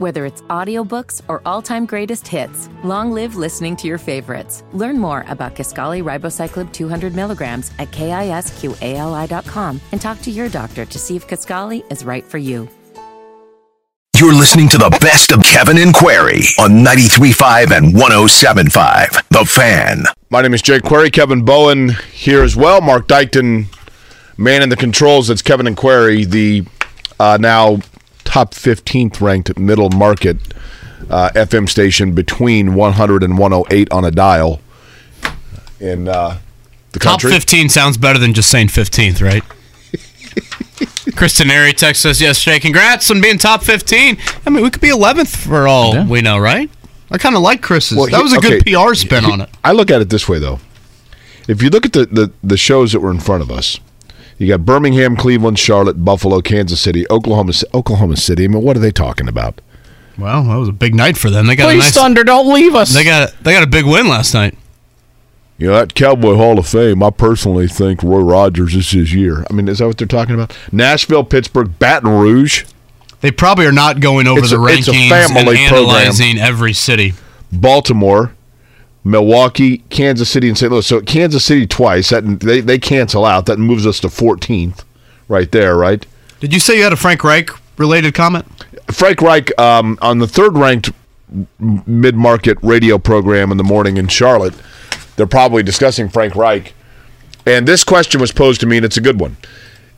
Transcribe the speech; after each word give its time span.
Whether 0.00 0.24
it's 0.24 0.40
audiobooks 0.48 1.20
or 1.28 1.42
all-time 1.44 1.84
greatest 1.84 2.26
hits, 2.26 2.70
long 2.82 3.12
live 3.12 3.36
listening 3.36 3.76
to 3.76 3.86
your 3.86 3.98
favorites. 3.98 4.64
Learn 4.72 4.98
more 4.98 5.26
about 5.28 5.54
Kisqali 5.54 6.02
Ribociclib 6.02 6.72
200 6.72 7.14
milligrams 7.14 7.70
at 7.78 7.90
kisqali.com 7.90 9.78
and 9.92 10.00
talk 10.00 10.22
to 10.22 10.30
your 10.30 10.48
doctor 10.48 10.86
to 10.86 10.98
see 10.98 11.16
if 11.16 11.28
Kisqali 11.28 11.84
is 11.92 12.02
right 12.02 12.24
for 12.24 12.38
you. 12.38 12.66
You're 14.16 14.32
listening 14.32 14.70
to 14.70 14.78
the 14.78 14.88
best 15.02 15.32
of 15.32 15.42
Kevin 15.42 15.76
and 15.76 15.94
Query 15.94 16.44
on 16.58 16.82
93.5 16.82 17.76
and 17.76 17.94
107.5. 17.94 19.28
The 19.28 19.44
Fan. 19.44 20.04
My 20.30 20.40
name 20.40 20.54
is 20.54 20.62
Jake 20.62 20.82
Query. 20.82 21.10
Kevin 21.10 21.44
Bowen 21.44 21.90
here 22.10 22.42
as 22.42 22.56
well. 22.56 22.80
Mark 22.80 23.06
Dykton, 23.06 23.66
man 24.38 24.62
in 24.62 24.70
the 24.70 24.76
controls. 24.76 25.28
That's 25.28 25.42
Kevin 25.42 25.66
and 25.66 25.76
Query, 25.76 26.24
the 26.24 26.64
uh, 27.18 27.36
now 27.38 27.80
top 28.30 28.54
15th 28.54 29.20
ranked 29.20 29.58
middle 29.58 29.90
market 29.90 30.36
uh, 31.10 31.30
FM 31.34 31.68
station 31.68 32.14
between 32.14 32.74
100 32.74 33.24
and 33.24 33.36
108 33.36 33.90
on 33.90 34.04
a 34.04 34.10
dial 34.12 34.60
in 35.80 36.06
uh, 36.06 36.38
the 36.92 37.00
Top 37.00 37.20
15 37.20 37.68
sounds 37.68 37.96
better 37.96 38.20
than 38.20 38.32
just 38.32 38.48
saying 38.48 38.68
15th, 38.68 39.20
right? 39.20 39.42
Kristen 41.16 41.50
Airy 41.50 41.72
texted 41.72 42.06
us 42.06 42.20
yesterday. 42.20 42.60
Congrats 42.60 43.10
on 43.10 43.20
being 43.20 43.36
top 43.38 43.64
15. 43.64 44.16
I 44.46 44.50
mean, 44.50 44.62
we 44.62 44.70
could 44.70 44.80
be 44.80 44.90
11th 44.90 45.36
for 45.36 45.66
all 45.66 45.94
Yeah. 45.94 46.06
we 46.06 46.20
know, 46.20 46.38
right? 46.38 46.70
I 47.10 47.18
kind 47.18 47.34
of 47.34 47.42
like 47.42 47.62
Chris's. 47.62 47.98
Well, 47.98 48.06
that 48.06 48.22
was 48.22 48.32
a 48.32 48.38
good 48.38 48.64
PR 48.64 48.94
spin 48.94 49.24
he- 49.24 49.32
on 49.32 49.40
it. 49.40 49.50
I 49.64 49.72
look 49.72 49.90
at 49.90 50.00
it 50.00 50.08
this 50.10 50.28
way, 50.28 50.38
though. 50.38 50.60
If 51.48 51.62
you 51.62 51.70
look 51.70 51.84
at 51.84 51.92
the, 51.94 52.06
the, 52.06 52.32
the 52.44 52.56
shows 52.56 52.92
that 52.92 53.00
were 53.00 53.10
in 53.10 53.18
front 53.18 53.42
of 53.42 53.50
us, 53.50 53.80
you 54.40 54.48
got 54.48 54.64
Birmingham, 54.64 55.16
Cleveland, 55.16 55.58
Charlotte, 55.58 56.04
Buffalo, 56.04 56.40
Kansas 56.40 56.80
City, 56.80 57.04
Oklahoma, 57.10 57.52
Oklahoma 57.74 58.16
City. 58.16 58.44
I 58.44 58.48
mean, 58.48 58.62
what 58.62 58.76
are 58.76 58.80
they 58.80 58.90
talking 58.90 59.28
about? 59.28 59.60
Well, 60.18 60.42
that 60.44 60.56
was 60.56 60.68
a 60.68 60.72
big 60.72 60.94
night 60.94 61.16
for 61.16 61.30
them. 61.30 61.46
They 61.46 61.56
got 61.56 61.68
a 61.68 61.72
Please, 61.72 61.84
nice. 61.84 61.94
Thunder, 61.94 62.24
don't 62.24 62.52
leave 62.52 62.74
us. 62.74 62.92
They 62.92 63.04
got 63.04 63.32
they 63.42 63.52
got 63.52 63.62
a 63.62 63.66
big 63.68 63.84
win 63.86 64.08
last 64.08 64.34
night. 64.34 64.56
You 65.58 65.66
know, 65.68 65.74
that 65.74 65.94
Cowboy 65.94 66.36
Hall 66.36 66.58
of 66.58 66.66
Fame, 66.66 67.02
I 67.02 67.10
personally 67.10 67.68
think 67.68 68.02
Roy 68.02 68.20
Rogers 68.20 68.74
is 68.74 68.90
his 68.90 69.14
year. 69.14 69.44
I 69.50 69.52
mean, 69.52 69.68
is 69.68 69.78
that 69.78 69.86
what 69.86 69.98
they're 69.98 70.06
talking 70.06 70.34
about? 70.34 70.56
Nashville, 70.72 71.22
Pittsburgh, 71.22 71.78
Baton 71.78 72.08
Rouge, 72.10 72.64
They 73.20 73.30
probably 73.30 73.66
are 73.66 73.72
not 73.72 74.00
going 74.00 74.26
over 74.26 74.40
It's 74.40 74.50
the 74.50 74.58
a- 74.58 74.66
it's 74.72 74.88
a 74.88 74.92
rankings 74.92 75.08
family 75.10 75.58
and 75.58 75.68
program. 75.68 75.74
analyzing 75.74 76.38
every 76.38 76.72
city. 76.72 77.12
Baltimore, 77.52 78.32
Milwaukee, 79.04 79.78
Kansas 79.90 80.28
City, 80.28 80.48
and 80.48 80.58
St. 80.58 80.70
Louis. 80.70 80.86
So 80.86 81.00
Kansas 81.00 81.44
City 81.44 81.66
twice. 81.66 82.10
That 82.10 82.40
they, 82.40 82.60
they 82.60 82.78
cancel 82.78 83.24
out. 83.24 83.46
That 83.46 83.58
moves 83.58 83.86
us 83.86 84.00
to 84.00 84.08
14th 84.08 84.84
right 85.28 85.50
there, 85.50 85.76
right? 85.76 86.04
Did 86.40 86.52
you 86.52 86.60
say 86.60 86.76
you 86.76 86.82
had 86.82 86.92
a 86.92 86.96
Frank 86.96 87.24
Reich 87.24 87.50
related 87.78 88.14
comment? 88.14 88.46
Frank 88.90 89.22
Reich 89.22 89.58
um, 89.58 89.98
on 90.02 90.18
the 90.18 90.26
third 90.26 90.56
ranked 90.56 90.90
mid 91.58 92.14
market 92.14 92.58
radio 92.62 92.98
program 92.98 93.50
in 93.50 93.56
the 93.56 93.64
morning 93.64 93.96
in 93.96 94.08
Charlotte. 94.08 94.54
They're 95.16 95.26
probably 95.26 95.62
discussing 95.62 96.08
Frank 96.08 96.34
Reich. 96.34 96.74
And 97.46 97.66
this 97.66 97.84
question 97.84 98.20
was 98.20 98.32
posed 98.32 98.60
to 98.60 98.66
me, 98.66 98.76
and 98.76 98.86
it's 98.86 98.96
a 98.96 99.00
good 99.00 99.20
one. 99.20 99.36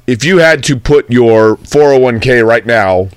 If 0.07 0.25
you 0.25 0.39
had 0.39 0.63
to 0.65 0.77
put 0.77 1.11
your 1.11 1.57
401k 1.57 2.47
right 2.47 2.67
now 2.67 3.09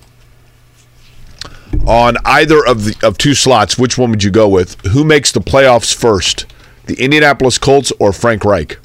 on 1.87 2.17
either 2.25 2.65
of 2.65 2.85
the 2.85 2.95
of 3.03 3.17
two 3.17 3.33
slots, 3.33 3.77
which 3.77 3.97
one 3.97 4.09
would 4.11 4.23
you 4.23 4.31
go 4.31 4.47
with? 4.47 4.79
Who 4.87 5.03
makes 5.03 5.31
the 5.31 5.41
playoffs 5.41 5.93
first? 5.93 6.45
The 6.85 6.95
Indianapolis 7.03 7.57
Colts 7.57 7.91
or 7.99 8.13
Frank 8.13 8.45
Reich? 8.45 8.77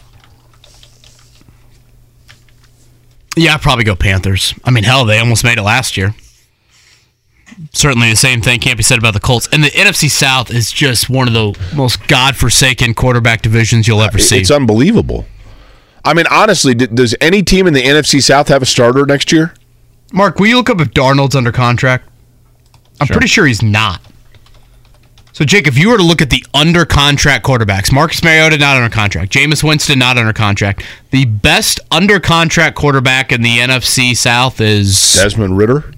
Yeah, 3.36 3.54
I'd 3.54 3.62
probably 3.62 3.84
go 3.84 3.94
Panthers. 3.94 4.54
I 4.64 4.70
mean, 4.70 4.84
hell, 4.84 5.04
they 5.04 5.18
almost 5.18 5.44
made 5.44 5.58
it 5.58 5.62
last 5.62 5.96
year. 5.96 6.14
Certainly, 7.72 8.10
the 8.10 8.16
same 8.16 8.40
thing 8.40 8.58
can't 8.60 8.76
be 8.76 8.82
said 8.82 8.98
about 8.98 9.14
the 9.14 9.20
Colts. 9.20 9.48
And 9.52 9.62
the 9.62 9.68
NFC 9.68 10.10
South 10.10 10.50
is 10.50 10.72
just 10.72 11.10
one 11.10 11.28
of 11.28 11.34
the 11.34 11.58
most 11.74 12.06
godforsaken 12.08 12.94
quarterback 12.94 13.42
divisions 13.42 13.86
you'll 13.86 14.02
ever 14.02 14.18
uh, 14.18 14.20
see. 14.20 14.38
It's 14.40 14.50
unbelievable. 14.50 15.27
I 16.05 16.14
mean, 16.14 16.27
honestly, 16.30 16.74
d- 16.74 16.86
does 16.86 17.14
any 17.20 17.42
team 17.42 17.66
in 17.66 17.74
the 17.74 17.83
NFC 17.83 18.22
South 18.22 18.48
have 18.48 18.62
a 18.62 18.66
starter 18.66 19.05
next 19.05 19.30
year? 19.30 19.55
Mark, 20.12 20.39
will 20.39 20.46
you 20.48 20.56
look 20.56 20.70
up 20.70 20.80
if 20.80 20.90
Darnold's 20.90 21.36
under 21.36 21.52
contract? 21.52 22.08
I'm 23.00 23.06
pretty 23.06 23.27
sure 23.28 23.46
he's 23.46 23.62
not. 23.62 24.00
So, 25.33 25.44
Jake, 25.44 25.66
if 25.66 25.78
you 25.78 25.88
were 25.90 25.96
to 25.96 26.02
look 26.02 26.20
at 26.20 26.28
the 26.28 26.44
under 26.52 26.84
contract 26.84 27.46
quarterbacks, 27.46 27.90
Marcus 27.92 28.22
Mariota 28.22 28.58
not 28.58 28.77
under 28.77 28.94
contract, 28.94 29.33
Jameis 29.33 29.64
Winston 29.64 29.98
not 29.98 30.18
under 30.18 30.33
contract. 30.34 30.84
The 31.12 31.24
best 31.24 31.80
under 31.90 32.20
contract 32.20 32.77
quarterback 32.77 33.33
in 33.33 33.40
the 33.42 33.56
NFC 33.58 34.14
South 34.16 34.60
is 34.60 35.14
Desmond 35.14 35.56
Ridder? 35.56 35.94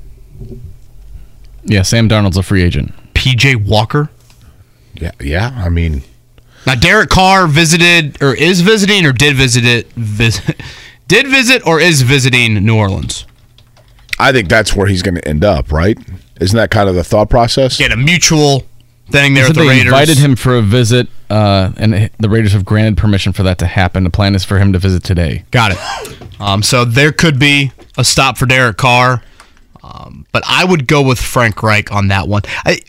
yeah, 1.65 1.83
Sam 1.83 2.09
Darnold's 2.09 2.37
a 2.37 2.43
free 2.43 2.63
agent. 2.63 2.93
PJ 3.15 3.67
Walker. 3.67 4.11
Yeah, 4.95 5.13
yeah. 5.21 5.53
I 5.57 5.69
mean, 5.71 6.03
Now, 6.67 6.75
Derek 6.75 7.09
Carr 7.11 7.47
visited 7.47 8.23
or 8.23 8.35
is 8.35 8.61
visiting 8.61 9.07
or 9.07 9.13
did 9.13 9.35
visit 9.35 9.65
it, 9.65 9.91
visit, 9.93 10.61
did 11.09 11.27
visit 11.27 11.67
or 11.67 11.81
is 11.81 12.03
visiting 12.03 12.55
New 12.65 12.77
Orleans. 12.77 13.27
I 14.19 14.31
think 14.31 14.49
that's 14.49 14.77
where 14.77 14.87
he's 14.87 15.03
going 15.03 15.17
to 15.17 15.27
end 15.27 15.43
up, 15.43 15.73
right? 15.73 15.99
Isn't 16.41 16.57
that 16.57 16.71
kind 16.71 16.89
of 16.89 16.95
the 16.95 17.05
thought 17.05 17.31
process? 17.31 17.79
Get 17.79 17.93
a 17.93 17.97
mutual 17.97 18.65
thing 19.11 19.35
there 19.35 19.45
So 19.45 19.49
with 19.51 19.57
the 19.57 19.63
they 19.63 19.69
Raiders. 19.69 19.85
invited 19.87 20.19
him 20.19 20.37
for 20.37 20.57
a 20.57 20.63
visit, 20.63 21.09
uh, 21.31 21.73
and 21.77 22.11
the 22.19 22.29
Raiders 22.29 22.53
have 22.53 22.65
granted 22.65 22.97
permission 22.97 23.33
for 23.33 23.43
that 23.45 23.59
to 23.59 23.67
happen. 23.67 24.05
The 24.05 24.11
plan 24.11 24.35
is 24.35 24.45
for 24.45 24.59
him 24.59 24.73
to 24.73 24.79
visit 24.79 25.05
today. 25.05 25.45
Got 25.51 25.73
it. 25.73 26.41
Um, 26.41 26.63
so 26.63 26.85
there 26.85 27.13
could 27.13 27.39
be 27.39 27.73
a 27.97 28.05
stop 28.05 28.39
for 28.39 28.47
Derek 28.47 28.77
Carr, 28.79 29.23
um, 29.83 30.27
but 30.33 30.43
I 30.47 30.65
would 30.65 30.87
go 30.87 31.03
with 31.03 31.21
Frank 31.21 31.63
Reich 31.63 31.93
on 31.93 32.09
that 32.09 32.27
one. 32.29 32.43
I 32.65 32.81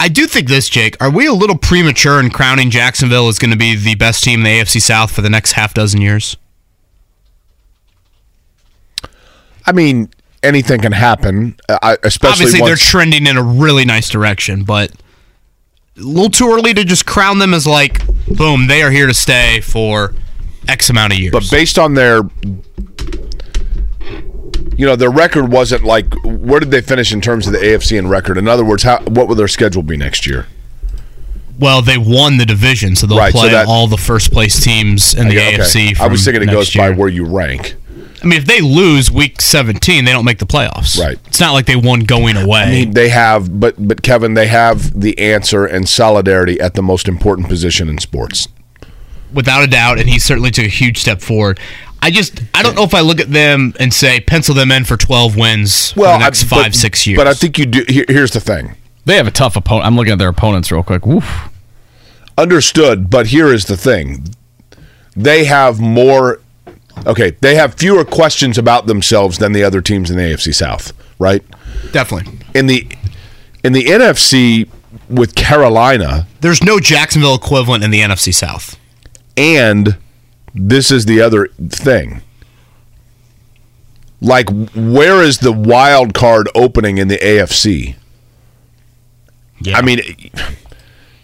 I 0.00 0.08
do 0.08 0.26
think 0.26 0.48
this, 0.48 0.68
Jake. 0.68 0.96
Are 1.02 1.10
we 1.10 1.26
a 1.26 1.32
little 1.32 1.58
premature 1.58 2.20
in 2.20 2.30
crowning 2.30 2.70
Jacksonville 2.70 3.28
as 3.28 3.38
going 3.38 3.50
to 3.50 3.56
be 3.56 3.74
the 3.76 3.96
best 3.96 4.22
team 4.24 4.40
in 4.40 4.44
the 4.44 4.50
AFC 4.60 4.80
South 4.80 5.10
for 5.10 5.22
the 5.22 5.30
next 5.30 5.52
half 5.52 5.74
dozen 5.74 6.00
years? 6.00 6.36
I 9.66 9.72
mean, 9.72 10.08
anything 10.42 10.80
can 10.80 10.92
happen, 10.92 11.56
uh, 11.68 11.78
I- 11.82 11.96
especially 12.02 12.44
Obviously, 12.46 12.60
they're 12.66 12.76
trending 12.76 13.26
in 13.26 13.36
a 13.36 13.42
really 13.42 13.84
nice 13.84 14.08
direction, 14.08 14.64
but 14.64 14.90
a 15.96 16.00
little 16.00 16.30
too 16.30 16.48
early 16.52 16.72
to 16.74 16.84
just 16.84 17.06
crown 17.06 17.38
them 17.38 17.52
as 17.54 17.66
like, 17.66 18.02
boom, 18.28 18.66
they 18.68 18.82
are 18.82 18.90
here 18.90 19.06
to 19.06 19.14
stay 19.14 19.60
for 19.60 20.14
X 20.68 20.90
amount 20.90 21.12
of 21.12 21.18
years. 21.18 21.32
but 21.32 21.48
based 21.50 21.78
on 21.78 21.94
their 21.94 22.22
you 24.76 24.86
know, 24.86 24.94
their 24.94 25.10
record 25.10 25.50
wasn't 25.50 25.82
like 25.82 26.06
where 26.24 26.60
did 26.60 26.70
they 26.70 26.80
finish 26.80 27.12
in 27.12 27.20
terms 27.20 27.46
of 27.48 27.52
the 27.52 27.58
AFC 27.58 27.98
and 27.98 28.08
record? 28.08 28.38
In 28.38 28.46
other 28.46 28.64
words, 28.64 28.84
how 28.84 29.00
what 29.04 29.26
will 29.26 29.34
their 29.34 29.48
schedule 29.48 29.82
be 29.82 29.96
next 29.96 30.26
year? 30.26 30.46
well, 31.60 31.82
they 31.82 31.98
won 31.98 32.36
the 32.36 32.46
division, 32.46 32.94
so 32.94 33.04
they'll 33.04 33.18
Right, 33.18 33.32
so 33.32 33.40
play 33.40 33.48
that- 33.50 33.66
all 33.66 33.88
the 33.88 33.96
first 33.96 34.30
place 34.30 34.60
teams 34.62 35.12
in 35.14 35.28
the 35.28 35.36
Okay. 35.36 35.56
AFC. 35.56 35.96
I 35.98 36.06
was 36.06 36.24
thinking 36.24 36.44
it 36.44 36.52
goes 36.52 36.72
by 36.72 36.90
where 36.90 37.08
you 37.08 37.24
rank. 37.24 37.74
I 38.22 38.26
mean, 38.26 38.38
if 38.38 38.46
they 38.46 38.60
lose 38.60 39.10
week 39.10 39.40
17, 39.40 40.04
they 40.04 40.10
don't 40.12 40.24
make 40.24 40.38
the 40.38 40.46
playoffs. 40.46 40.98
Right. 40.98 41.18
It's 41.26 41.38
not 41.40 41.52
like 41.52 41.66
they 41.66 41.76
won 41.76 42.00
going 42.00 42.36
away. 42.36 42.60
I 42.62 42.70
mean, 42.70 42.90
they 42.92 43.08
have, 43.10 43.60
but 43.60 43.74
but 43.78 44.02
Kevin, 44.02 44.34
they 44.34 44.48
have 44.48 44.98
the 45.00 45.16
answer 45.18 45.64
and 45.66 45.88
solidarity 45.88 46.60
at 46.60 46.74
the 46.74 46.82
most 46.82 47.06
important 47.08 47.48
position 47.48 47.88
in 47.88 47.98
sports. 47.98 48.48
without 49.32 49.62
a 49.62 49.66
doubt, 49.66 49.98
and 49.98 50.08
he 50.08 50.18
certainly 50.18 50.50
took 50.50 50.64
a 50.64 50.68
huge 50.68 50.98
step 50.98 51.20
forward. 51.20 51.60
I 52.00 52.10
just, 52.12 52.40
I 52.54 52.62
don't 52.62 52.76
know 52.76 52.84
if 52.84 52.94
I 52.94 53.00
look 53.00 53.20
at 53.20 53.30
them 53.32 53.74
and 53.80 53.92
say 53.92 54.20
pencil 54.20 54.54
them 54.54 54.70
in 54.72 54.84
for 54.84 54.96
12 54.96 55.36
wins 55.36 55.92
for 55.92 56.04
the 56.04 56.18
next 56.18 56.44
I- 56.44 56.62
five, 56.62 56.74
six 56.74 57.06
years. 57.06 57.18
But 57.18 57.26
I 57.26 57.34
think 57.34 57.58
you 57.58 57.66
do. 57.66 57.84
Here, 57.88 58.04
here's 58.08 58.30
the 58.30 58.40
thing. 58.40 58.74
They 59.04 59.16
have 59.16 59.26
a 59.26 59.32
tough 59.32 59.56
opponent. 59.56 59.86
I'm 59.86 59.96
looking 59.96 60.12
at 60.12 60.18
their 60.18 60.28
opponents 60.28 60.70
real 60.72 60.82
quick. 60.82 61.04
Woof. 61.06 61.48
Understood, 62.36 63.10
but 63.10 63.28
here 63.28 63.52
is 63.52 63.64
the 63.64 63.76
thing. 63.76 64.28
They 65.16 65.44
have 65.46 65.80
more 65.80 66.40
okay, 67.06 67.30
they 67.40 67.54
have 67.54 67.74
fewer 67.74 68.04
questions 68.04 68.58
about 68.58 68.86
themselves 68.86 69.38
than 69.38 69.52
the 69.52 69.62
other 69.64 69.80
teams 69.80 70.10
in 70.10 70.16
the 70.16 70.22
AFC 70.22 70.54
South, 70.54 70.92
right? 71.18 71.42
definitely. 71.92 72.38
In 72.54 72.66
the 72.66 72.86
in 73.64 73.72
the 73.72 73.84
NFC 73.84 74.68
with 75.08 75.34
Carolina 75.34 76.26
There's 76.40 76.62
no 76.62 76.80
Jacksonville 76.80 77.34
equivalent 77.34 77.84
in 77.84 77.90
the 77.90 78.00
NFC 78.00 78.32
South. 78.34 78.78
and 79.36 79.96
this 80.54 80.90
is 80.90 81.04
the 81.06 81.20
other 81.20 81.48
thing. 81.68 82.22
Like 84.20 84.48
where 84.74 85.22
is 85.22 85.38
the 85.38 85.52
wild 85.52 86.14
card 86.14 86.48
opening 86.54 86.98
in 86.98 87.08
the 87.08 87.18
AFC? 87.18 87.94
Yeah. 89.60 89.76
I 89.78 89.82
mean, 89.82 90.00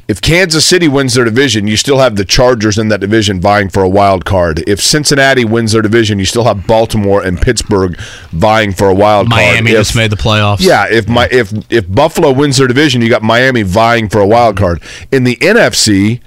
if 0.06 0.20
Kansas 0.20 0.66
City 0.66 0.88
wins 0.88 1.14
their 1.14 1.24
division, 1.24 1.66
you 1.66 1.76
still 1.76 1.98
have 1.98 2.16
the 2.16 2.24
Chargers 2.24 2.78
in 2.78 2.88
that 2.88 3.00
division 3.00 3.40
vying 3.40 3.68
for 3.68 3.82
a 3.82 3.88
wild 3.88 4.24
card. 4.24 4.62
If 4.68 4.80
Cincinnati 4.80 5.44
wins 5.44 5.72
their 5.72 5.82
division, 5.82 6.18
you 6.18 6.24
still 6.24 6.44
have 6.44 6.66
Baltimore 6.66 7.22
and 7.24 7.40
Pittsburgh 7.40 7.98
vying 8.30 8.72
for 8.72 8.88
a 8.88 8.94
wild 8.94 9.30
card. 9.30 9.40
Miami 9.40 9.70
just 9.72 9.96
made 9.96 10.10
the 10.10 10.16
playoffs. 10.16 10.60
Yeah, 10.60 10.86
if 10.90 11.08
my 11.08 11.28
if 11.30 11.52
if 11.70 11.90
Buffalo 11.90 12.32
wins 12.32 12.58
their 12.58 12.68
division, 12.68 13.00
you 13.00 13.08
got 13.08 13.22
Miami 13.22 13.62
vying 13.62 14.08
for 14.08 14.20
a 14.20 14.26
wild 14.26 14.56
card. 14.56 14.82
In 15.10 15.24
the 15.24 15.36
NFC, 15.36 16.20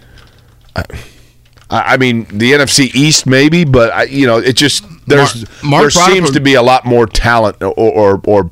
I, 0.76 0.84
I 1.70 1.98
mean 1.98 2.26
the 2.26 2.54
NFC 2.54 2.94
East 2.96 3.26
maybe, 3.28 3.64
but 3.64 3.94
I, 3.94 4.04
you 4.04 4.26
know 4.26 4.38
it 4.38 4.54
just 4.54 4.84
there's 5.08 5.46
Mark 5.64 5.84
there 5.84 5.90
brought 5.92 6.12
seems 6.12 6.32
to 6.32 6.40
be 6.40 6.56
a 6.56 6.62
lot 6.62 6.86
more 6.86 7.06
talent 7.06 7.62
or 7.62 7.74
or, 7.74 8.22
or 8.26 8.52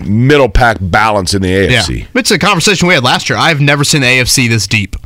middle 0.00 0.48
pack 0.48 0.78
balance 0.80 1.34
in 1.34 1.42
the 1.42 1.48
AFC. 1.48 2.00
Yeah. 2.00 2.06
It's 2.14 2.30
a 2.30 2.38
conversation 2.38 2.88
we 2.88 2.94
had 2.94 3.04
last 3.04 3.28
year. 3.28 3.38
I've 3.38 3.60
never 3.60 3.84
seen 3.84 4.00
the 4.00 4.06
AFC 4.06 4.48
this 4.48 4.66
deep. 4.66 4.96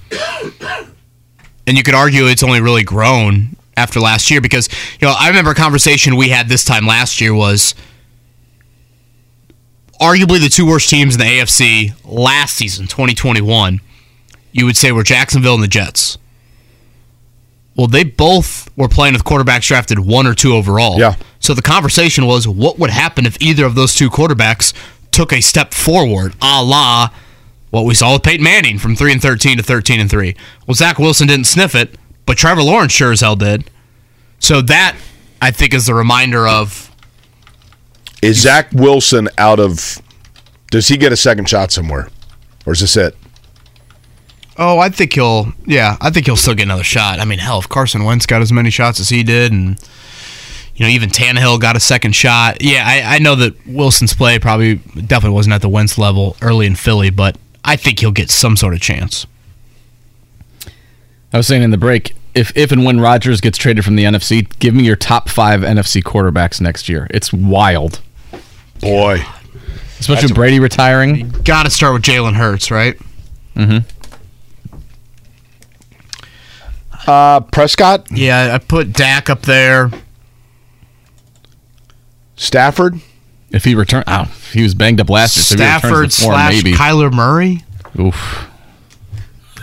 And 1.66 1.76
you 1.76 1.82
could 1.82 1.94
argue 1.94 2.26
it's 2.26 2.42
only 2.42 2.60
really 2.60 2.82
grown 2.82 3.56
after 3.76 4.00
last 4.00 4.30
year 4.30 4.40
because, 4.40 4.68
you 5.00 5.06
know, 5.06 5.14
I 5.18 5.28
remember 5.28 5.50
a 5.50 5.54
conversation 5.54 6.16
we 6.16 6.30
had 6.30 6.48
this 6.48 6.64
time 6.64 6.86
last 6.86 7.20
year 7.20 7.34
was 7.34 7.74
arguably 10.00 10.40
the 10.40 10.48
two 10.48 10.66
worst 10.66 10.88
teams 10.88 11.14
in 11.14 11.20
the 11.20 11.26
AFC 11.26 11.92
last 12.04 12.56
season, 12.56 12.86
2021, 12.86 13.80
you 14.52 14.64
would 14.64 14.76
say 14.76 14.92
were 14.92 15.02
Jacksonville 15.02 15.54
and 15.54 15.62
the 15.62 15.68
Jets. 15.68 16.18
Well, 17.76 17.86
they 17.86 18.02
both 18.02 18.68
were 18.76 18.88
playing 18.88 19.14
with 19.14 19.24
quarterbacks 19.24 19.68
drafted 19.68 20.00
one 20.00 20.26
or 20.26 20.34
two 20.34 20.52
overall. 20.54 20.98
Yeah. 20.98 21.14
So 21.48 21.54
the 21.54 21.62
conversation 21.62 22.26
was 22.26 22.46
what 22.46 22.78
would 22.78 22.90
happen 22.90 23.24
if 23.24 23.40
either 23.40 23.64
of 23.64 23.74
those 23.74 23.94
two 23.94 24.10
quarterbacks 24.10 24.74
took 25.10 25.32
a 25.32 25.40
step 25.40 25.72
forward, 25.72 26.34
a 26.42 26.62
la 26.62 27.08
what 27.70 27.86
we 27.86 27.94
saw 27.94 28.12
with 28.12 28.22
Peyton 28.22 28.44
Manning 28.44 28.78
from 28.78 28.94
3 28.94 29.12
and 29.12 29.22
13 29.22 29.56
to 29.56 29.62
13 29.62 29.98
and 29.98 30.10
3. 30.10 30.36
Well, 30.66 30.74
Zach 30.74 30.98
Wilson 30.98 31.26
didn't 31.26 31.46
sniff 31.46 31.74
it, 31.74 31.96
but 32.26 32.36
Trevor 32.36 32.60
Lawrence 32.60 32.92
sure 32.92 33.12
as 33.12 33.22
hell 33.22 33.34
did. 33.34 33.70
So 34.38 34.60
that, 34.60 34.98
I 35.40 35.50
think, 35.50 35.72
is 35.72 35.86
the 35.86 35.94
reminder 35.94 36.46
of 36.46 36.94
Is 38.20 38.42
Zach 38.42 38.70
Wilson 38.74 39.30
out 39.38 39.58
of? 39.58 40.02
Does 40.70 40.88
he 40.88 40.98
get 40.98 41.12
a 41.12 41.16
second 41.16 41.48
shot 41.48 41.72
somewhere, 41.72 42.10
or 42.66 42.74
is 42.74 42.80
this 42.80 42.94
it? 42.94 43.16
Oh, 44.58 44.80
I 44.80 44.90
think 44.90 45.14
he'll. 45.14 45.54
Yeah, 45.64 45.96
I 46.02 46.10
think 46.10 46.26
he'll 46.26 46.36
still 46.36 46.54
get 46.54 46.64
another 46.64 46.84
shot. 46.84 47.20
I 47.20 47.24
mean, 47.24 47.38
hell, 47.38 47.60
if 47.60 47.70
Carson 47.70 48.04
Wentz 48.04 48.26
got 48.26 48.42
as 48.42 48.52
many 48.52 48.68
shots 48.68 49.00
as 49.00 49.08
he 49.08 49.22
did, 49.22 49.50
and 49.50 49.80
you 50.78 50.86
know, 50.86 50.90
even 50.90 51.10
Tannehill 51.10 51.60
got 51.60 51.74
a 51.74 51.80
second 51.80 52.12
shot. 52.12 52.62
Yeah, 52.62 52.84
I, 52.86 53.16
I 53.16 53.18
know 53.18 53.34
that 53.34 53.66
Wilson's 53.66 54.14
play 54.14 54.38
probably 54.38 54.76
definitely 54.76 55.34
wasn't 55.34 55.54
at 55.54 55.60
the 55.60 55.68
Wentz 55.68 55.98
level 55.98 56.36
early 56.40 56.66
in 56.66 56.76
Philly, 56.76 57.10
but 57.10 57.36
I 57.64 57.74
think 57.74 57.98
he'll 57.98 58.12
get 58.12 58.30
some 58.30 58.56
sort 58.56 58.74
of 58.74 58.80
chance. 58.80 59.26
I 61.32 61.36
was 61.36 61.48
saying 61.48 61.64
in 61.64 61.72
the 61.72 61.78
break, 61.78 62.14
if 62.32 62.56
if 62.56 62.70
and 62.70 62.84
when 62.84 63.00
Rodgers 63.00 63.40
gets 63.40 63.58
traded 63.58 63.84
from 63.84 63.96
the 63.96 64.04
NFC, 64.04 64.48
give 64.60 64.72
me 64.72 64.84
your 64.84 64.94
top 64.94 65.28
five 65.28 65.62
NFC 65.62 66.00
quarterbacks 66.00 66.60
next 66.60 66.88
year. 66.88 67.08
It's 67.10 67.32
wild, 67.32 68.00
Boy, 68.80 69.24
especially 69.98 70.28
with 70.28 70.36
Brady 70.36 70.60
retiring. 70.60 71.30
Got 71.42 71.64
to 71.64 71.70
start 71.70 71.92
with 71.94 72.02
Jalen 72.02 72.34
Hurts, 72.34 72.70
right? 72.70 72.96
Mm 73.56 73.82
hmm. 73.82 74.70
uh, 77.10 77.40
Prescott, 77.40 78.06
Yeah, 78.12 78.54
I 78.54 78.58
put 78.58 78.92
Dak 78.92 79.28
up 79.28 79.42
there. 79.42 79.90
Stafford. 82.38 83.00
If 83.50 83.64
he 83.64 83.74
return, 83.74 84.04
oh, 84.06 84.24
he 84.52 84.62
was 84.62 84.74
banged 84.74 85.00
up 85.00 85.10
last 85.10 85.36
year. 85.36 85.42
So 85.42 85.54
if 85.54 85.60
he 85.60 85.64
returns 85.66 85.82
Stafford 85.82 86.10
to 86.10 86.22
form, 86.22 86.34
slash 86.34 86.52
maybe. 86.64 86.72
Kyler 86.74 87.12
Murray. 87.12 87.64
Oof. 87.98 88.46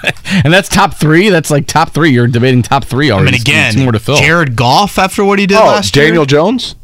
and 0.43 0.53
that's 0.53 0.69
top 0.69 0.93
three. 0.95 1.29
That's 1.29 1.49
like 1.49 1.67
top 1.67 1.91
three. 1.91 2.11
You're 2.11 2.27
debating 2.27 2.61
top 2.61 2.83
three 2.85 3.09
already. 3.11 3.27
I 3.27 3.29
already. 3.29 3.37
mean, 3.37 3.41
again, 3.41 3.73
Two 3.73 3.83
more 3.83 3.91
to 3.91 3.99
fill. 3.99 4.17
Jared 4.17 4.55
Goff 4.55 4.97
after 4.99 5.23
what 5.25 5.39
he 5.39 5.45
did 5.47 5.57
Oh, 5.57 5.65
last 5.65 5.93
Daniel 5.93 6.17
year. 6.23 6.25
Jones. 6.25 6.75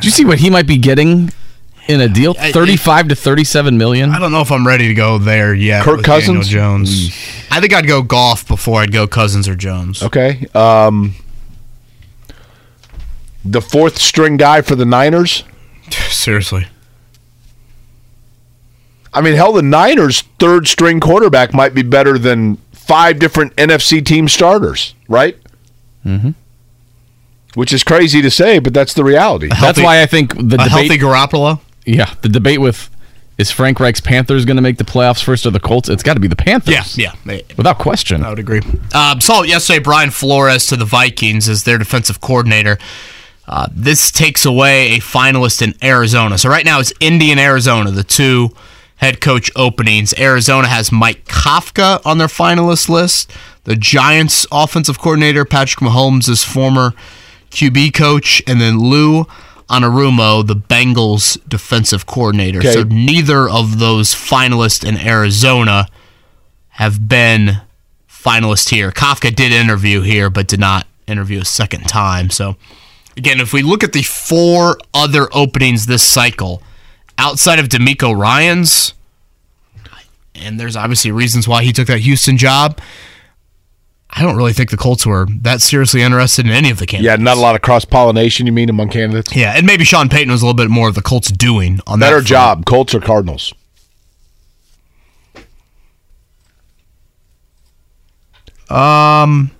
Do 0.00 0.06
you 0.06 0.10
see 0.10 0.24
what 0.24 0.38
he 0.38 0.50
might 0.50 0.66
be 0.66 0.76
getting 0.76 1.30
in 1.88 2.00
a 2.00 2.08
deal? 2.08 2.34
Thirty-five 2.34 3.08
to 3.08 3.14
thirty-seven 3.16 3.78
million. 3.78 4.10
I 4.10 4.18
don't 4.18 4.30
know 4.32 4.42
if 4.42 4.52
I'm 4.52 4.66
ready 4.66 4.88
to 4.88 4.94
go 4.94 5.18
there 5.18 5.54
yet. 5.54 5.84
Kirk 5.84 5.98
with 5.98 6.06
Daniel 6.06 6.34
Cousins? 6.34 6.48
Jones. 6.48 7.08
I 7.50 7.60
think 7.60 7.72
I'd 7.72 7.86
go 7.86 8.02
Goff 8.02 8.46
before 8.46 8.80
I'd 8.82 8.92
go 8.92 9.06
Cousins 9.06 9.48
or 9.48 9.54
Jones. 9.56 10.02
Okay. 10.02 10.46
Um, 10.54 11.14
the 13.50 13.60
fourth 13.60 13.98
string 13.98 14.36
guy 14.36 14.62
for 14.62 14.74
the 14.74 14.84
Niners. 14.84 15.44
Seriously. 15.90 16.66
I 19.12 19.22
mean, 19.22 19.34
hell, 19.34 19.52
the 19.52 19.62
Niners' 19.62 20.22
third 20.38 20.68
string 20.68 21.00
quarterback 21.00 21.54
might 21.54 21.74
be 21.74 21.82
better 21.82 22.18
than 22.18 22.56
five 22.72 23.18
different 23.18 23.56
NFC 23.56 24.04
team 24.04 24.28
starters, 24.28 24.94
right? 25.08 25.38
Mm-hmm. 26.04 26.30
Which 27.54 27.72
is 27.72 27.82
crazy 27.82 28.20
to 28.20 28.30
say, 28.30 28.58
but 28.58 28.74
that's 28.74 28.92
the 28.92 29.04
reality. 29.04 29.48
That's 29.48 29.80
why 29.80 30.02
I 30.02 30.06
think 30.06 30.34
the 30.36 30.56
A 30.60 30.68
healthy 30.68 30.88
debate. 30.88 31.00
Garoppolo. 31.00 31.60
yeah, 31.86 32.12
the 32.20 32.28
debate 32.28 32.60
with 32.60 32.90
is 33.38 33.50
Frank 33.50 33.80
Reich's 33.80 34.00
Panthers 34.00 34.44
going 34.44 34.56
to 34.56 34.62
make 34.62 34.78
the 34.78 34.84
playoffs 34.84 35.22
first 35.22 35.44
or 35.46 35.50
the 35.50 35.60
Colts? 35.60 35.88
It's 35.88 36.02
got 36.02 36.14
to 36.14 36.20
be 36.20 36.28
the 36.28 36.36
Panthers. 36.36 36.96
Yeah, 36.96 37.12
yeah. 37.26 37.40
without 37.56 37.78
question. 37.78 38.22
I 38.22 38.30
would 38.30 38.38
agree. 38.38 38.60
Um, 38.94 39.20
saw 39.20 39.42
yesterday. 39.42 39.78
Brian 39.78 40.10
Flores 40.10 40.66
to 40.68 40.76
the 40.76 40.86
Vikings 40.86 41.48
as 41.48 41.64
their 41.64 41.78
defensive 41.78 42.20
coordinator. 42.20 42.78
Uh, 43.48 43.68
this 43.70 44.10
takes 44.10 44.44
away 44.44 44.96
a 44.96 44.98
finalist 44.98 45.62
in 45.62 45.74
Arizona. 45.82 46.36
So 46.36 46.48
right 46.48 46.64
now 46.64 46.80
it's 46.80 46.92
Indy 47.00 47.30
and 47.30 47.38
Arizona, 47.38 47.90
the 47.90 48.04
two 48.04 48.50
head 48.96 49.20
coach 49.20 49.50
openings. 49.54 50.14
Arizona 50.18 50.68
has 50.68 50.90
Mike 50.90 51.24
Kafka 51.26 52.04
on 52.04 52.18
their 52.18 52.26
finalist 52.26 52.88
list. 52.88 53.30
The 53.64 53.76
Giants 53.76 54.46
offensive 54.50 54.98
coordinator 54.98 55.44
Patrick 55.44 55.80
Mahomes 55.80 56.28
is 56.28 56.44
former 56.44 56.92
QB 57.50 57.94
coach, 57.94 58.42
and 58.46 58.60
then 58.60 58.78
Lou 58.78 59.24
Anarumo, 59.68 60.46
the 60.46 60.54
Bengals 60.54 61.38
defensive 61.48 62.06
coordinator. 62.06 62.60
Okay. 62.60 62.72
So 62.72 62.82
neither 62.84 63.48
of 63.48 63.78
those 63.78 64.14
finalists 64.14 64.86
in 64.86 64.96
Arizona 64.96 65.88
have 66.70 67.08
been 67.08 67.60
finalists 68.08 68.70
here. 68.70 68.90
Kafka 68.90 69.34
did 69.34 69.52
interview 69.52 70.02
here, 70.02 70.30
but 70.30 70.46
did 70.48 70.60
not 70.60 70.86
interview 71.06 71.40
a 71.40 71.44
second 71.44 71.84
time. 71.84 72.30
So, 72.30 72.56
again, 73.16 73.40
if 73.40 73.52
we 73.52 73.62
look 73.62 73.82
at 73.82 73.92
the 73.92 74.02
four 74.02 74.78
other 74.94 75.28
openings 75.32 75.86
this 75.86 76.02
cycle, 76.02 76.62
outside 77.18 77.58
of 77.58 77.68
DeMeco 77.68 78.16
Ryans, 78.16 78.94
and 80.34 80.60
there's 80.60 80.76
obviously 80.76 81.10
reasons 81.10 81.48
why 81.48 81.62
he 81.62 81.72
took 81.72 81.86
that 81.88 82.00
Houston 82.00 82.36
job. 82.36 82.78
I 84.10 84.22
don't 84.22 84.36
really 84.36 84.52
think 84.52 84.70
the 84.70 84.76
Colts 84.76 85.04
were 85.04 85.26
that 85.42 85.60
seriously 85.60 86.00
interested 86.02 86.46
in 86.46 86.52
any 86.52 86.70
of 86.70 86.78
the 86.78 86.86
candidates. 86.86 87.18
Yeah, 87.18 87.22
not 87.22 87.36
a 87.36 87.40
lot 87.40 87.54
of 87.54 87.62
cross 87.62 87.84
pollination. 87.84 88.46
You 88.46 88.52
mean 88.52 88.70
among 88.70 88.90
candidates? 88.90 89.34
Yeah, 89.34 89.54
and 89.56 89.66
maybe 89.66 89.84
Sean 89.84 90.08
Payton 90.08 90.30
was 90.30 90.42
a 90.42 90.46
little 90.46 90.56
bit 90.56 90.70
more 90.70 90.88
of 90.88 90.94
the 90.94 91.02
Colts 91.02 91.30
doing 91.30 91.80
on 91.86 91.98
that 92.00 92.06
Better 92.06 92.16
front. 92.16 92.26
job, 92.26 92.66
Colts 92.66 92.94
or 92.94 93.00
Cardinals? 93.00 93.52
Um, 98.68 99.50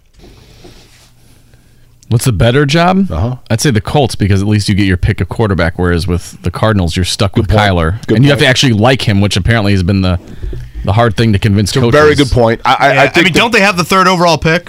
What's 2.08 2.24
the 2.24 2.32
better 2.32 2.64
job? 2.66 3.10
Uh-huh. 3.10 3.36
I'd 3.50 3.60
say 3.60 3.70
the 3.72 3.80
Colts 3.80 4.14
because 4.14 4.40
at 4.40 4.46
least 4.46 4.68
you 4.68 4.74
get 4.76 4.86
your 4.86 4.96
pick 4.96 5.20
of 5.20 5.28
quarterback, 5.28 5.76
whereas 5.78 6.06
with 6.06 6.40
the 6.42 6.50
Cardinals 6.52 6.94
you're 6.94 7.04
stuck 7.04 7.36
with 7.36 7.48
point. 7.48 7.60
Kyler, 7.60 8.06
Good 8.06 8.16
and 8.16 8.24
you 8.24 8.30
have 8.30 8.38
to 8.38 8.46
actually 8.46 8.74
like 8.74 9.02
him, 9.02 9.20
which 9.20 9.36
apparently 9.36 9.72
has 9.72 9.82
been 9.82 10.02
the 10.02 10.20
the 10.84 10.92
hard 10.92 11.16
thing 11.16 11.32
to 11.32 11.38
convince 11.40 11.72
coaches. 11.72 11.90
Very 12.00 12.14
good 12.14 12.30
point. 12.30 12.60
I, 12.64 12.74
I, 12.78 12.92
yeah, 12.94 13.00
I 13.00 13.04
I, 13.04 13.08
think 13.08 13.24
mean, 13.24 13.32
that- 13.32 13.38
don't 13.40 13.52
they 13.52 13.60
have 13.60 13.76
the 13.76 13.82
third 13.84 14.06
overall 14.06 14.38
pick? 14.38 14.68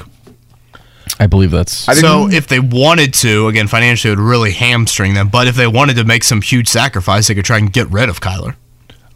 I 1.20 1.28
believe 1.28 1.52
that's. 1.52 1.88
I 1.88 1.94
think- 1.94 2.06
So 2.06 2.28
if 2.30 2.48
they 2.48 2.60
wanted 2.60 3.14
to, 3.16 3.48
again, 3.48 3.68
financially 3.68 4.12
it 4.14 4.18
would 4.18 4.24
really 4.24 4.52
hamstring 4.52 5.14
them. 5.14 5.30
But 5.30 5.48
if 5.48 5.56
they 5.56 5.68
wanted 5.68 5.96
to 5.98 6.04
make 6.06 6.24
some 6.24 6.42
huge 6.42 6.68
sacrifice, 6.68 7.28
they 7.28 7.36
could 7.36 7.46
try 7.46 7.58
and 7.60 7.72
get 7.72 7.88
rid 7.90 8.10
of 8.10 8.20
Kyler. 8.20 8.56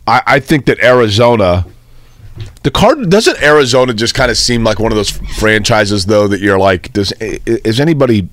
I, 0.07 0.21
I 0.27 0.39
think 0.39 0.65
that 0.65 0.79
Arizona, 0.83 1.65
the 2.63 2.71
card 2.71 3.09
doesn't 3.09 3.41
Arizona 3.41 3.93
just 3.93 4.13
kind 4.13 4.29
of 4.29 4.37
seem 4.37 4.63
like 4.63 4.79
one 4.79 4.91
of 4.91 4.95
those 4.95 5.09
franchises 5.09 6.05
though 6.05 6.27
that 6.27 6.41
you're 6.41 6.59
like, 6.59 6.93
does 6.93 7.11
is 7.19 7.79
anybody? 7.79 8.29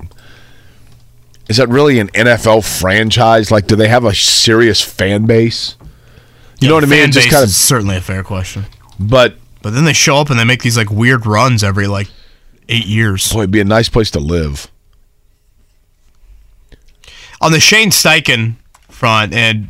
Is 1.48 1.56
that 1.56 1.68
really 1.68 1.98
an 1.98 2.08
NFL 2.08 2.64
franchise? 2.78 3.50
Like, 3.50 3.66
do 3.66 3.74
they 3.74 3.88
have 3.88 4.04
a 4.04 4.14
serious 4.14 4.82
fan 4.82 5.24
base? 5.24 5.76
You 6.60 6.68
know 6.68 6.74
what 6.74 6.84
I 6.84 6.88
mean? 6.88 7.10
Just 7.10 7.30
kind 7.30 7.44
of, 7.44 7.50
certainly 7.50 7.96
a 7.96 8.00
fair 8.00 8.22
question. 8.22 8.66
but 8.98 9.36
But 9.62 9.74
then 9.74 9.84
they 9.84 9.92
show 9.92 10.16
up 10.16 10.28
and 10.28 10.38
they 10.38 10.44
make 10.44 10.62
these 10.62 10.76
like 10.76 10.90
weird 10.90 11.24
runs 11.24 11.64
every 11.64 11.86
like 11.86 12.08
eight 12.68 12.86
years. 12.86 13.32
boy, 13.32 13.40
it'd 13.40 13.50
be 13.50 13.60
a 13.60 13.64
nice 13.64 13.88
place 13.88 14.10
to 14.10 14.20
live. 14.20 14.70
On 17.40 17.52
the 17.52 17.60
Shane 17.60 17.90
Steichen 17.90 18.56
front, 18.88 19.32
and 19.32 19.68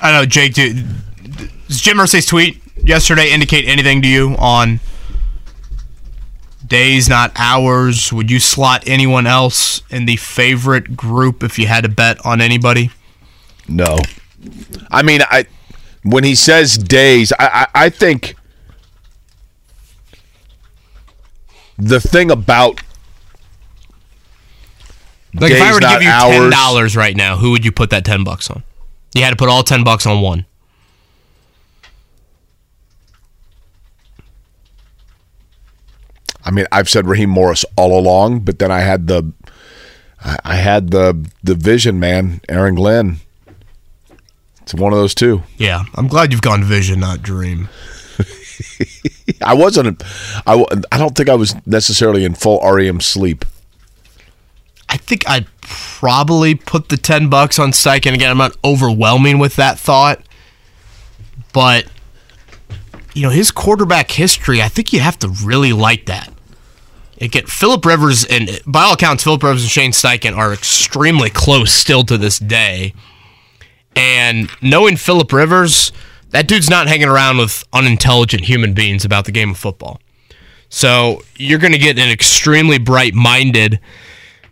I 0.00 0.10
don't 0.10 0.22
know, 0.22 0.26
Jake, 0.26 0.54
does 0.54 1.80
Jim 1.80 1.98
Irsay's 1.98 2.26
tweet 2.26 2.60
yesterday 2.76 3.30
indicate 3.30 3.66
anything 3.66 4.02
to 4.02 4.08
you 4.08 4.34
on 4.38 4.80
days, 6.66 7.08
not 7.08 7.32
hours? 7.36 8.12
Would 8.12 8.30
you 8.30 8.40
slot 8.40 8.84
anyone 8.86 9.26
else 9.26 9.82
in 9.90 10.06
the 10.06 10.16
favorite 10.16 10.96
group 10.96 11.42
if 11.42 11.58
you 11.58 11.66
had 11.66 11.84
to 11.84 11.90
bet 11.90 12.24
on 12.24 12.40
anybody? 12.40 12.90
No, 13.68 13.96
I 14.90 15.02
mean, 15.02 15.20
I 15.22 15.46
when 16.02 16.24
he 16.24 16.34
says 16.34 16.76
days, 16.76 17.32
I 17.38 17.66
I, 17.74 17.86
I 17.86 17.88
think 17.90 18.36
the 21.78 22.00
thing 22.00 22.30
about 22.30 22.80
Like 25.34 25.50
if 25.50 25.62
I 25.62 25.72
were 25.72 25.80
to 25.80 25.88
give 25.88 26.02
you 26.02 26.08
hours. 26.08 26.34
ten 26.34 26.50
dollars 26.50 26.96
right 26.96 27.16
now, 27.16 27.36
who 27.36 27.50
would 27.50 27.64
you 27.64 27.72
put 27.72 27.90
that 27.90 28.04
ten 28.04 28.22
bucks 28.24 28.50
on? 28.50 28.62
You 29.14 29.22
had 29.22 29.30
to 29.30 29.36
put 29.36 29.48
all 29.48 29.62
ten 29.62 29.82
bucks 29.84 30.06
on 30.06 30.20
one. 30.20 30.46
I 36.44 36.50
mean, 36.50 36.66
I've 36.70 36.88
said 36.88 37.06
Raheem 37.06 37.30
Morris 37.30 37.64
all 37.76 37.98
along, 37.98 38.40
but 38.40 38.58
then 38.58 38.70
I 38.70 38.80
had 38.80 39.06
the, 39.06 39.32
I 40.44 40.56
had 40.56 40.90
the 40.90 41.28
the 41.42 41.54
vision 41.54 41.98
man, 41.98 42.40
Aaron 42.48 42.74
Glenn. 42.74 43.18
It's 44.62 44.74
one 44.74 44.92
of 44.92 44.98
those 44.98 45.14
two. 45.14 45.42
Yeah, 45.58 45.84
I'm 45.94 46.08
glad 46.08 46.32
you've 46.32 46.42
gone 46.42 46.64
vision, 46.64 47.00
not 47.00 47.22
dream. 47.22 47.68
I 49.44 49.54
wasn't. 49.54 50.02
I, 50.46 50.64
I 50.90 50.98
don't 50.98 51.14
think 51.14 51.28
I 51.28 51.34
was 51.34 51.54
necessarily 51.66 52.24
in 52.24 52.34
full 52.34 52.60
REM 52.60 53.00
sleep. 53.00 53.44
I 54.88 54.96
think 54.96 55.28
I'd 55.28 55.46
probably 55.60 56.54
put 56.54 56.88
the 56.88 56.96
10 56.96 57.28
bucks 57.28 57.58
on 57.58 57.72
Steichen. 57.72 58.14
Again, 58.14 58.30
I'm 58.30 58.38
not 58.38 58.56
overwhelming 58.64 59.38
with 59.38 59.56
that 59.56 59.78
thought. 59.78 60.22
But, 61.52 61.86
you 63.14 63.22
know, 63.22 63.30
his 63.30 63.50
quarterback 63.50 64.10
history, 64.10 64.62
I 64.62 64.68
think 64.68 64.92
you 64.92 65.00
have 65.00 65.18
to 65.20 65.28
really 65.28 65.72
like 65.72 66.06
that. 66.06 66.32
Again, 67.24 67.46
Philip 67.46 67.84
Rivers, 67.86 68.24
and 68.26 68.60
by 68.66 68.82
all 68.82 68.92
accounts, 68.92 69.24
Philip 69.24 69.42
Rivers 69.42 69.62
and 69.62 69.70
Shane 69.70 69.92
Steichen 69.92 70.36
are 70.36 70.52
extremely 70.52 71.30
close 71.30 71.72
still 71.72 72.04
to 72.04 72.18
this 72.18 72.38
day. 72.38 72.92
And 73.96 74.50
knowing 74.60 74.96
Philip 74.96 75.32
Rivers, 75.32 75.90
that 76.30 76.46
dude's 76.46 76.68
not 76.68 76.86
hanging 76.86 77.08
around 77.08 77.38
with 77.38 77.64
unintelligent 77.72 78.44
human 78.44 78.74
beings 78.74 79.06
about 79.06 79.24
the 79.24 79.32
game 79.32 79.52
of 79.52 79.56
football. 79.56 80.00
So 80.68 81.22
you're 81.36 81.58
going 81.58 81.72
to 81.72 81.78
get 81.78 81.98
an 81.98 82.10
extremely 82.10 82.78
bright 82.78 83.14
minded 83.14 83.80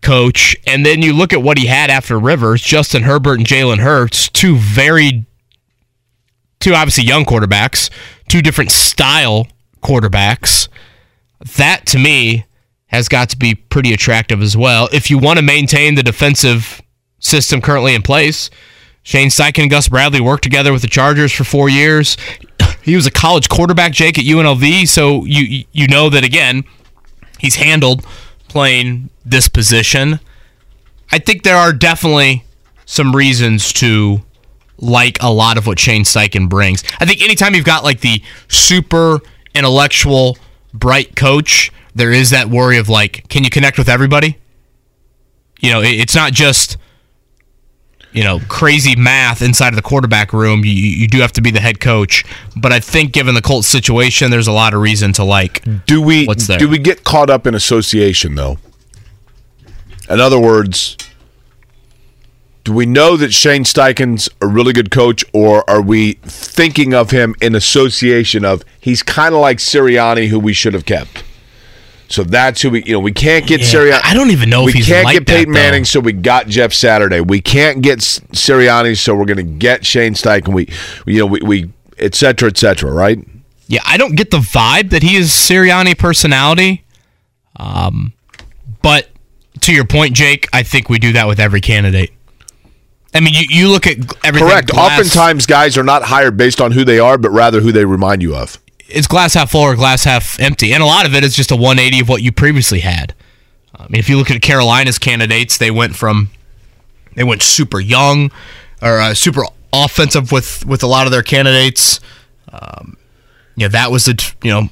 coach. 0.00 0.57
And 0.67 0.87
then 0.87 1.02
you 1.02 1.12
look 1.12 1.35
at 1.35 1.43
what 1.43 1.59
he 1.59 1.67
had 1.67 1.91
after 1.91 2.19
Rivers, 2.19 2.62
Justin 2.62 3.02
Herbert 3.02 3.38
and 3.38 3.47
Jalen 3.47 3.81
Hurts, 3.81 4.29
two 4.31 4.57
very, 4.57 5.26
two 6.61 6.73
obviously 6.73 7.05
young 7.05 7.25
quarterbacks, 7.25 7.91
two 8.29 8.41
different 8.41 8.71
style 8.71 9.47
quarterbacks. 9.83 10.69
That 11.57 11.85
to 11.87 11.99
me 11.99 12.47
has 12.93 13.09
got 13.09 13.31
to 13.31 13.37
be 13.37 13.55
pretty 13.55 13.93
attractive 13.93 14.43
as 14.43 14.57
well. 14.57 14.89
If 14.93 15.11
you 15.11 15.19
want 15.19 15.39
to 15.39 15.43
maintain 15.43 15.95
the 15.95 16.03
defensive 16.03 16.83
system 17.19 17.61
currently 17.61 17.95
in 17.95 18.03
place, 18.03 18.51
Shane 19.03 19.29
Steichen 19.29 19.63
and 19.63 19.71
Gus 19.71 19.89
Bradley 19.89 20.21
worked 20.21 20.45
together 20.45 20.73
with 20.73 20.83
the 20.83 20.89
Chargers 20.89 21.33
for 21.33 21.45
four 21.45 21.69
years. 21.69 22.17
He 22.83 22.97
was 22.97 23.07
a 23.07 23.13
college 23.13 23.49
quarterback, 23.49 23.93
Jake, 23.93 24.19
at 24.19 24.25
UNLV, 24.25 24.89
so 24.89 25.25
you 25.25 25.65
you 25.71 25.87
know 25.87 26.11
that 26.11 26.25
again, 26.25 26.65
he's 27.39 27.55
handled 27.55 28.05
playing 28.49 29.09
this 29.25 29.47
position. 29.47 30.19
I 31.13 31.21
think 31.21 31.45
there 31.45 31.55
are 31.57 31.73
definitely 31.73 32.45
some 32.85 33.15
reasons 33.15 33.73
to 33.75 34.23
like 34.79 35.17
a 35.23 35.33
lot 35.33 35.59
of 35.59 35.69
what 35.69 35.79
Shane 35.79 36.03
Steichen 36.03 36.49
brings. 36.49 36.83
I 36.99 37.07
think 37.07 37.23
anytime 37.23 37.55
you've 37.55 37.65
got 37.65 37.85
like 37.85 38.01
the 38.01 38.21
super 38.49 39.21
intellectual, 39.55 40.37
bright 40.75 41.15
coach, 41.15 41.71
there 41.95 42.13
is 42.13 42.31
that 42.31 42.49
worry 42.49 42.79
of 42.79 42.89
like, 42.89 43.29
can 43.29 43.45
you 43.45 43.51
connect 43.51 43.79
with 43.79 43.89
everybody? 43.89 44.39
You 45.61 45.71
know, 45.73 45.81
it- 45.83 46.01
it's 46.01 46.15
not 46.15 46.33
just 46.33 46.77
you 48.13 48.23
know 48.23 48.41
crazy 48.49 48.95
math 48.95 49.41
inside 49.41 49.69
of 49.69 49.77
the 49.77 49.83
quarterback 49.83 50.33
room. 50.35 50.65
You 50.65 50.73
you 50.73 51.09
do 51.09 51.21
have 51.21 51.33
to 51.33 51.41
be 51.41 51.51
the 51.51 51.61
head 51.61 51.81
coach, 51.81 52.25
but 52.57 52.71
I 52.73 52.79
think 52.81 53.13
given 53.13 53.35
the 53.35 53.41
Colts 53.43 53.69
situation, 53.69 54.31
there's 54.31 54.47
a 54.49 54.53
lot 54.53 54.75
of 54.75 54.81
reason 54.81 55.13
to 55.15 55.25
like. 55.25 55.63
Do 55.87 56.03
we 56.03 56.27
What's 56.27 56.47
there? 56.47 56.59
do 56.59 56.69
we 56.69 56.79
get 56.79 57.05
caught 57.05 57.31
up 57.31 57.47
in 57.47 57.55
association 57.55 58.35
though? 58.35 58.59
In 60.11 60.21
other 60.21 60.39
words, 60.39 60.97
do 62.65 62.73
we 62.73 62.85
know 62.87 63.17
that 63.17 63.33
Shane 63.33 63.65
Steichen's 63.65 64.29
a 64.41 64.47
really 64.47 64.73
good 64.73 64.91
coach, 64.91 65.25
or 65.33 65.69
are 65.71 65.81
we 65.81 66.15
thinking 66.23 66.93
of 66.93 67.11
him 67.13 67.35
in 67.41 67.55
association 67.55 68.45
of 68.45 68.63
he's 68.81 69.03
kind 69.03 69.35
of 69.35 69.41
like 69.41 69.57
Sirianni, 69.59 70.29
who 70.29 70.39
we 70.39 70.53
should 70.53 70.75
have 70.75 70.85
kept? 70.85 71.25
So 72.12 72.25
that's 72.25 72.61
who 72.61 72.71
we, 72.71 72.85
you 72.85 72.92
know, 72.92 73.00
we 73.00 73.12
can't 73.12 73.47
get 73.47 73.61
Yeah, 73.61 73.66
Sirianni. 73.66 74.00
I 74.04 74.12
don't 74.12 74.31
even 74.31 74.50
know 74.50 74.64
we 74.64 74.71
if 74.71 74.75
he's 74.76 74.87
can't 74.87 75.04
like 75.04 75.14
get 75.14 75.26
that, 75.26 75.37
Peyton 75.38 75.52
Manning, 75.54 75.85
so 75.85 75.99
we 75.99 76.12
got 76.12 76.47
Jeff 76.47 76.73
Saturday. 76.75 77.21
We 77.21 77.40
can't 77.40 77.81
get 77.81 78.00
Sirianni, 78.00 78.99
so 78.99 79.14
we're 79.14 79.25
going 79.25 79.38
to 79.38 79.42
get 79.42 79.87
Shane 79.87 80.12
Steichen. 80.14 80.52
We, 80.52 80.69
you 81.07 81.21
know, 81.21 81.26
we, 81.26 81.40
we 81.40 81.71
et 81.99 82.14
cetera, 82.14 82.49
et 82.50 82.59
cetera, 82.59 82.92
right? 82.92 83.19
Yeah, 83.66 83.81
I 83.87 83.97
don't 83.97 84.14
get 84.14 84.31
the 84.31 84.38
vibe 84.38 84.90
that 84.90 85.02
he 85.02 85.16
is 85.16 85.31
Sirianni 85.31 85.97
personality. 85.97 86.85
Um, 87.57 88.12
but 88.83 89.09
to 89.62 89.73
your 89.73 89.87
point, 89.87 90.14
Jake, 90.14 90.49
I 90.52 90.62
think 90.62 90.88
we 90.90 90.99
do 90.99 91.12
that 91.12 91.26
with 91.26 91.40
every 91.40 91.61
candidate. 91.61 92.12
I 93.14 93.21
mean, 93.21 93.35
you, 93.35 93.45
you 93.49 93.69
look 93.69 93.87
at 93.87 93.97
everything. 94.25 94.49
Correct. 94.49 94.69
glass- 94.69 95.00
Oftentimes, 95.00 95.47
guys 95.47 95.78
are 95.78 95.83
not 95.83 96.02
hired 96.02 96.37
based 96.37 96.61
on 96.61 96.73
who 96.73 96.85
they 96.85 96.99
are, 96.99 97.16
but 97.19 97.31
rather 97.31 97.61
who 97.61 97.73
they 97.73 97.85
remind 97.85 98.21
you 98.23 98.35
of. 98.37 98.59
It's 98.93 99.07
glass 99.07 99.35
half 99.35 99.51
full 99.51 99.63
or 99.63 99.75
glass 99.75 100.05
half 100.05 100.39
empty, 100.41 100.73
and 100.73 100.83
a 100.83 100.87
lot 100.87 101.07
of 101.07 101.15
it 101.15 101.25
is 101.25 101.35
just 101.35 101.51
a 101.51 101.57
180 101.57 102.01
of 102.01 102.09
what 102.09 102.23
you 102.23 102.33
previously 102.33 102.81
had. 102.81 103.15
I 103.75 103.85
mean, 103.85 103.99
if 103.99 104.09
you 104.09 104.17
look 104.17 104.31
at 104.31 104.41
Carolina's 104.43 104.99
candidates, 104.99 105.59
they 105.59 105.71
went 105.71 105.97
from 105.97 106.31
they 107.15 107.25
went 107.25 107.43
super 107.43 107.81
young 107.81 108.31
or 108.81 108.99
uh, 109.01 109.15
super 109.15 109.43
offensive 109.73 110.33
with 110.33 110.65
with 110.67 110.83
a 110.83 110.87
lot 110.87 111.07
of 111.07 111.13
their 111.13 111.23
candidates. 111.23 112.01
Um, 112.53 112.97
you 113.57 113.67
know, 113.67 113.71
that 113.71 113.91
was 113.91 114.05
the 114.05 114.35
you 114.43 114.51
know 114.51 114.69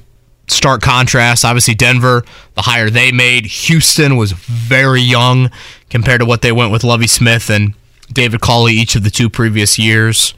stark 0.47 0.81
contrast. 0.81 1.43
Obviously, 1.43 1.73
Denver, 1.73 2.23
the 2.55 2.63
hire 2.63 2.89
they 2.89 3.11
made. 3.11 3.45
Houston 3.45 4.17
was 4.17 4.31
very 4.33 5.01
young 5.01 5.49
compared 5.89 6.19
to 6.21 6.25
what 6.25 6.41
they 6.41 6.51
went 6.51 6.71
with 6.71 6.83
Lovie 6.83 7.07
Smith 7.07 7.49
and 7.49 7.73
David 8.11 8.41
Culley 8.41 8.73
each 8.73 8.95
of 8.95 9.03
the 9.03 9.09
two 9.09 9.29
previous 9.29 9.79
years. 9.79 10.35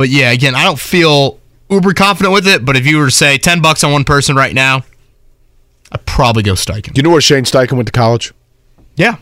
But 0.00 0.08
yeah, 0.08 0.30
again, 0.30 0.54
I 0.54 0.64
don't 0.64 0.80
feel 0.80 1.39
uber 1.70 1.94
confident 1.94 2.32
with 2.32 2.46
it. 2.46 2.64
But 2.64 2.76
if 2.76 2.86
you 2.86 2.98
were 2.98 3.06
to 3.06 3.10
say 3.10 3.38
ten 3.38 3.60
bucks 3.62 3.84
on 3.84 3.92
one 3.92 4.04
person 4.04 4.36
right 4.36 4.54
now, 4.54 4.82
I'd 5.92 6.04
probably 6.06 6.42
go 6.42 6.52
Steichen. 6.52 6.92
Do 6.92 6.98
you 6.98 7.02
know 7.02 7.10
where 7.10 7.20
Shane 7.20 7.44
Steichen 7.44 7.72
went 7.72 7.86
to 7.86 7.92
college? 7.92 8.32
Yeah. 8.96 9.16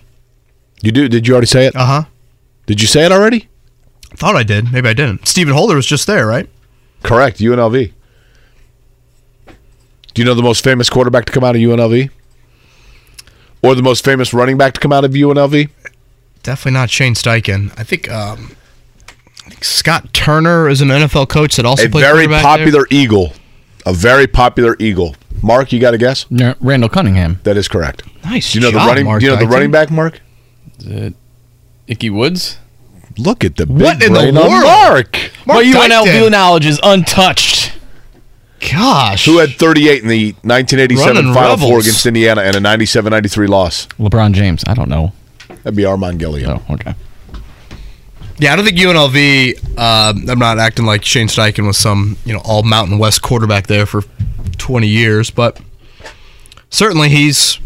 You 0.83 0.93
do? 0.93 1.09
Did 1.09 1.27
you 1.27 1.35
already 1.35 1.47
say 1.47 1.67
it? 1.67 1.77
Uh 1.77 1.87
huh. 1.87 2.05
Did 2.67 2.81
you 2.81 2.87
say 2.87 3.05
it 3.05 3.13
already? 3.13 3.49
Thought 4.15 4.37
I 4.37 4.43
did. 4.43 4.73
Maybe 4.73 4.89
I 4.89 4.95
didn't. 4.95 5.27
Stephen 5.27 5.55
Holder 5.55 5.77
was 5.77 5.87
just 5.87 6.07
there, 6.07 6.27
right? 6.27 6.49
Correct. 7.03 7.39
UNLV. 7.39 7.93
Do 9.47 10.23
you 10.23 10.25
know 10.25 10.35
the 10.35 10.43
most 10.43 10.65
famous 10.65 10.91
quarterback 10.91 11.27
to 11.27 11.33
come 11.33 11.45
out 11.45 11.55
of 11.55 11.61
UNLV? 11.61 12.11
Or 13.63 13.75
the 13.75 13.83
most 13.83 14.05
famous 14.05 14.33
running 14.33 14.57
back 14.57 14.75
to 14.75 14.81
come 14.81 14.93
out 14.93 15.05
of 15.05 15.13
UNLV? 15.13 15.71
Definitely 16.43 16.73
not 16.73 16.91
Shane 16.91 17.15
Steichen. 17.15 17.73
I 17.79 17.85
think. 17.85 18.11
Um, 18.11 18.39
I 18.39 18.45
think 18.45 18.58
Scott 19.61 20.13
Turner 20.13 20.69
is 20.69 20.81
an 20.81 20.89
NFL 20.89 21.29
coach 21.29 21.57
that 21.57 21.67
also 21.67 21.83
plays. 21.89 21.89
A 21.89 21.93
plays 21.93 22.05
very 22.05 22.27
quarterback 22.27 22.43
popular 22.43 22.87
Eagle. 22.91 23.33
A 23.87 23.93
very 23.93 24.27
popular 24.27 24.77
Eagle. 24.79 25.15
Mark, 25.43 25.73
you 25.73 25.81
got 25.81 25.95
a 25.95 25.99
guess? 25.99 26.27
Yeah, 26.31 26.55
Randall 26.61 26.89
Cunningham. 26.89 27.41
That 27.45 27.57
is 27.57 27.69
correct. 27.69 28.03
Nice. 28.25 28.53
Do 28.53 28.59
you 28.59 28.63
know 28.65 28.71
job, 28.71 28.83
the 28.83 28.89
running? 28.89 29.05
Mark 29.05 29.21
do 29.21 29.27
you 29.27 29.33
know 29.33 29.39
the 29.39 29.47
running 29.47 29.71
back, 29.71 29.91
Mark? 29.91 30.21
Ickey 31.87 32.11
Woods. 32.11 32.59
Look 33.17 33.45
at 33.45 33.57
the 33.57 33.67
big 33.67 33.81
What 33.81 34.03
in 34.03 34.13
the 34.13 34.21
brain 34.21 34.37
on 34.37 34.49
world? 34.49 34.65
Mark, 34.65 35.31
Mark 35.47 35.65
My 35.65 35.89
UNLV 35.89 36.31
knowledge 36.31 36.67
is 36.67 36.79
untouched. 36.83 37.73
Gosh. 38.61 39.25
who 39.25 39.39
had 39.39 39.51
38 39.51 40.03
in 40.03 40.09
the 40.09 40.33
1987 40.43 41.17
Running 41.17 41.35
Final 41.35 41.57
Four 41.57 41.79
against 41.79 42.05
Indiana 42.07 42.43
and 42.43 42.57
a 42.57 42.61
97-93 42.61 43.49
loss. 43.49 43.87
LeBron 43.99 44.33
James. 44.33 44.65
I 44.67 44.75
don't 44.75 44.89
know. 44.89 45.13
That'd 45.49 45.77
be 45.77 45.85
Armen 45.85 46.19
Gilliam. 46.19 46.61
Oh, 46.69 46.75
okay. 46.75 46.95
Yeah, 48.39 48.53
I 48.53 48.57
don't 48.57 48.65
think 48.65 48.79
UNLV. 48.79 49.79
Um, 49.79 50.31
I'm 50.31 50.39
not 50.39 50.59
acting 50.59 50.87
like 50.87 51.05
Shane 51.05 51.27
Steichen 51.27 51.67
was 51.67 51.77
some 51.77 52.17
you 52.25 52.33
know 52.33 52.41
all 52.45 52.63
Mountain 52.63 52.99
West 52.99 53.23
quarterback 53.23 53.67
there 53.67 53.87
for 53.87 54.03
20 54.59 54.87
years, 54.87 55.31
but 55.31 55.61
certainly 56.71 57.09
he's 57.09 57.59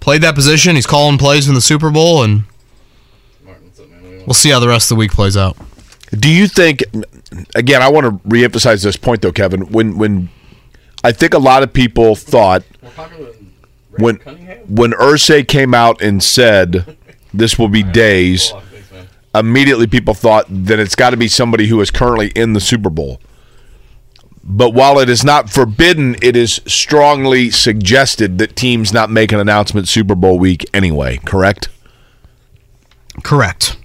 played 0.00 0.22
that 0.22 0.34
position. 0.34 0.74
He's 0.76 0.86
calling 0.86 1.18
plays 1.18 1.48
in 1.48 1.54
the 1.54 1.60
Super 1.60 1.90
Bowl, 1.90 2.22
and 2.22 2.44
we'll 4.26 4.34
see 4.34 4.50
how 4.50 4.60
the 4.60 4.68
rest 4.68 4.90
of 4.90 4.96
the 4.96 5.00
week 5.00 5.12
plays 5.12 5.36
out. 5.36 5.56
Do 6.18 6.30
you 6.30 6.46
think? 6.48 6.82
Again, 7.54 7.82
I 7.82 7.88
want 7.88 8.04
to 8.06 8.28
reemphasize 8.28 8.82
this 8.84 8.96
point, 8.96 9.22
though, 9.22 9.32
Kevin. 9.32 9.72
When 9.72 9.98
when 9.98 10.28
I 11.02 11.12
think 11.12 11.34
a 11.34 11.38
lot 11.38 11.62
of 11.62 11.72
people 11.72 12.14
thought 12.14 12.62
when 13.98 14.16
when 14.68 14.92
Irsay 14.92 15.46
came 15.46 15.74
out 15.74 16.00
and 16.00 16.22
said 16.22 16.96
this 17.34 17.58
will 17.58 17.68
be 17.68 17.82
days, 17.82 18.52
immediately 19.34 19.86
people 19.86 20.14
thought 20.14 20.46
that 20.48 20.78
it's 20.78 20.94
got 20.94 21.10
to 21.10 21.16
be 21.16 21.28
somebody 21.28 21.66
who 21.66 21.80
is 21.80 21.90
currently 21.90 22.28
in 22.28 22.52
the 22.52 22.60
Super 22.60 22.90
Bowl. 22.90 23.20
But 24.46 24.70
while 24.70 24.98
it 24.98 25.08
is 25.08 25.24
not 25.24 25.48
forbidden, 25.48 26.16
it 26.20 26.36
is 26.36 26.60
strongly 26.66 27.50
suggested 27.50 28.38
that 28.38 28.56
teams 28.56 28.92
not 28.92 29.10
make 29.10 29.32
an 29.32 29.40
announcement 29.40 29.88
Super 29.88 30.14
Bowl 30.14 30.38
week 30.38 30.68
anyway. 30.74 31.18
Correct? 31.24 31.70
Correct. 33.22 33.78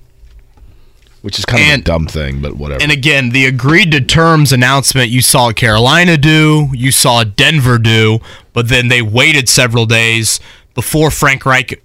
Which 1.21 1.39
is 1.39 1.45
kind 1.45 1.73
of 1.73 1.79
a 1.79 1.83
dumb 1.83 2.07
thing, 2.07 2.41
but 2.41 2.55
whatever. 2.55 2.81
And 2.81 2.91
again, 2.91 3.29
the 3.29 3.45
agreed 3.45 3.91
to 3.91 4.01
terms 4.01 4.51
announcement 4.51 5.09
you 5.09 5.21
saw 5.21 5.51
Carolina 5.51 6.17
do, 6.17 6.69
you 6.73 6.91
saw 6.91 7.23
Denver 7.23 7.77
do, 7.77 8.19
but 8.53 8.69
then 8.69 8.87
they 8.87 9.01
waited 9.01 9.49
several 9.49 9.85
days 9.85 10.39
before 10.75 11.11
Frank 11.11 11.45
Reich 11.45 11.81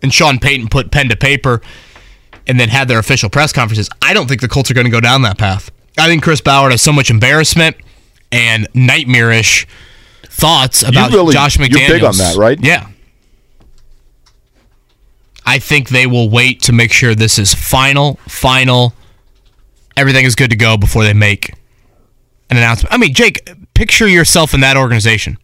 and 0.00 0.12
Sean 0.12 0.38
Payton 0.38 0.68
put 0.68 0.90
pen 0.90 1.08
to 1.08 1.16
paper 1.16 1.60
and 2.46 2.58
then 2.58 2.68
had 2.68 2.88
their 2.88 2.98
official 2.98 3.28
press 3.30 3.52
conferences. 3.52 3.88
I 4.00 4.14
don't 4.14 4.26
think 4.28 4.40
the 4.40 4.48
Colts 4.48 4.70
are 4.70 4.74
going 4.74 4.84
to 4.86 4.90
go 4.90 5.00
down 5.00 5.22
that 5.22 5.38
path. 5.38 5.70
I 5.98 6.06
think 6.06 6.22
Chris 6.22 6.40
Ballard 6.40 6.72
has 6.72 6.82
so 6.82 6.92
much 6.92 7.10
embarrassment 7.10 7.76
and 8.30 8.66
nightmarish 8.74 9.66
thoughts 10.24 10.82
about 10.82 11.12
really- 11.12 11.34
Josh 11.34 11.58
you're 11.58 11.68
McDaniels. 11.68 11.88
big 11.88 12.02
on 12.04 12.16
that, 12.16 12.36
right? 12.36 12.58
Yeah. 12.62 12.88
I 15.44 15.58
think 15.58 15.88
they 15.88 16.06
will 16.06 16.30
wait 16.30 16.62
to 16.62 16.72
make 16.72 16.92
sure 16.92 17.14
this 17.14 17.38
is 17.38 17.52
final, 17.52 18.14
final. 18.28 18.94
Everything 19.96 20.24
is 20.24 20.34
good 20.34 20.50
to 20.50 20.56
go 20.56 20.76
before 20.76 21.02
they 21.04 21.14
make 21.14 21.50
an 22.48 22.56
announcement. 22.56 22.94
I 22.94 22.96
mean, 22.96 23.12
Jake, 23.12 23.50
picture 23.74 24.06
yourself 24.08 24.54
in 24.54 24.60
that 24.60 24.76
organization. 24.76 25.36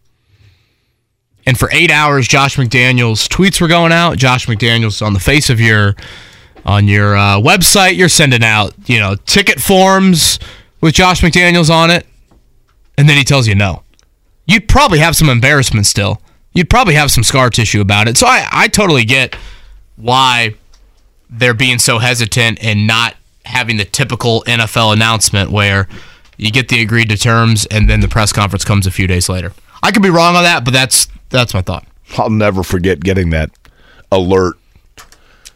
And 1.45 1.57
for 1.57 1.69
eight 1.71 1.91
hours, 1.91 2.27
Josh 2.27 2.55
McDaniels 2.57 3.27
tweets 3.27 3.59
were 3.59 3.67
going 3.67 3.91
out. 3.91 4.17
Josh 4.17 4.47
McDaniels 4.47 5.05
on 5.05 5.13
the 5.13 5.19
face 5.19 5.49
of 5.49 5.59
your 5.59 5.95
on 6.65 6.87
your 6.87 7.15
uh, 7.15 7.37
website, 7.37 7.95
you're 7.95 8.09
sending 8.09 8.43
out 8.43 8.73
you 8.85 8.99
know 8.99 9.15
ticket 9.25 9.59
forms 9.59 10.39
with 10.81 10.93
Josh 10.93 11.21
McDaniels 11.21 11.69
on 11.69 11.91
it, 11.91 12.05
and 12.97 13.07
then 13.09 13.17
he 13.17 13.23
tells 13.23 13.47
you 13.47 13.55
no. 13.55 13.83
You'd 14.45 14.67
probably 14.67 14.99
have 14.99 15.15
some 15.15 15.29
embarrassment 15.29 15.85
still. 15.85 16.21
You'd 16.53 16.69
probably 16.69 16.95
have 16.95 17.11
some 17.11 17.23
scar 17.23 17.49
tissue 17.49 17.81
about 17.81 18.07
it. 18.07 18.17
So 18.17 18.25
I, 18.25 18.47
I 18.51 18.67
totally 18.67 19.05
get 19.05 19.35
why 19.95 20.55
they're 21.29 21.53
being 21.53 21.77
so 21.77 21.99
hesitant 21.99 22.63
and 22.63 22.87
not 22.87 23.15
having 23.45 23.77
the 23.77 23.85
typical 23.85 24.43
NFL 24.47 24.93
announcement 24.93 25.51
where 25.51 25.87
you 26.37 26.51
get 26.51 26.69
the 26.69 26.81
agreed 26.81 27.09
to 27.09 27.17
terms 27.17 27.65
and 27.67 27.89
then 27.89 27.99
the 27.99 28.07
press 28.07 28.33
conference 28.33 28.63
comes 28.65 28.87
a 28.87 28.91
few 28.91 29.05
days 29.05 29.29
later. 29.29 29.53
I 29.83 29.91
could 29.91 30.01
be 30.01 30.09
wrong 30.09 30.35
on 30.35 30.43
that, 30.43 30.65
but 30.65 30.71
that's 30.71 31.07
that's 31.29 31.53
my 31.53 31.61
thought. 31.61 31.85
I'll 32.17 32.29
never 32.29 32.63
forget 32.63 33.01
getting 33.01 33.29
that 33.31 33.51
alert. 34.11 34.57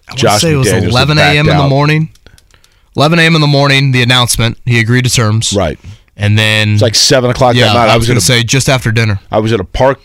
I 0.09 0.15
Josh 0.15 0.41
say 0.41 0.53
it 0.53 0.55
was 0.55 0.67
McDaniels 0.67 0.89
11 0.89 1.17
a.m. 1.17 1.49
in 1.49 1.57
the 1.57 1.67
morning. 1.67 2.09
11 2.95 3.19
a.m. 3.19 3.35
in 3.35 3.41
the 3.41 3.47
morning, 3.47 3.91
the 3.91 4.03
announcement. 4.03 4.57
He 4.65 4.79
agreed 4.79 5.05
to 5.05 5.09
terms. 5.09 5.53
Right. 5.53 5.79
And 6.15 6.37
then 6.37 6.73
it's 6.73 6.81
like 6.81 6.95
seven 6.95 7.31
o'clock 7.31 7.55
yeah, 7.55 7.67
that 7.67 7.73
night. 7.73 7.89
I 7.89 7.95
was, 7.95 8.01
was 8.01 8.07
going 8.07 8.19
to 8.19 8.25
say 8.25 8.43
just 8.43 8.69
after 8.69 8.91
dinner. 8.91 9.19
I 9.31 9.39
was 9.39 9.51
at 9.51 9.59
a 9.59 9.63
park. 9.63 9.99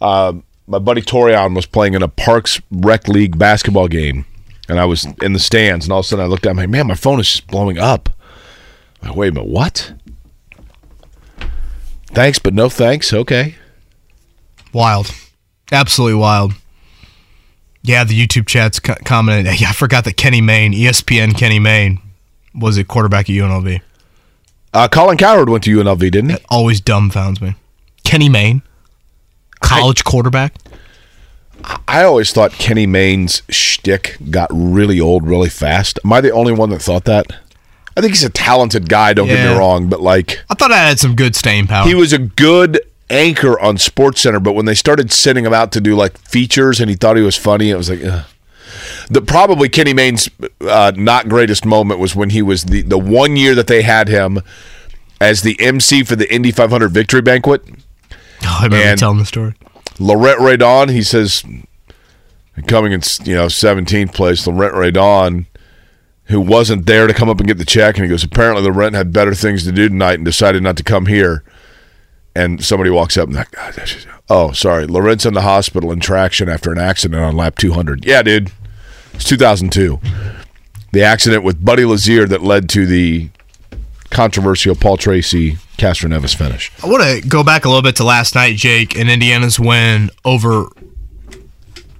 Uh, 0.00 0.34
my 0.66 0.78
buddy 0.78 1.00
Torian 1.00 1.54
was 1.54 1.66
playing 1.66 1.94
in 1.94 2.02
a 2.02 2.08
Parks 2.08 2.60
Rec 2.70 3.06
League 3.08 3.38
basketball 3.38 3.88
game, 3.88 4.26
and 4.68 4.80
I 4.80 4.84
was 4.84 5.06
in 5.22 5.32
the 5.32 5.38
stands. 5.38 5.86
And 5.86 5.92
all 5.92 6.00
of 6.00 6.06
a 6.06 6.08
sudden, 6.08 6.24
I 6.24 6.28
looked 6.28 6.42
down. 6.42 6.52
I'm 6.52 6.56
like, 6.56 6.68
man, 6.68 6.88
my 6.88 6.94
phone 6.94 7.20
is 7.20 7.30
just 7.30 7.46
blowing 7.46 7.78
up. 7.78 8.10
Like, 9.02 9.14
wait 9.14 9.28
a 9.28 9.32
minute, 9.32 9.48
what? 9.48 9.92
Thanks, 12.08 12.38
but 12.38 12.54
no 12.54 12.68
thanks. 12.68 13.12
Okay. 13.12 13.54
Wild, 14.72 15.14
absolutely 15.70 16.18
wild. 16.18 16.52
Yeah, 17.88 18.04
the 18.04 18.26
YouTube 18.26 18.46
chat's 18.46 18.78
commented. 18.78 19.58
Yeah, 19.58 19.70
I 19.70 19.72
forgot 19.72 20.04
that 20.04 20.18
Kenny 20.18 20.42
Mayne, 20.42 20.74
ESPN 20.74 21.34
Kenny 21.34 21.58
Mayne, 21.58 22.02
was 22.54 22.76
a 22.76 22.84
quarterback 22.84 23.30
at 23.30 23.32
UNLV. 23.32 23.80
Uh, 24.74 24.88
Colin 24.88 25.16
Cowherd 25.16 25.48
went 25.48 25.64
to 25.64 25.74
UNLV, 25.74 25.98
didn't 25.98 26.28
he? 26.28 26.36
That 26.36 26.44
always 26.50 26.82
dumbfounds 26.82 27.40
me. 27.40 27.54
Kenny 28.04 28.28
Mayne, 28.28 28.60
college 29.60 30.02
I, 30.04 30.10
quarterback. 30.10 30.56
I 31.88 32.02
always 32.02 32.30
thought 32.30 32.52
Kenny 32.52 32.86
Mayne's 32.86 33.40
shtick 33.48 34.18
got 34.30 34.50
really 34.52 35.00
old 35.00 35.26
really 35.26 35.48
fast. 35.48 35.98
Am 36.04 36.12
I 36.12 36.20
the 36.20 36.30
only 36.30 36.52
one 36.52 36.68
that 36.68 36.82
thought 36.82 37.04
that? 37.04 37.32
I 37.96 38.02
think 38.02 38.12
he's 38.12 38.22
a 38.22 38.28
talented 38.28 38.90
guy. 38.90 39.14
Don't 39.14 39.28
yeah. 39.28 39.36
get 39.36 39.52
me 39.52 39.58
wrong, 39.58 39.88
but 39.88 40.02
like 40.02 40.44
I 40.50 40.54
thought 40.54 40.72
I 40.72 40.76
had 40.76 41.00
some 41.00 41.16
good 41.16 41.34
staying 41.34 41.68
power. 41.68 41.88
He 41.88 41.94
was 41.94 42.12
a 42.12 42.18
good 42.18 42.80
anchor 43.10 43.58
on 43.58 43.78
Sports 43.78 44.20
Center, 44.20 44.40
but 44.40 44.52
when 44.52 44.66
they 44.66 44.74
started 44.74 45.12
sending 45.12 45.44
him 45.44 45.54
out 45.54 45.72
to 45.72 45.80
do 45.80 45.94
like 45.94 46.18
features 46.18 46.80
and 46.80 46.90
he 46.90 46.96
thought 46.96 47.16
he 47.16 47.22
was 47.22 47.36
funny, 47.36 47.70
it 47.70 47.76
was 47.76 47.90
like. 47.90 48.02
Ugh. 48.04 48.24
The 49.10 49.22
probably 49.22 49.70
Kenny 49.70 49.94
Mayne's 49.94 50.28
uh, 50.60 50.92
not 50.94 51.28
greatest 51.28 51.64
moment 51.64 51.98
was 51.98 52.14
when 52.14 52.30
he 52.30 52.42
was 52.42 52.64
the 52.64 52.82
the 52.82 52.98
one 52.98 53.34
year 53.36 53.54
that 53.54 53.66
they 53.66 53.80
had 53.80 54.08
him 54.08 54.40
as 55.20 55.40
the 55.40 55.58
MC 55.60 56.04
for 56.04 56.16
the 56.16 56.32
Indy 56.32 56.52
500 56.52 56.90
victory 56.90 57.22
banquet. 57.22 57.62
Oh, 58.44 58.58
I 58.60 58.64
remember 58.64 58.86
and 58.86 59.00
telling 59.00 59.18
the 59.18 59.24
story. 59.24 59.54
Laurent 59.98 60.38
Redon, 60.38 60.90
he 60.90 61.02
says, 61.02 61.42
coming 62.66 62.92
in 62.92 63.00
you 63.24 63.34
know 63.34 63.46
17th 63.46 64.14
place, 64.14 64.46
Laurent 64.46 64.74
Redon, 64.74 65.46
who 66.24 66.40
wasn't 66.40 66.86
there 66.86 67.06
to 67.06 67.14
come 67.14 67.28
up 67.28 67.38
and 67.38 67.48
get 67.48 67.58
the 67.58 67.64
check, 67.64 67.96
and 67.96 68.04
he 68.04 68.10
goes, 68.10 68.22
apparently 68.22 68.62
the 68.62 68.72
rent 68.72 68.94
had 68.94 69.12
better 69.12 69.34
things 69.34 69.64
to 69.64 69.72
do 69.72 69.88
tonight 69.88 70.14
and 70.14 70.24
decided 70.24 70.62
not 70.62 70.76
to 70.76 70.84
come 70.84 71.06
here 71.06 71.42
and 72.38 72.64
somebody 72.64 72.88
walks 72.88 73.18
up 73.18 73.26
and 73.26 73.36
like, 73.36 73.48
ah, 73.58 73.72
oh, 74.30 74.52
sorry, 74.52 74.86
Laurent's 74.86 75.26
in 75.26 75.34
the 75.34 75.42
hospital 75.42 75.90
in 75.90 75.98
traction 75.98 76.48
after 76.48 76.70
an 76.70 76.78
accident 76.78 77.20
on 77.20 77.36
lap 77.36 77.56
200. 77.56 78.04
Yeah, 78.04 78.22
dude, 78.22 78.52
it's 79.12 79.24
2002. 79.24 79.98
The 80.92 81.02
accident 81.02 81.42
with 81.42 81.64
Buddy 81.64 81.84
Lazier 81.84 82.26
that 82.28 82.42
led 82.42 82.68
to 82.70 82.86
the 82.86 83.30
controversial 84.10 84.76
Paul 84.76 84.96
Tracy 84.96 85.56
Castroneves 85.76 86.34
finish. 86.34 86.70
I 86.82 86.86
want 86.86 87.02
to 87.02 87.28
go 87.28 87.42
back 87.42 87.64
a 87.64 87.68
little 87.68 87.82
bit 87.82 87.96
to 87.96 88.04
last 88.04 88.34
night, 88.36 88.56
Jake, 88.56 88.96
and 88.96 89.10
Indiana's 89.10 89.58
win 89.58 90.10
over 90.24 90.66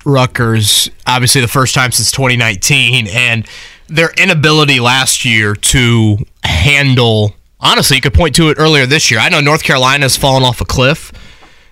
Rutgers. 0.04 0.88
Obviously, 1.06 1.40
the 1.40 1.48
first 1.48 1.74
time 1.74 1.90
since 1.90 2.12
2019, 2.12 3.08
and 3.08 3.46
their 3.88 4.10
inability 4.16 4.78
last 4.78 5.24
year 5.24 5.54
to 5.54 6.18
handle 6.44 7.34
honestly, 7.60 7.96
you 7.96 8.00
could 8.00 8.14
point 8.14 8.34
to 8.36 8.50
it 8.50 8.58
earlier 8.58 8.86
this 8.86 9.10
year. 9.10 9.20
I 9.20 9.28
know 9.28 9.40
North 9.40 9.62
Carolina's 9.62 10.16
fallen 10.16 10.42
off 10.42 10.60
a 10.60 10.64
cliff, 10.64 11.12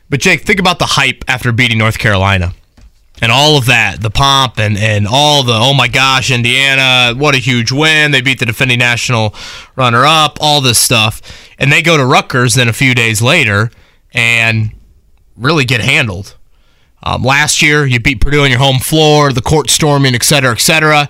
but 0.08 0.20
Jake, 0.20 0.42
think 0.42 0.60
about 0.60 0.78
the 0.78 0.86
hype 0.86 1.24
after 1.28 1.52
beating 1.52 1.78
North 1.78 1.98
Carolina 1.98 2.54
and 3.22 3.32
all 3.32 3.56
of 3.56 3.66
that, 3.66 4.02
the 4.02 4.10
pomp 4.10 4.58
and, 4.58 4.76
and 4.76 5.06
all 5.08 5.42
the, 5.42 5.54
oh 5.54 5.72
my 5.72 5.88
gosh, 5.88 6.30
Indiana, 6.30 7.14
what 7.18 7.34
a 7.34 7.38
huge 7.38 7.72
win. 7.72 8.10
They 8.10 8.20
beat 8.20 8.38
the 8.38 8.46
defending 8.46 8.78
national 8.78 9.34
runner 9.74 10.04
up, 10.04 10.38
all 10.40 10.60
this 10.60 10.78
stuff. 10.78 11.22
And 11.58 11.72
they 11.72 11.82
go 11.82 11.96
to 11.96 12.04
Rutgers 12.04 12.54
then 12.54 12.68
a 12.68 12.72
few 12.74 12.94
days 12.94 13.22
later 13.22 13.70
and 14.12 14.72
really 15.36 15.64
get 15.64 15.80
handled. 15.80 16.36
Um, 17.02 17.22
last 17.22 17.62
year, 17.62 17.86
you 17.86 18.00
beat 18.00 18.20
Purdue 18.20 18.42
on 18.42 18.50
your 18.50 18.58
home 18.58 18.80
floor, 18.80 19.32
the 19.32 19.42
court 19.42 19.70
storming, 19.70 20.14
et 20.14 20.22
cetera, 20.22 20.52
et 20.52 20.60
cetera. 20.60 21.08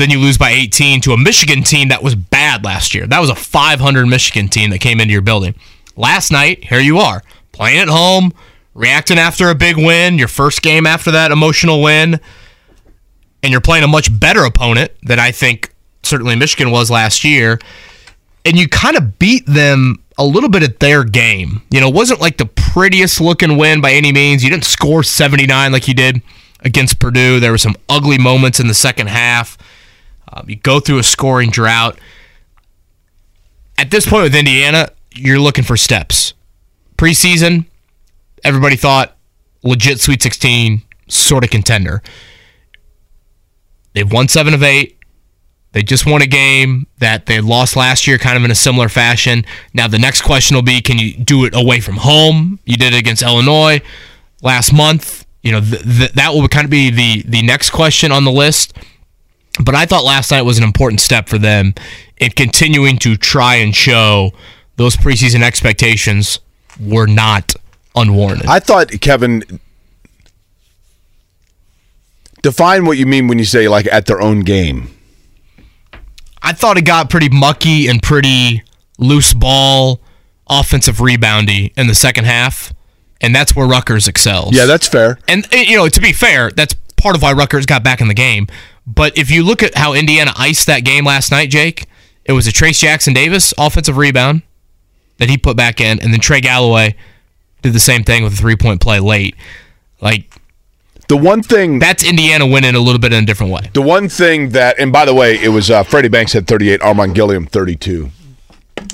Then 0.00 0.08
you 0.08 0.18
lose 0.18 0.38
by 0.38 0.52
18 0.52 1.02
to 1.02 1.12
a 1.12 1.18
Michigan 1.18 1.62
team 1.62 1.88
that 1.88 2.02
was 2.02 2.14
bad 2.14 2.64
last 2.64 2.94
year. 2.94 3.06
That 3.06 3.20
was 3.20 3.28
a 3.28 3.34
500 3.34 4.06
Michigan 4.06 4.48
team 4.48 4.70
that 4.70 4.78
came 4.78 4.98
into 4.98 5.12
your 5.12 5.20
building. 5.20 5.54
Last 5.94 6.32
night, 6.32 6.64
here 6.64 6.80
you 6.80 6.96
are, 6.96 7.22
playing 7.52 7.80
at 7.80 7.88
home, 7.88 8.32
reacting 8.72 9.18
after 9.18 9.50
a 9.50 9.54
big 9.54 9.76
win, 9.76 10.16
your 10.16 10.26
first 10.26 10.62
game 10.62 10.86
after 10.86 11.10
that 11.10 11.32
emotional 11.32 11.82
win, 11.82 12.18
and 13.42 13.52
you're 13.52 13.60
playing 13.60 13.84
a 13.84 13.88
much 13.88 14.08
better 14.18 14.42
opponent 14.44 14.90
than 15.02 15.18
I 15.18 15.32
think 15.32 15.74
certainly 16.02 16.34
Michigan 16.34 16.70
was 16.70 16.90
last 16.90 17.22
year. 17.22 17.58
And 18.46 18.58
you 18.58 18.70
kind 18.70 18.96
of 18.96 19.18
beat 19.18 19.44
them 19.44 20.02
a 20.16 20.24
little 20.24 20.48
bit 20.48 20.62
at 20.62 20.80
their 20.80 21.04
game. 21.04 21.60
You 21.70 21.82
know, 21.82 21.88
it 21.88 21.94
wasn't 21.94 22.22
like 22.22 22.38
the 22.38 22.46
prettiest 22.46 23.20
looking 23.20 23.58
win 23.58 23.82
by 23.82 23.92
any 23.92 24.12
means. 24.12 24.42
You 24.42 24.48
didn't 24.48 24.64
score 24.64 25.02
79 25.02 25.72
like 25.72 25.88
you 25.88 25.92
did 25.92 26.22
against 26.60 26.98
Purdue. 27.00 27.38
There 27.38 27.50
were 27.50 27.58
some 27.58 27.76
ugly 27.86 28.16
moments 28.16 28.60
in 28.60 28.66
the 28.66 28.72
second 28.72 29.08
half. 29.08 29.58
Um, 30.32 30.48
you 30.48 30.56
go 30.56 30.80
through 30.80 30.98
a 30.98 31.02
scoring 31.02 31.50
drought. 31.50 31.98
At 33.78 33.90
this 33.90 34.06
point 34.06 34.24
with 34.24 34.34
Indiana, 34.34 34.90
you're 35.14 35.40
looking 35.40 35.64
for 35.64 35.76
steps. 35.76 36.34
Preseason, 36.96 37.66
everybody 38.44 38.76
thought 38.76 39.16
legit 39.62 40.00
Sweet 40.00 40.22
16 40.22 40.82
sort 41.08 41.44
of 41.44 41.50
contender. 41.50 42.02
They've 43.92 44.10
won 44.10 44.28
seven 44.28 44.54
of 44.54 44.62
eight. 44.62 44.96
They 45.72 45.82
just 45.82 46.04
won 46.04 46.20
a 46.20 46.26
game 46.26 46.86
that 46.98 47.26
they 47.26 47.40
lost 47.40 47.76
last 47.76 48.06
year, 48.06 48.18
kind 48.18 48.36
of 48.36 48.44
in 48.44 48.50
a 48.50 48.56
similar 48.56 48.88
fashion. 48.88 49.44
Now, 49.72 49.86
the 49.86 49.98
next 49.98 50.22
question 50.22 50.56
will 50.56 50.62
be 50.62 50.80
can 50.80 50.98
you 50.98 51.16
do 51.16 51.44
it 51.44 51.54
away 51.54 51.80
from 51.80 51.96
home? 51.96 52.58
You 52.64 52.76
did 52.76 52.92
it 52.92 52.98
against 52.98 53.22
Illinois 53.22 53.80
last 54.42 54.72
month. 54.72 55.26
You 55.42 55.52
know, 55.52 55.60
th- 55.60 55.82
th- 55.82 56.12
that 56.12 56.34
will 56.34 56.48
kind 56.48 56.64
of 56.64 56.70
be 56.70 56.90
the, 56.90 57.22
the 57.22 57.42
next 57.42 57.70
question 57.70 58.10
on 58.10 58.24
the 58.24 58.32
list. 58.32 58.76
But 59.58 59.74
I 59.74 59.86
thought 59.86 60.04
last 60.04 60.30
night 60.30 60.42
was 60.42 60.58
an 60.58 60.64
important 60.64 61.00
step 61.00 61.28
for 61.28 61.38
them 61.38 61.74
in 62.18 62.30
continuing 62.30 62.98
to 62.98 63.16
try 63.16 63.56
and 63.56 63.74
show 63.74 64.32
those 64.76 64.96
preseason 64.96 65.42
expectations 65.42 66.38
were 66.80 67.06
not 67.06 67.54
unwarranted. 67.96 68.46
I 68.46 68.60
thought, 68.60 68.90
Kevin, 69.00 69.42
define 72.42 72.86
what 72.86 72.96
you 72.96 73.06
mean 73.06 73.28
when 73.28 73.38
you 73.38 73.44
say 73.44 73.68
like 73.68 73.86
at 73.86 74.06
their 74.06 74.20
own 74.20 74.40
game. 74.40 74.88
I 76.42 76.52
thought 76.52 76.78
it 76.78 76.82
got 76.82 77.10
pretty 77.10 77.28
mucky 77.28 77.86
and 77.88 78.02
pretty 78.02 78.62
loose 78.98 79.34
ball, 79.34 80.00
offensive 80.48 80.96
reboundy 80.96 81.72
in 81.76 81.86
the 81.86 81.94
second 81.94 82.24
half, 82.24 82.72
and 83.20 83.34
that's 83.34 83.54
where 83.54 83.66
Rutgers 83.66 84.08
excels. 84.08 84.54
Yeah, 84.56 84.64
that's 84.64 84.88
fair. 84.88 85.18
And 85.28 85.46
you 85.52 85.76
know, 85.76 85.88
to 85.88 86.00
be 86.00 86.12
fair, 86.12 86.50
that's 86.50 86.74
part 86.96 87.16
of 87.16 87.22
why 87.22 87.32
Rutgers 87.32 87.66
got 87.66 87.84
back 87.84 88.00
in 88.00 88.08
the 88.08 88.14
game. 88.14 88.46
But 88.92 89.16
if 89.16 89.30
you 89.30 89.44
look 89.44 89.62
at 89.62 89.76
how 89.76 89.94
Indiana 89.94 90.32
iced 90.36 90.66
that 90.66 90.80
game 90.80 91.04
last 91.04 91.30
night, 91.30 91.50
Jake, 91.50 91.86
it 92.24 92.32
was 92.32 92.46
a 92.46 92.50
Trayce 92.50 92.80
Jackson-Davis 92.80 93.54
offensive 93.56 93.96
rebound 93.96 94.42
that 95.18 95.30
he 95.30 95.38
put 95.38 95.56
back 95.56 95.80
in, 95.80 96.00
and 96.00 96.12
then 96.12 96.20
Trey 96.20 96.40
Galloway 96.40 96.96
did 97.62 97.72
the 97.72 97.80
same 97.80 98.04
thing 98.04 98.24
with 98.24 98.32
a 98.32 98.36
three 98.36 98.56
point 98.56 98.80
play 98.80 99.00
late. 99.00 99.36
Like 100.00 100.34
the 101.08 101.16
one 101.16 101.42
thing 101.42 101.78
that's 101.78 102.02
Indiana 102.02 102.46
winning 102.46 102.74
a 102.74 102.80
little 102.80 102.98
bit 102.98 103.12
in 103.12 103.22
a 103.22 103.26
different 103.26 103.52
way. 103.52 103.70
The 103.72 103.82
one 103.82 104.08
thing 104.08 104.50
that, 104.50 104.78
and 104.78 104.92
by 104.92 105.04
the 105.04 105.14
way, 105.14 105.38
it 105.38 105.48
was 105.48 105.70
uh, 105.70 105.82
Freddie 105.82 106.08
Banks 106.08 106.32
had 106.32 106.46
38, 106.46 106.82
Armen 106.82 107.12
Gilliam 107.12 107.46
32 107.46 108.10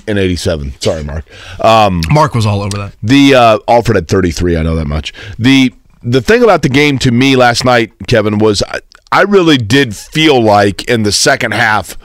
in 0.06 0.18
87. 0.18 0.80
Sorry, 0.80 1.04
Mark. 1.04 1.24
Um, 1.62 2.02
Mark 2.10 2.34
was 2.34 2.44
all 2.44 2.60
over 2.60 2.76
that. 2.78 2.94
The 3.02 3.34
uh, 3.34 3.58
Alford 3.68 3.96
had 3.96 4.08
33. 4.08 4.56
I 4.56 4.62
know 4.62 4.74
that 4.76 4.86
much. 4.86 5.12
The 5.38 5.72
the 6.02 6.20
thing 6.20 6.42
about 6.42 6.62
the 6.62 6.68
game 6.68 6.98
to 7.00 7.10
me 7.10 7.34
last 7.36 7.64
night, 7.64 7.92
Kevin, 8.06 8.38
was 8.38 8.62
I, 9.12 9.22
really 9.22 9.56
did 9.56 9.96
feel 9.96 10.42
like 10.42 10.84
in 10.88 11.02
the 11.02 11.12
second 11.12 11.52
half 11.52 11.96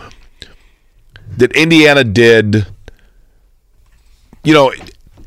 that 1.37 1.51
Indiana 1.53 2.03
did, 2.03 2.67
you 4.43 4.53
know, 4.53 4.73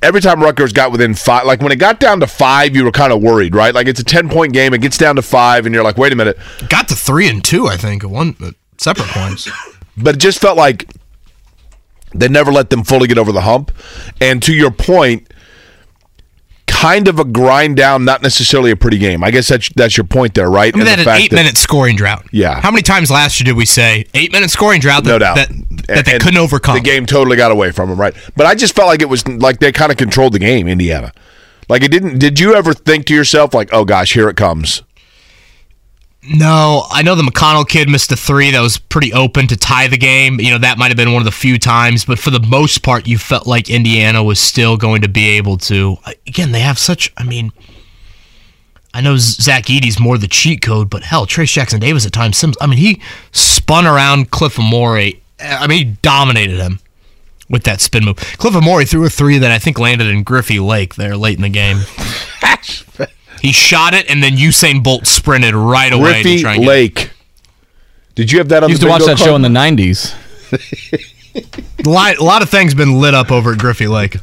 every 0.03 0.21
time 0.21 0.43
Rutgers 0.43 0.73
got 0.73 0.93
within 0.93 1.15
five, 1.15 1.47
like 1.47 1.61
when 1.61 1.73
it 1.73 1.77
got 1.77 1.99
down 1.99 2.21
to 2.21 2.27
five, 2.27 2.77
you 2.77 2.85
were 2.85 2.93
kind 2.93 3.13
of 3.13 3.23
worried, 3.23 3.55
right? 3.55 3.75
Like 3.75 3.87
it's 3.87 4.01
a 4.01 4.05
10 4.05 4.29
point 4.29 4.53
game, 4.53 4.75
it 4.75 4.81
gets 4.81 4.99
down 4.99 5.17
to 5.17 5.23
five, 5.23 5.67
and 5.67 5.75
you're 5.75 5.85
like, 5.85 5.97
wait 5.97 6.13
a 6.13 6.17
minute. 6.17 6.39
Got 6.69 6.89
to 6.89 6.95
three 6.95 7.29
and 7.29 7.45
two, 7.45 7.67
I 7.67 7.77
think, 7.77 8.05
at 8.05 8.11
one 8.11 8.37
at 8.45 8.55
separate 8.79 9.09
points. 9.09 9.51
But 9.97 10.17
it 10.17 10.19
just 10.19 10.41
felt 10.41 10.57
like 10.57 10.91
they 12.15 12.29
never 12.29 12.53
let 12.53 12.71
them 12.71 12.85
fully 12.85 13.09
get 13.09 13.19
over 13.19 13.33
the 13.33 13.41
hump. 13.41 13.73
And 14.21 14.43
to 14.45 14.55
your 14.55 14.71
point, 14.71 15.33
kind 16.85 17.09
of 17.09 17.19
a 17.19 17.25
grind 17.25 17.77
down, 17.77 18.05
not 18.05 18.23
necessarily 18.23 18.71
a 18.71 18.77
pretty 18.77 18.99
game. 18.99 19.25
I 19.25 19.31
guess 19.31 19.49
that's 19.49 19.69
that's 19.75 19.97
your 19.97 20.05
point 20.05 20.35
there, 20.35 20.51
right? 20.51 20.75
I 20.75 20.77
mean, 20.79 20.87
And 20.87 20.99
that 20.99 21.07
an 21.09 21.21
eight 21.21 21.31
that- 21.31 21.37
minute 21.37 21.57
scoring 21.57 21.97
drought. 21.97 22.27
Yeah. 22.31 22.61
How 22.61 22.71
many 22.71 22.83
times 22.83 23.11
last 23.11 23.41
year 23.41 23.47
did 23.47 23.57
we 23.57 23.65
say 23.65 24.07
eight 24.15 24.33
minute 24.33 24.51
scoring 24.51 24.81
drought 24.81 25.05
that, 25.05 25.11
no 25.11 25.19
doubt 25.19 25.37
that, 25.37 25.49
that 25.89 26.05
they 26.05 26.13
And 26.15 26.23
couldn't 26.23 26.39
overcome? 26.39 26.75
The 26.77 26.83
game 26.83 27.07
totally 27.07 27.37
got 27.37 27.51
away 27.51 27.71
from 27.73 27.89
them, 27.89 27.99
right? 28.01 28.15
But 28.37 28.47
I 28.47 28.55
just 28.55 28.75
felt 28.77 28.89
like 28.89 29.01
it 29.03 29.09
was 29.09 29.27
like 29.27 29.61
they 29.61 29.73
kind 29.73 29.91
of 29.91 29.97
controlled 29.99 30.33
the 30.35 30.39
game, 30.39 30.69
Indiana. 30.69 31.13
Like 31.69 31.83
it 31.83 31.91
didn't. 31.91 32.19
Did 32.19 32.39
you 32.39 32.55
ever 32.55 32.75
think 32.75 33.07
to 33.07 33.15
yourself 33.15 33.55
like, 33.55 33.71
"Oh 33.73 33.85
gosh, 33.87 34.13
here 34.13 34.29
it 34.29 34.37
comes"? 34.37 34.83
No, 36.27 36.87
I 36.91 37.03
know 37.03 37.15
the 37.15 37.23
McConnell 37.23 37.69
kid 37.69 37.89
missed 37.89 38.11
a 38.11 38.17
three 38.17 38.51
that 38.51 38.61
was 38.61 38.79
pretty 38.79 39.13
open 39.13 39.47
to 39.49 39.57
tie 39.57 39.89
the 39.89 39.99
game. 39.99 40.41
You 40.41 40.53
know, 40.53 40.59
that 40.59 40.79
might 40.79 40.89
have 40.89 40.97
been 40.97 41.13
one 41.13 41.21
of 41.21 41.27
the 41.27 41.33
few 41.33 41.59
times, 41.59 42.05
but 42.05 42.19
for 42.19 42.31
the 42.31 42.41
most 42.41 42.83
part, 42.83 43.07
you 43.07 43.19
felt 43.19 43.47
like 43.47 43.69
Indiana 43.69 44.25
was 44.25 44.41
still 44.41 44.77
going 44.79 45.03
to 45.03 45.09
be 45.09 45.29
able 45.31 45.59
to. 45.59 45.99
Again, 46.27 46.53
they 46.53 46.61
have 46.61 46.79
such, 46.79 47.13
I 47.19 47.25
mean, 47.25 47.53
I 48.95 49.03
know 49.03 49.17
Zach 49.19 49.69
Eady's 49.69 50.01
more 50.01 50.17
the 50.17 50.29
cheat 50.29 50.63
code, 50.63 50.89
but 50.89 51.03
hell, 51.03 51.27
Trayce 51.27 51.53
Jackson-Davis 51.53 52.07
at 52.07 52.13
times, 52.13 52.39
Sims, 52.39 52.57
I 52.61 52.69
mean, 52.69 52.79
he 52.79 53.03
spun 53.33 53.87
around 53.87 54.31
Cliff 54.31 54.57
Omoruyi. 54.57 55.21
Eh, 55.41 55.57
I 55.61 55.67
mean, 55.67 55.79
he 55.79 55.85
dominated 56.01 56.59
him 56.59 56.79
with 57.51 57.65
that 57.65 57.83
spin 57.83 58.05
move. 58.05 58.17
Cliff 58.17 58.55
Omoruyi 58.55 58.89
threw 58.89 59.05
a 59.05 59.11
three 59.11 59.37
that 59.39 59.51
I 59.51 59.59
think 59.59 59.79
landed 59.79 60.07
in 60.07 60.23
Griffy 60.23 60.59
Lake 60.59 60.95
there 60.95 61.19
late 61.19 61.37
in 61.37 61.43
the 61.43 61.51
game. 61.51 61.81
He 63.45 63.53
shot 63.53 63.93
it, 63.93 64.11
and 64.11 64.23
then 64.23 64.33
Usain 64.33 64.83
Bolt 64.83 65.07
sprinted 65.07 65.55
right 65.55 65.93
away 65.93 66.23
to 66.23 66.23
Griffy 66.23 66.41
try 66.41 66.55
and 66.55 66.63
get 66.63 66.69
Lake. 66.69 67.11
Did 68.15 68.33
you 68.33 68.39
have 68.39 68.49
that 68.49 68.65
on 68.65 68.71
the 68.71 68.73
show? 68.73 68.73
used 68.73 68.83
the 68.83 68.87
to 68.87 68.91
watch 68.91 69.01
bingo 69.01 69.15
that 69.15 69.19
show 69.23 69.37
in 69.37 69.43
the 69.43 69.49
'90s. 69.49 70.15
A 71.85 71.89
lot, 71.89 72.17
a 72.17 72.25
lot 72.25 72.43
of 72.43 72.49
things 72.49 72.75
been 72.75 73.01
lit 73.01 73.13
up 73.13 73.33
over 73.33 73.53
at 73.53 73.59
Griffy 73.59 73.89
Lake. 73.89 74.17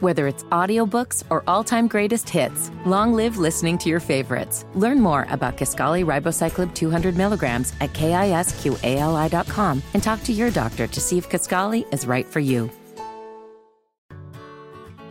Whether 0.00 0.28
it's 0.28 0.44
audiobooks 0.44 1.24
or 1.28 1.42
all-time 1.48 1.88
greatest 1.88 2.30
hits, 2.30 2.70
long 2.86 3.12
live 3.12 3.36
listening 3.36 3.78
to 3.78 3.88
your 3.88 3.98
favorites. 3.98 4.64
Learn 4.74 5.00
more 5.00 5.26
about 5.28 5.56
Kisqali 5.56 6.06
Ribociclib 6.06 6.72
200 6.72 7.16
milligrams 7.16 7.72
at 7.80 7.92
kisqali.com 7.92 9.82
and 9.92 10.02
talk 10.02 10.22
to 10.22 10.32
your 10.32 10.50
doctor 10.50 10.86
to 10.86 11.00
see 11.00 11.18
if 11.18 11.28
Kisqali 11.28 11.92
is 11.92 12.06
right 12.06 12.26
for 12.26 12.38
you. 12.38 12.70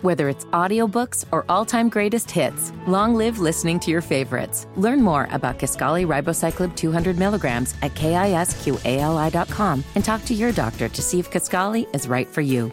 Whether 0.03 0.29
it's 0.29 0.45
audiobooks 0.45 1.25
or 1.31 1.43
all-time 1.49 1.89
greatest 1.89 2.29
hits, 2.29 2.71
long 2.86 3.15
live 3.15 3.39
listening 3.39 3.79
to 3.79 3.89
your 3.89 4.01
favorites. 4.01 4.67
Learn 4.75 5.01
more 5.01 5.27
about 5.31 5.57
Kisqali 5.57 6.05
Ribociclib 6.05 6.75
200 6.75 7.17
milligrams 7.17 7.73
at 7.81 7.95
kisqali.com 7.95 9.83
and 9.95 10.05
talk 10.05 10.23
to 10.25 10.36
your 10.36 10.51
doctor 10.51 10.88
to 10.88 11.01
see 11.01 11.19
if 11.19 11.31
Kisqali 11.31 11.93
is 11.95 12.07
right 12.07 12.27
for 12.27 12.41
you. 12.41 12.71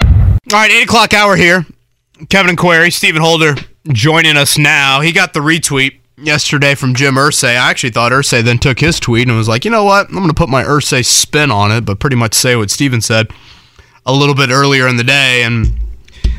All 0.00 0.58
right, 0.58 0.70
8 0.70 0.84
o'clock 0.84 1.12
hour 1.12 1.34
here. 1.34 1.66
Kevin 2.28 2.50
and 2.50 2.58
Query, 2.58 2.92
Stephen 2.92 3.22
Holder 3.22 3.56
joining 3.88 4.36
us 4.36 4.58
now. 4.58 5.00
He 5.00 5.10
got 5.10 5.34
the 5.34 5.40
retweet 5.40 5.98
yesterday 6.16 6.76
from 6.76 6.94
Jim 6.94 7.14
Irsay. 7.14 7.50
I 7.50 7.70
actually 7.70 7.90
thought 7.90 8.12
Irsay 8.12 8.42
then 8.42 8.58
took 8.58 8.78
his 8.78 9.00
tweet 9.00 9.26
and 9.26 9.36
was 9.36 9.48
like, 9.48 9.64
you 9.64 9.70
know 9.72 9.84
what? 9.84 10.08
I'm 10.08 10.14
going 10.14 10.28
to 10.28 10.34
put 10.34 10.48
my 10.48 10.62
Irsay 10.62 11.04
spin 11.04 11.50
on 11.50 11.72
it, 11.72 11.84
but 11.84 11.98
pretty 11.98 12.16
much 12.16 12.34
say 12.34 12.54
what 12.54 12.70
Stephen 12.70 13.00
said 13.00 13.32
a 14.10 14.18
little 14.18 14.34
bit 14.34 14.50
earlier 14.50 14.88
in 14.88 14.96
the 14.96 15.04
day. 15.04 15.42
And 15.42 15.72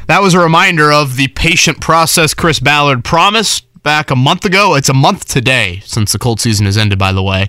that 0.07 0.21
was 0.21 0.33
a 0.33 0.39
reminder 0.39 0.91
of 0.91 1.15
the 1.15 1.29
patient 1.29 1.79
process 1.79 2.33
Chris 2.33 2.59
Ballard 2.59 3.03
promised 3.03 3.65
back 3.83 4.11
a 4.11 4.15
month 4.15 4.45
ago. 4.45 4.75
It's 4.75 4.89
a 4.89 4.93
month 4.93 5.25
today 5.25 5.81
since 5.85 6.11
the 6.11 6.19
cold 6.19 6.39
season 6.39 6.65
has 6.65 6.77
ended, 6.77 6.99
by 6.99 7.11
the 7.11 7.23
way. 7.23 7.47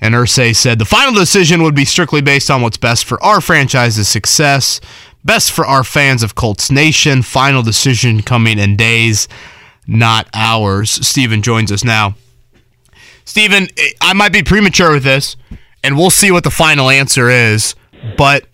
And 0.00 0.14
Irsay 0.14 0.54
said 0.54 0.78
the 0.78 0.84
final 0.84 1.14
decision 1.14 1.62
would 1.62 1.74
be 1.74 1.84
strictly 1.84 2.20
based 2.20 2.50
on 2.50 2.62
what's 2.62 2.76
best 2.76 3.04
for 3.04 3.22
our 3.22 3.40
franchise's 3.40 4.08
success, 4.08 4.80
best 5.24 5.52
for 5.52 5.64
our 5.64 5.84
fans 5.84 6.22
of 6.22 6.34
Colts 6.34 6.70
Nation. 6.70 7.22
Final 7.22 7.62
decision 7.62 8.22
coming 8.22 8.58
in 8.58 8.76
days, 8.76 9.28
not 9.86 10.28
hours. 10.34 10.90
Stephen 11.06 11.42
joins 11.42 11.70
us 11.70 11.84
now. 11.84 12.16
Stephen, 13.24 13.68
I 14.02 14.12
might 14.12 14.32
be 14.32 14.42
premature 14.42 14.92
with 14.92 15.04
this, 15.04 15.36
and 15.82 15.96
we'll 15.96 16.10
see 16.10 16.30
what 16.30 16.44
the 16.44 16.50
final 16.50 16.90
answer 16.90 17.30
is, 17.30 17.74
but 18.18 18.46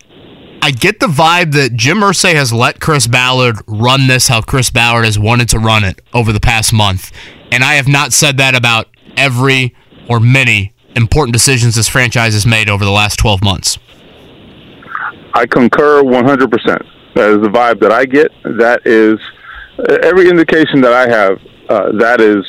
I 0.63 0.69
get 0.69 0.99
the 0.99 1.07
vibe 1.07 1.53
that 1.53 1.73
Jim 1.73 1.97
Irsay 1.99 2.33
has 2.33 2.53
let 2.53 2.79
Chris 2.79 3.07
Ballard 3.07 3.55
run 3.65 4.07
this 4.07 4.27
how 4.27 4.41
Chris 4.41 4.69
Ballard 4.69 5.05
has 5.05 5.17
wanted 5.17 5.49
to 5.49 5.59
run 5.59 5.83
it 5.83 6.01
over 6.13 6.31
the 6.31 6.39
past 6.39 6.71
month. 6.71 7.11
And 7.51 7.63
I 7.63 7.73
have 7.73 7.87
not 7.87 8.13
said 8.13 8.37
that 8.37 8.53
about 8.53 8.87
every 9.17 9.75
or 10.07 10.19
many 10.19 10.73
important 10.95 11.33
decisions 11.33 11.75
this 11.75 11.87
franchise 11.87 12.33
has 12.33 12.45
made 12.45 12.69
over 12.69 12.85
the 12.85 12.91
last 12.91 13.17
12 13.17 13.43
months. 13.43 13.79
I 15.33 15.47
concur 15.47 16.03
100%. 16.03 16.85
That 17.15 17.29
is 17.29 17.41
the 17.41 17.49
vibe 17.49 17.79
that 17.79 17.91
I 17.91 18.05
get. 18.05 18.31
That 18.43 18.81
is 18.85 19.19
every 20.03 20.29
indication 20.29 20.81
that 20.81 20.93
I 20.93 21.09
have. 21.09 21.39
Uh, 21.69 21.91
that 21.97 22.21
is 22.21 22.45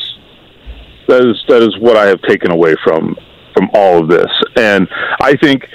that 1.08 1.24
is 1.24 1.42
that 1.48 1.62
is 1.62 1.78
what 1.78 1.96
I 1.96 2.06
have 2.06 2.20
taken 2.22 2.50
away 2.50 2.74
from 2.84 3.16
from 3.54 3.70
all 3.72 3.98
of 3.98 4.08
this. 4.08 4.30
And 4.56 4.88
I 5.20 5.34
think 5.36 5.66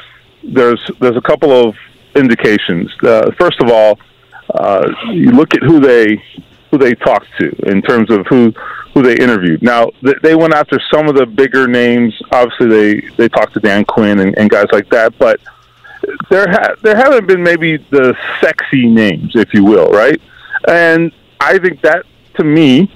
there's 0.43 0.79
there's 0.99 1.17
a 1.17 1.21
couple 1.21 1.51
of 1.51 1.75
indications. 2.15 2.91
Uh, 3.03 3.31
first 3.39 3.61
of 3.61 3.69
all, 3.69 3.99
uh, 4.53 4.87
you 5.11 5.31
look 5.31 5.53
at 5.53 5.63
who 5.63 5.79
they 5.79 6.21
who 6.71 6.77
they 6.77 6.93
talked 6.95 7.27
to 7.39 7.49
in 7.69 7.81
terms 7.81 8.09
of 8.09 8.25
who 8.27 8.53
who 8.93 9.03
they 9.03 9.15
interviewed. 9.15 9.61
Now 9.61 9.91
th- 10.03 10.17
they 10.21 10.35
went 10.35 10.53
after 10.53 10.79
some 10.91 11.07
of 11.07 11.15
the 11.15 11.25
bigger 11.25 11.67
names. 11.67 12.19
Obviously, 12.31 12.67
they 12.67 13.07
they 13.17 13.29
talked 13.29 13.53
to 13.53 13.59
Dan 13.59 13.85
Quinn 13.85 14.19
and, 14.19 14.37
and 14.37 14.49
guys 14.49 14.67
like 14.71 14.89
that, 14.89 15.17
but 15.17 15.39
there 16.29 16.47
ha- 16.49 16.75
there 16.81 16.95
haven't 16.95 17.27
been 17.27 17.43
maybe 17.43 17.77
the 17.77 18.15
sexy 18.41 18.87
names, 18.87 19.35
if 19.35 19.53
you 19.53 19.63
will, 19.63 19.89
right? 19.89 20.19
And 20.67 21.11
I 21.39 21.57
think 21.59 21.81
that 21.81 22.05
to 22.35 22.43
me 22.43 22.91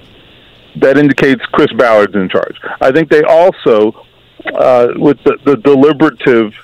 that 0.76 0.96
indicates 0.96 1.44
Chris 1.46 1.72
Ballard's 1.72 2.14
in 2.14 2.28
charge. 2.28 2.56
I 2.80 2.92
think 2.92 3.10
they 3.10 3.22
also 3.22 4.04
uh, 4.54 4.88
with 4.96 5.22
the, 5.24 5.38
the 5.44 5.56
deliberative 5.56 6.54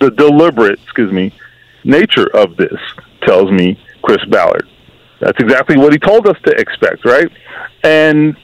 the 0.00 0.10
deliberate, 0.10 0.80
excuse 0.82 1.12
me, 1.12 1.32
nature 1.84 2.26
of 2.34 2.56
this 2.56 2.78
tells 3.22 3.50
me 3.50 3.78
Chris 4.02 4.24
Ballard. 4.26 4.68
That's 5.20 5.38
exactly 5.38 5.76
what 5.76 5.92
he 5.92 5.98
told 5.98 6.26
us 6.26 6.36
to 6.44 6.52
expect, 6.52 7.04
right? 7.04 7.28
And 7.84 8.36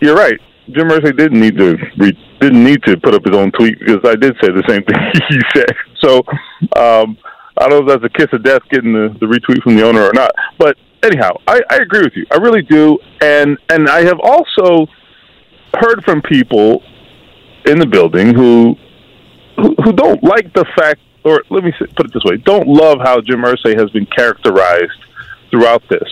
you're 0.00 0.16
right. 0.16 0.38
Jim 0.70 0.88
Irsay 0.88 1.16
didn't 1.16 1.40
need 1.40 1.56
to 1.58 1.76
re- 1.98 2.18
didn't 2.40 2.64
need 2.64 2.82
to 2.84 2.96
put 2.96 3.14
up 3.14 3.24
his 3.24 3.36
own 3.36 3.52
tweet 3.52 3.78
because 3.78 4.00
I 4.04 4.16
did 4.16 4.34
say 4.42 4.48
the 4.48 4.64
same 4.66 4.82
thing 4.88 4.96
he 5.28 5.40
said. 5.54 5.74
So 6.02 6.18
um, 6.76 7.18
I 7.58 7.68
don't 7.68 7.86
know 7.86 7.92
if 7.92 8.02
that's 8.02 8.12
a 8.12 8.18
kiss 8.18 8.28
of 8.32 8.42
death 8.42 8.62
getting 8.70 8.92
the, 8.92 9.16
the 9.20 9.26
retweet 9.26 9.62
from 9.62 9.76
the 9.76 9.86
owner 9.86 10.02
or 10.02 10.12
not. 10.12 10.32
But 10.58 10.76
anyhow, 11.02 11.36
I, 11.46 11.60
I 11.70 11.76
agree 11.76 12.00
with 12.00 12.14
you. 12.16 12.26
I 12.32 12.36
really 12.36 12.62
do, 12.62 12.98
and 13.20 13.58
and 13.68 13.88
I 13.88 14.04
have 14.04 14.18
also 14.20 14.86
heard 15.74 16.04
from 16.04 16.22
people 16.22 16.82
in 17.66 17.78
the 17.78 17.86
building 17.86 18.34
who 18.34 18.76
who, 19.56 19.74
who 19.84 19.92
don't 19.92 20.22
like 20.24 20.52
the 20.54 20.64
fact, 20.76 21.00
or 21.24 21.42
let 21.50 21.64
me 21.64 21.72
put 21.96 22.06
it 22.06 22.12
this 22.12 22.24
way, 22.24 22.36
don't 22.38 22.68
love 22.68 22.98
how 23.02 23.20
Jim 23.20 23.40
Irsay 23.42 23.78
has 23.78 23.90
been 23.90 24.06
characterized 24.06 24.92
throughout 25.50 25.82
this. 25.88 26.08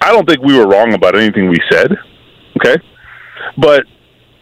I 0.00 0.12
don't 0.12 0.28
think 0.28 0.42
we 0.42 0.56
were 0.56 0.66
wrong 0.66 0.92
about 0.94 1.16
anything 1.16 1.48
we 1.48 1.58
said. 1.70 1.92
Okay, 2.58 2.76
but 3.58 3.84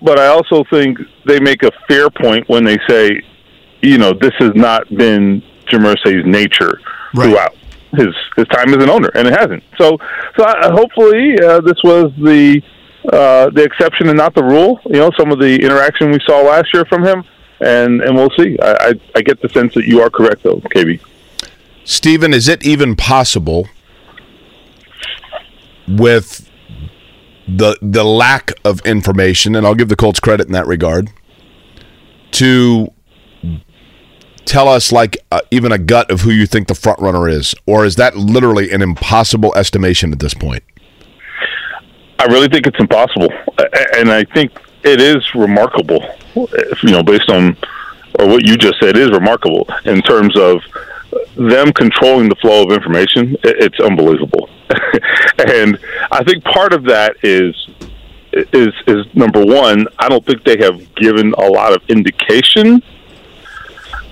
but 0.03 0.19
I 0.19 0.27
also 0.27 0.65
think 0.71 0.99
they 1.27 1.41
make 1.41 1.63
a 1.63 1.71
fair 1.89 2.11
point 2.11 2.49
when 2.49 2.65
they 2.65 2.79
say, 2.89 3.23
you 3.83 3.99
know, 3.99 4.13
this 4.13 4.33
has 4.39 4.53
not 4.55 4.89
been 4.89 5.43
Jim 5.69 5.83
Irsay's 5.83 6.27
nature 6.27 6.81
Right. 7.15 7.31
throughout 7.31 7.55
his 7.97 8.15
his 8.37 8.47
time 8.49 8.71
as 8.75 8.83
an 8.83 8.91
owner, 8.91 9.09
and 9.15 9.29
it 9.29 9.35
hasn't. 9.39 9.63
So 9.79 9.97
so 10.37 10.45
I, 10.45 10.71
hopefully 10.73 11.37
uh, 11.41 11.61
this 11.61 11.79
was 11.85 12.13
the 12.19 12.61
uh, 13.13 13.51
the 13.51 13.63
exception 13.63 14.09
and 14.09 14.17
not 14.19 14.35
the 14.35 14.43
rule. 14.43 14.81
You 14.87 14.99
know, 14.99 15.11
some 15.19 15.31
of 15.31 15.39
the 15.39 15.55
interaction 15.57 16.11
we 16.11 16.19
saw 16.27 16.41
last 16.41 16.69
year 16.75 16.85
from 16.87 17.05
him, 17.05 17.23
and 17.65 18.03
and 18.03 18.15
we'll 18.15 18.31
see. 18.39 18.57
I 18.63 18.73
I, 18.73 19.01
I 19.17 19.23
get 19.23 19.41
the 19.41 19.49
sense 19.49 19.75
that 19.75 19.87
you 19.87 20.01
are 20.01 20.11
correct, 20.11 20.43
though, 20.43 20.57
KB. 20.57 21.01
Stephen, 21.85 22.33
is 22.33 22.49
it 22.49 22.65
even 22.65 22.97
possible 22.97 23.69
with 25.87 26.51
the 27.47 27.77
the 27.83 28.05
lack 28.05 28.53
of 28.65 28.81
information, 28.87 29.55
and 29.55 29.67
I'll 29.67 29.75
give 29.75 29.89
the 29.89 29.97
Colts 29.97 30.21
credit 30.21 30.47
in 30.47 30.53
that 30.53 30.67
regard, 30.67 31.11
to 32.33 32.89
tell 34.45 34.69
us 34.69 34.93
like 34.93 35.17
uh, 35.31 35.41
even 35.51 35.73
a 35.73 35.79
gut 35.79 36.11
of 36.11 36.23
who 36.23 36.31
you 36.31 36.47
think 36.47 36.69
the 36.69 36.75
front 36.75 37.01
runner 37.01 37.29
is, 37.29 37.55
or 37.67 37.85
is 37.85 37.97
that 37.97 38.17
literally 38.17 38.71
an 38.71 38.83
impossible 38.83 39.55
estimation 39.55 40.13
at 40.13 40.21
this 40.21 40.35
point? 40.35 40.63
I 42.19 42.27
really 42.27 42.49
think 42.49 42.67
it's 42.67 42.79
impossible, 42.79 43.29
and 43.97 44.11
I 44.11 44.25
think 44.35 44.53
it 44.85 45.01
is 45.01 45.25
remarkable. 45.35 46.03
You 46.35 46.91
know, 46.91 47.03
based 47.03 47.31
on 47.31 47.57
or 48.19 48.29
what 48.29 48.47
you 48.47 48.57
just 48.57 48.75
said 48.81 48.97
is 48.97 49.11
remarkable 49.11 49.69
in 49.85 50.01
terms 50.03 50.37
of 50.39 50.61
them 51.37 51.73
controlling 51.73 52.29
the 52.29 52.37
flow 52.37 52.65
of 52.65 52.73
information. 52.73 53.37
It- 53.43 53.57
It's 53.65 53.81
unbelievable, 53.81 54.49
and 55.47 55.79
I 56.13 56.23
think 56.25 56.45
part 56.45 56.73
of 56.73 56.85
that 56.85 57.17
is 57.23 57.55
is 58.33 58.73
is 58.87 59.07
number 59.15 59.45
one. 59.45 59.87
I 59.99 60.09
don't 60.09 60.25
think 60.27 60.43
they 60.45 60.59
have 60.59 60.95
given 60.97 61.33
a 61.39 61.47
lot 61.49 61.73
of 61.73 61.83
indication, 61.89 62.83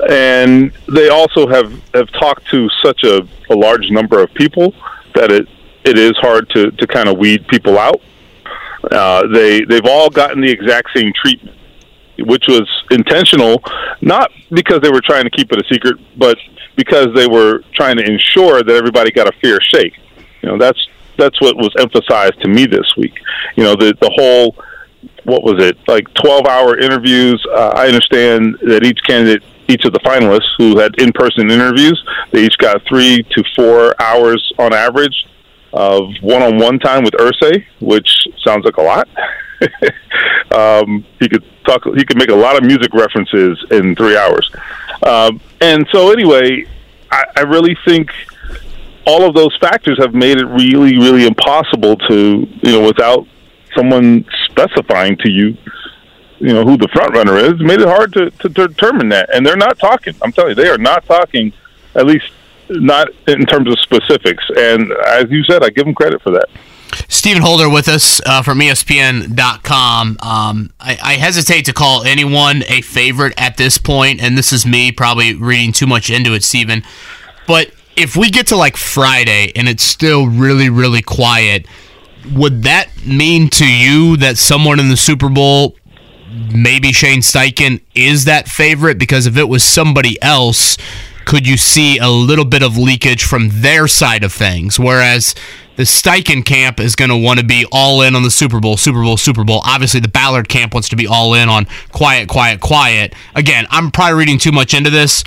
and 0.09 0.73
they 0.93 1.09
also 1.09 1.47
have 1.49 1.73
have 1.95 2.11
talked 2.13 2.47
to 2.51 2.69
such 2.85 3.05
a, 3.05 3.27
a 3.51 3.55
large 3.55 3.89
number 3.91 4.21
of 4.23 4.33
people 4.35 4.75
that 5.15 5.31
it 5.31 5.49
it 5.85 5.99
is 5.99 6.13
hard 6.19 6.49
to 6.51 6.71
to 6.73 6.87
kind 6.87 7.09
of 7.09 7.19
weed 7.19 7.47
people 7.49 7.79
out. 7.79 8.01
Uh, 8.91 9.27
they 9.29 9.65
they've 9.65 9.87
all 9.87 10.11
gotten 10.11 10.41
the 10.41 10.51
exact 10.51 10.89
same 10.95 11.13
treatment, 11.15 11.57
which 12.19 12.45
was 12.49 12.69
intentional, 12.91 13.63
not 14.01 14.31
because 14.51 14.81
they 14.81 14.91
were 14.91 15.01
trying 15.01 15.25
to 15.25 15.31
keep 15.31 15.53
it 15.53 15.59
a 15.59 15.69
secret, 15.73 15.97
but 16.19 16.37
because 16.77 17.09
they 17.15 17.27
were 17.27 17.63
trying 17.75 17.97
to 17.97 18.05
ensure 18.05 18.63
that 18.63 18.75
everybody 18.75 19.11
got 19.11 19.29
a 19.29 19.33
fair 19.41 19.61
shake. 19.61 19.95
You 20.43 20.51
know, 20.51 20.59
that's 20.59 20.89
that's 21.17 21.41
what 21.41 21.57
was 21.57 21.71
emphasized 21.79 22.41
to 22.43 22.49
me 22.49 22.67
this 22.67 22.97
week. 22.97 23.19
You 23.57 23.65
know, 23.65 23.77
the 23.77 23.95
the 24.01 24.11
whole 24.17 24.57
what 25.25 25.43
was 25.43 25.63
it 25.63 25.77
like 25.87 26.13
12 26.15 26.47
hour 26.47 26.79
interviews 26.79 27.45
uh, 27.53 27.73
i 27.75 27.87
understand 27.87 28.57
that 28.63 28.85
each 28.85 28.99
candidate 29.05 29.43
each 29.69 29.85
of 29.85 29.93
the 29.93 30.01
finalists 30.01 30.49
who 30.59 30.79
had 30.79 30.95
in 31.01 31.13
person 31.13 31.51
interviews 31.51 32.03
they 32.33 32.45
each 32.45 32.59
got 32.59 32.83
three 32.89 33.23
to 33.31 33.43
four 33.57 33.95
hours 34.01 34.53
on 34.59 34.73
average 34.73 35.27
of 35.73 36.11
one 36.21 36.43
on 36.43 36.59
one 36.59 36.79
time 36.79 37.05
with 37.05 37.15
Irsay 37.15 37.65
which 37.81 38.29
sounds 38.45 38.65
like 38.65 38.77
a 38.77 38.83
lot 38.83 39.09
um, 40.53 41.05
he 41.19 41.29
could 41.29 41.45
talk 41.65 41.85
he 41.97 42.05
could 42.05 42.19
make 42.19 42.31
a 42.31 42.35
lot 42.35 42.57
of 42.57 42.65
music 42.65 42.93
references 42.93 43.65
in 43.71 43.95
three 43.95 44.17
hours 44.17 44.51
um, 45.07 45.41
and 45.61 45.87
so 45.93 46.11
anyway 46.11 46.65
I, 47.11 47.25
I 47.37 47.41
really 47.43 47.77
think 47.87 48.11
all 49.07 49.27
of 49.27 49.35
those 49.35 49.57
factors 49.61 49.99
have 49.99 50.15
made 50.15 50.39
it 50.39 50.47
really, 50.47 50.97
really 50.97 51.27
impossible 51.27 51.97
to, 51.97 52.47
you 52.63 52.73
know, 52.73 52.87
without 52.87 53.27
someone 53.77 54.25
specifying 54.51 55.17
to 55.19 55.31
you, 55.31 55.57
you 56.39 56.53
know, 56.53 56.65
who 56.65 56.77
the 56.77 56.89
front 56.89 57.15
runner 57.15 57.37
is, 57.37 57.61
made 57.61 57.81
it 57.81 57.89
hard 57.89 58.13
to, 58.13 58.31
to 58.31 58.49
determine 58.49 59.09
that. 59.09 59.35
And 59.35 59.45
they're 59.45 59.57
not 59.57 59.79
talking. 59.79 60.15
I'm 60.23 60.33
telling 60.33 60.51
you, 60.51 60.55
they 60.55 60.69
are 60.69 60.79
not 60.79 61.05
talking, 61.05 61.53
at 61.95 62.07
least 62.07 62.27
not 62.81 63.09
in 63.29 63.47
terms 63.47 63.69
of 63.69 63.79
specifics. 63.81 64.45
And 64.57 64.93
as 65.07 65.31
you 65.31 65.45
said, 65.45 65.63
I 65.65 65.71
give 65.71 65.85
them 65.85 65.95
credit 65.95 66.23
for 66.23 66.31
that. 66.33 66.49
Stephen 67.09 67.43
Holder 67.43 67.69
with 67.69 67.89
us 67.89 68.21
uh, 68.27 68.43
from 68.43 68.59
ESPN.com. 68.59 70.17
Um, 70.21 70.73
I, 70.79 70.99
I 71.03 71.13
hesitate 71.15 71.65
to 71.67 71.73
call 71.73 72.05
anyone 72.05 72.63
a 72.69 72.83
favorite 72.83 73.35
at 73.39 73.57
this 73.57 73.79
point, 73.79 74.23
and 74.23 74.37
this 74.37 74.53
is 74.53 74.67
me 74.67 74.93
probably 74.93 75.35
reading 75.35 75.73
too 75.73 75.87
much 75.87 76.11
into 76.11 76.35
it, 76.35 76.45
Stephen. 76.45 76.83
But 77.47 77.71
if 77.97 78.17
we 78.17 78.31
get 78.31 78.49
to 78.49 78.57
like 78.57 78.77
Friday 78.77 79.53
and 79.57 79.69
it's 79.69 79.83
still 79.83 80.27
really, 80.27 80.69
really 80.69 81.03
quiet, 81.03 81.67
would 82.33 82.63
that 82.65 82.89
mean 83.05 83.49
to 83.51 83.67
you 83.67 84.17
that 84.19 84.39
someone 84.39 84.79
in 84.79 84.89
the 84.89 84.97
Super 84.97 85.29
Bowl, 85.29 85.77
maybe 86.55 86.93
Shane 86.93 87.21
Steichen, 87.21 87.81
is 87.95 88.27
that 88.27 88.49
favorite? 88.49 88.99
Because 88.99 89.27
if 89.27 89.37
it 89.37 89.49
was 89.49 89.65
somebody 89.65 90.21
else, 90.23 90.77
could 91.25 91.47
you 91.47 91.57
see 91.57 91.99
a 91.99 92.09
little 92.09 92.45
bit 92.45 92.63
of 92.63 92.77
leakage 92.77 93.25
from 93.25 93.49
their 93.61 93.89
side 93.89 94.25
of 94.25 94.33
things? 94.33 94.79
Whereas 94.79 95.35
the 95.77 95.85
Steichen 95.85 96.45
camp 96.45 96.81
is 96.81 96.95
going 96.95 97.09
to 97.11 97.17
want 97.17 97.41
to 97.41 97.45
be 97.45 97.67
all 97.73 98.03
in 98.03 98.15
on 98.15 98.23
the 98.23 98.31
Super 98.31 98.61
Bowl, 98.61 98.77
Super 98.77 99.03
Bowl, 99.03 99.17
Super 99.17 99.45
Bowl. 99.45 99.63
Obviously, 99.65 100.01
the 100.01 100.09
Ballard 100.09 100.49
camp 100.49 100.75
wants 100.75 100.89
to 100.91 100.97
be 100.97 101.07
all 101.07 101.35
in 101.35 101.49
on 101.49 101.67
quiet, 101.93 102.29
quiet, 102.29 102.61
quiet. 102.61 103.15
Again, 103.35 103.67
I'm 103.71 103.91
probably 103.91 104.19
reading 104.19 104.39
too 104.39 104.53
much 104.53 104.75
into 104.75 104.91
this, 104.91 105.25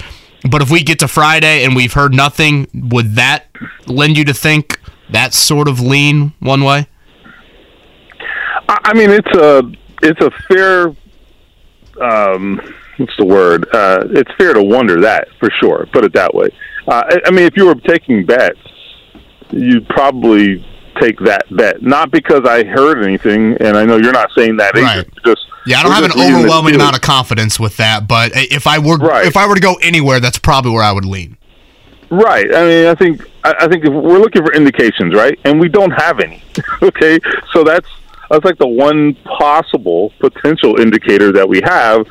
but 0.49 0.61
if 0.61 0.69
we 0.69 0.83
get 0.83 0.99
to 0.99 1.07
Friday 1.07 1.63
and 1.63 1.75
we've 1.75 1.93
heard 1.93 2.13
nothing, 2.13 2.67
would 2.73 3.15
that 3.15 3.47
lend 3.87 4.17
you 4.17 4.25
to 4.25 4.33
think 4.33 4.79
that 5.09 5.33
sort 5.33 5.67
of 5.67 5.79
lean 5.79 6.33
one 6.39 6.63
way? 6.63 6.87
I 8.67 8.93
mean, 8.93 9.09
it's 9.11 9.27
a 9.35 9.63
it's 10.01 10.21
a 10.21 10.31
fair. 10.47 10.95
Um, 12.01 12.61
what's 12.97 13.15
the 13.17 13.25
word? 13.25 13.67
Uh, 13.73 14.05
it's 14.11 14.31
fair 14.37 14.53
to 14.53 14.63
wonder 14.63 15.01
that 15.01 15.27
for 15.39 15.49
sure. 15.59 15.87
Put 15.91 16.03
it 16.05 16.13
that 16.13 16.33
way. 16.33 16.49
Uh, 16.87 17.03
I, 17.09 17.19
I 17.27 17.31
mean, 17.31 17.45
if 17.45 17.55
you 17.57 17.65
were 17.65 17.75
taking 17.75 18.25
bets, 18.25 18.59
you'd 19.51 19.87
probably 19.89 20.65
take 20.99 21.19
that 21.19 21.43
bet. 21.55 21.81
Not 21.81 22.11
because 22.11 22.45
I 22.45 22.63
heard 22.63 23.03
anything, 23.03 23.57
and 23.59 23.75
I 23.77 23.85
know 23.85 23.97
you're 23.97 24.13
not 24.13 24.29
saying 24.37 24.57
that 24.57 24.73
Right. 24.75 24.83
either. 24.99 25.09
Just 25.25 25.45
Yeah, 25.65 25.79
I 25.79 25.83
don't 25.83 25.91
have 25.91 26.03
an 26.03 26.11
just 26.11 26.19
reading 26.19 26.33
the 26.33 26.39
overwhelming 26.41 26.75
amount 26.75 26.95
of 26.95 27.01
confidence 27.01 27.59
with 27.59 27.77
that, 27.77 28.07
but 28.07 28.31
if 28.35 28.67
I 28.67 28.79
were 28.79 28.97
Right. 28.97 29.25
if 29.25 29.35
I 29.35 29.47
were 29.47 29.55
to 29.55 29.61
go 29.61 29.75
anywhere, 29.81 30.19
that's 30.19 30.37
probably 30.39 30.71
where 30.71 30.83
I 30.83 30.91
would 30.91 31.05
lean. 31.05 31.37
Right. 32.11 32.53
I 32.53 32.65
mean, 32.65 32.85
I 32.87 32.95
think 32.95 33.21
I 33.43 33.55
I 33.61 33.67
think 33.67 33.83
if 33.83 33.91
we're 33.91 34.19
looking 34.19 34.45
for 34.45 34.53
indications, 34.53 35.13
right, 35.15 35.37
and 35.43 35.59
we 35.59 35.67
don't 35.69 35.91
have 35.91 36.19
any. 36.19 36.41
okay, 36.81 37.19
so 37.51 37.63
that's 37.63 37.87
that's 38.29 38.45
like 38.45 38.57
the 38.57 38.67
one 38.67 39.15
possible 39.37 40.13
potential 40.19 40.79
indicator 40.79 41.31
that 41.33 41.47
we 41.49 41.61
have. 41.65 42.05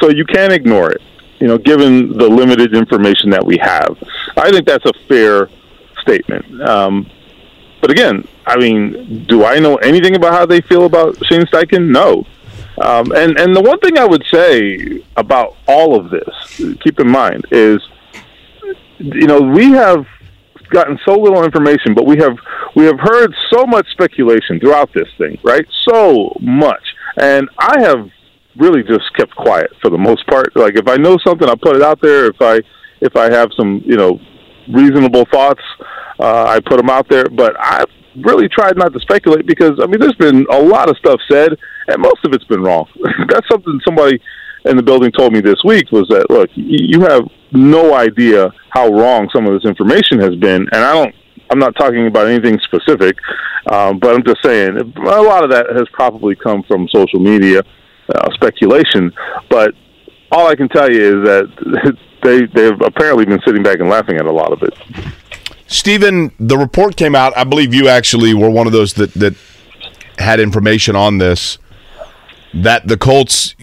So 0.00 0.10
you 0.10 0.24
can't 0.24 0.52
ignore 0.52 0.90
it. 0.90 1.02
You 1.40 1.46
know, 1.46 1.58
given 1.58 2.16
the 2.18 2.28
limited 2.28 2.74
information 2.74 3.30
that 3.30 3.44
we 3.44 3.58
have, 3.58 3.96
I 4.36 4.50
think 4.50 4.66
that's 4.66 4.84
a 4.86 4.92
fair 5.06 5.48
statement. 6.00 6.60
Um, 6.62 7.08
but 7.80 7.90
again, 7.90 8.26
I 8.46 8.56
mean, 8.56 9.24
do 9.28 9.44
I 9.44 9.58
know 9.58 9.76
anything 9.76 10.16
about 10.16 10.32
how 10.32 10.46
they 10.46 10.60
feel 10.60 10.84
about 10.84 11.16
Shane 11.26 11.42
Steichen? 11.42 11.90
No. 11.90 12.24
Um, 12.80 13.12
and 13.12 13.38
and 13.38 13.54
the 13.54 13.60
one 13.60 13.78
thing 13.80 13.98
I 13.98 14.04
would 14.04 14.24
say 14.32 15.04
about 15.16 15.56
all 15.66 15.98
of 15.98 16.10
this, 16.10 16.78
keep 16.80 17.00
in 17.00 17.10
mind, 17.10 17.44
is 17.50 17.78
you 18.98 19.26
know 19.26 19.40
we 19.40 19.72
have 19.72 20.06
gotten 20.70 20.98
so 21.04 21.18
little 21.18 21.44
information, 21.44 21.94
but 21.94 22.06
we 22.06 22.18
have 22.18 22.38
we 22.76 22.84
have 22.84 23.00
heard 23.00 23.34
so 23.52 23.64
much 23.66 23.88
speculation 23.90 24.60
throughout 24.60 24.92
this 24.92 25.08
thing, 25.18 25.38
right? 25.42 25.66
So 25.88 26.36
much, 26.40 26.94
and 27.16 27.48
I 27.58 27.80
have 27.80 28.10
really 28.58 28.82
just 28.82 29.04
kept 29.16 29.34
quiet 29.34 29.70
for 29.80 29.90
the 29.90 29.98
most 29.98 30.26
part. 30.26 30.54
Like 30.56 30.76
if 30.76 30.88
I 30.88 30.96
know 30.96 31.16
something, 31.26 31.48
I 31.48 31.54
put 31.54 31.76
it 31.76 31.82
out 31.82 32.00
there. 32.00 32.26
If 32.26 32.40
I 32.40 32.60
if 33.00 33.16
I 33.16 33.32
have 33.32 33.50
some 33.56 33.82
you 33.84 33.96
know 33.96 34.18
reasonable 34.72 35.24
thoughts, 35.32 35.62
uh, 36.20 36.44
I 36.46 36.60
put 36.60 36.76
them 36.76 36.90
out 36.90 37.08
there. 37.08 37.26
But 37.28 37.56
I've 37.58 37.90
really 38.24 38.48
tried 38.48 38.76
not 38.76 38.92
to 38.92 39.00
speculate 39.00 39.46
because 39.46 39.78
I 39.82 39.86
mean 39.86 40.00
there's 40.00 40.16
been 40.16 40.46
a 40.50 40.60
lot 40.60 40.90
of 40.90 40.96
stuff 40.98 41.20
said, 41.30 41.56
and 41.88 42.02
most 42.02 42.24
of 42.24 42.32
it's 42.32 42.44
been 42.44 42.62
wrong. 42.62 42.86
That's 43.28 43.48
something 43.48 43.80
somebody 43.84 44.20
in 44.64 44.76
the 44.76 44.82
building 44.82 45.12
told 45.12 45.32
me 45.32 45.40
this 45.40 45.62
week 45.64 45.90
was 45.92 46.08
that 46.08 46.30
look, 46.30 46.50
you 46.54 47.00
have 47.02 47.22
no 47.52 47.94
idea 47.94 48.52
how 48.70 48.88
wrong 48.88 49.28
some 49.32 49.46
of 49.46 49.52
this 49.54 49.68
information 49.68 50.18
has 50.20 50.34
been, 50.36 50.68
and 50.72 50.84
I 50.84 50.92
don't. 50.92 51.14
I'm 51.50 51.58
not 51.58 51.74
talking 51.76 52.06
about 52.06 52.26
anything 52.26 52.58
specific, 52.64 53.16
um, 53.72 53.98
but 53.98 54.14
I'm 54.14 54.22
just 54.22 54.42
saying 54.44 54.76
a 54.76 55.22
lot 55.22 55.44
of 55.44 55.50
that 55.50 55.64
has 55.74 55.88
probably 55.94 56.36
come 56.36 56.62
from 56.64 56.86
social 56.92 57.20
media 57.20 57.62
uh, 58.14 58.30
speculation. 58.34 59.12
But 59.50 59.74
all 60.30 60.48
I 60.48 60.54
can 60.54 60.68
tell 60.68 60.90
you 60.90 61.22
is 61.22 61.28
that 61.28 61.96
they 62.22 62.46
they've 62.46 62.80
apparently 62.80 63.24
been 63.24 63.40
sitting 63.44 63.62
back 63.62 63.80
and 63.80 63.88
laughing 63.88 64.16
at 64.16 64.26
a 64.26 64.32
lot 64.32 64.52
of 64.52 64.62
it. 64.62 64.74
Stephen, 65.66 66.32
the 66.40 66.56
report 66.56 66.96
came 66.96 67.14
out. 67.14 67.36
I 67.36 67.44
believe 67.44 67.74
you 67.74 67.88
actually 67.88 68.34
were 68.34 68.50
one 68.50 68.66
of 68.66 68.72
those 68.72 68.94
that 68.94 69.12
that 69.14 69.34
had 70.18 70.40
information 70.40 70.96
on 70.96 71.18
this. 71.18 71.58
That 72.54 72.88
the 72.88 72.96
Colts, 72.96 73.54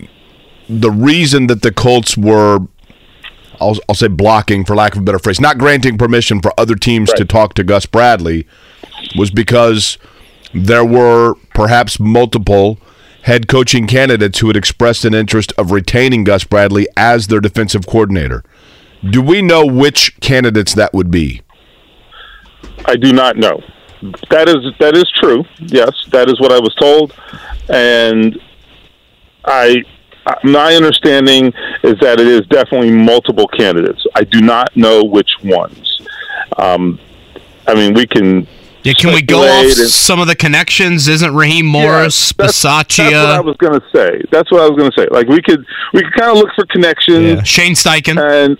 the 0.69 0.91
reason 0.91 1.47
that 1.47 1.63
the 1.63 1.71
Colts 1.71 2.15
were, 2.15 2.59
I'll, 3.59 3.77
I'll 3.89 3.95
say 3.95 4.07
blocking, 4.07 4.63
for 4.63 4.75
lack 4.75 4.93
of 4.93 5.01
a 5.01 5.03
better 5.03 5.19
phrase, 5.19 5.39
not 5.39 5.57
granting 5.57 5.97
permission 5.97 6.41
for 6.41 6.53
other 6.57 6.75
teams 6.75 7.11
to 7.13 7.25
talk 7.25 7.55
to 7.55 7.63
Gus 7.63 7.87
Bradley, 7.87 8.45
was 9.17 9.31
because 9.31 9.97
there 10.53 10.85
were 10.85 11.33
perhaps 11.55 11.99
multiple 11.99 12.79
head 13.25 13.47
coaching 13.47 13.87
candidates 13.87 14.39
who 14.39 14.47
had 14.47 14.55
expressed 14.55 15.03
an 15.03 15.13
interest 15.13 15.51
of 15.57 15.71
retaining 15.71 16.23
Gus 16.23 16.43
Bradley 16.43 16.87
as 16.95 17.27
their 17.27 17.39
defensive 17.39 17.87
coordinator. 17.87 18.43
Do 19.09 19.21
we 19.21 19.41
know 19.41 19.65
which 19.65 20.19
candidates 20.19 20.75
that 20.75 20.93
would 20.93 21.09
be? 21.09 21.41
I 22.85 22.95
do 22.95 23.11
not 23.11 23.35
know. 23.35 23.63
That 24.29 24.47
is 24.47 24.57
that 24.79 24.95
is 24.95 25.09
true. 25.19 25.43
Yes, 25.59 25.91
that 26.11 26.29
is 26.29 26.39
what 26.39 26.51
I 26.51 26.59
was 26.59 26.75
told, 26.75 27.13
and 27.69 28.39
I 29.45 29.83
my 30.43 30.75
understanding 30.75 31.47
is 31.83 31.97
that 32.01 32.19
it 32.19 32.27
is 32.27 32.41
definitely 32.47 32.91
multiple 32.91 33.47
candidates. 33.47 34.05
I 34.15 34.23
do 34.23 34.41
not 34.41 34.75
know 34.75 35.03
which 35.03 35.29
ones. 35.43 36.01
Um, 36.57 36.99
I 37.67 37.73
mean, 37.73 37.93
we 37.93 38.05
can. 38.05 38.47
Yeah, 38.85 38.93
can 38.93 39.13
we 39.13 39.21
go 39.21 39.39
off 39.41 39.65
and- 39.65 39.89
some 39.89 40.19
of 40.19 40.27
the 40.27 40.35
connections? 40.35 41.07
Isn't 41.07 41.33
Raheem 41.35 41.65
Morris, 41.65 42.31
Yeah, 42.37 42.45
that's, 42.45 42.61
that's 42.61 42.95
what 43.03 43.13
I 43.13 43.39
was 43.41 43.57
going 43.57 43.79
to 43.79 43.85
say. 43.93 44.21
That's 44.31 44.51
what 44.51 44.61
I 44.61 44.69
was 44.69 44.77
going 44.77 44.91
to 44.91 45.01
say. 45.01 45.07
Like 45.11 45.27
we 45.27 45.41
could 45.41 45.65
we 45.93 46.01
could 46.03 46.13
kind 46.13 46.31
of 46.31 46.37
look 46.37 46.49
for 46.55 46.65
connections. 46.67 47.25
yeah. 47.25 47.43
Shane 47.43 47.73
Steichen? 47.73 48.17
and 48.17 48.57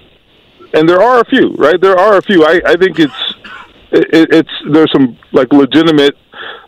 and 0.73 0.89
there 0.89 1.01
are 1.01 1.21
a 1.21 1.25
few, 1.25 1.53
right? 1.53 1.79
There 1.79 1.97
are 1.97 2.17
a 2.17 2.21
few. 2.21 2.43
I, 2.43 2.61
I 2.65 2.75
think 2.75 2.99
it's 2.99 3.33
it, 3.91 4.27
it's 4.33 4.49
there's 4.71 4.91
some 4.91 5.17
like 5.31 5.53
legitimate 5.53 6.15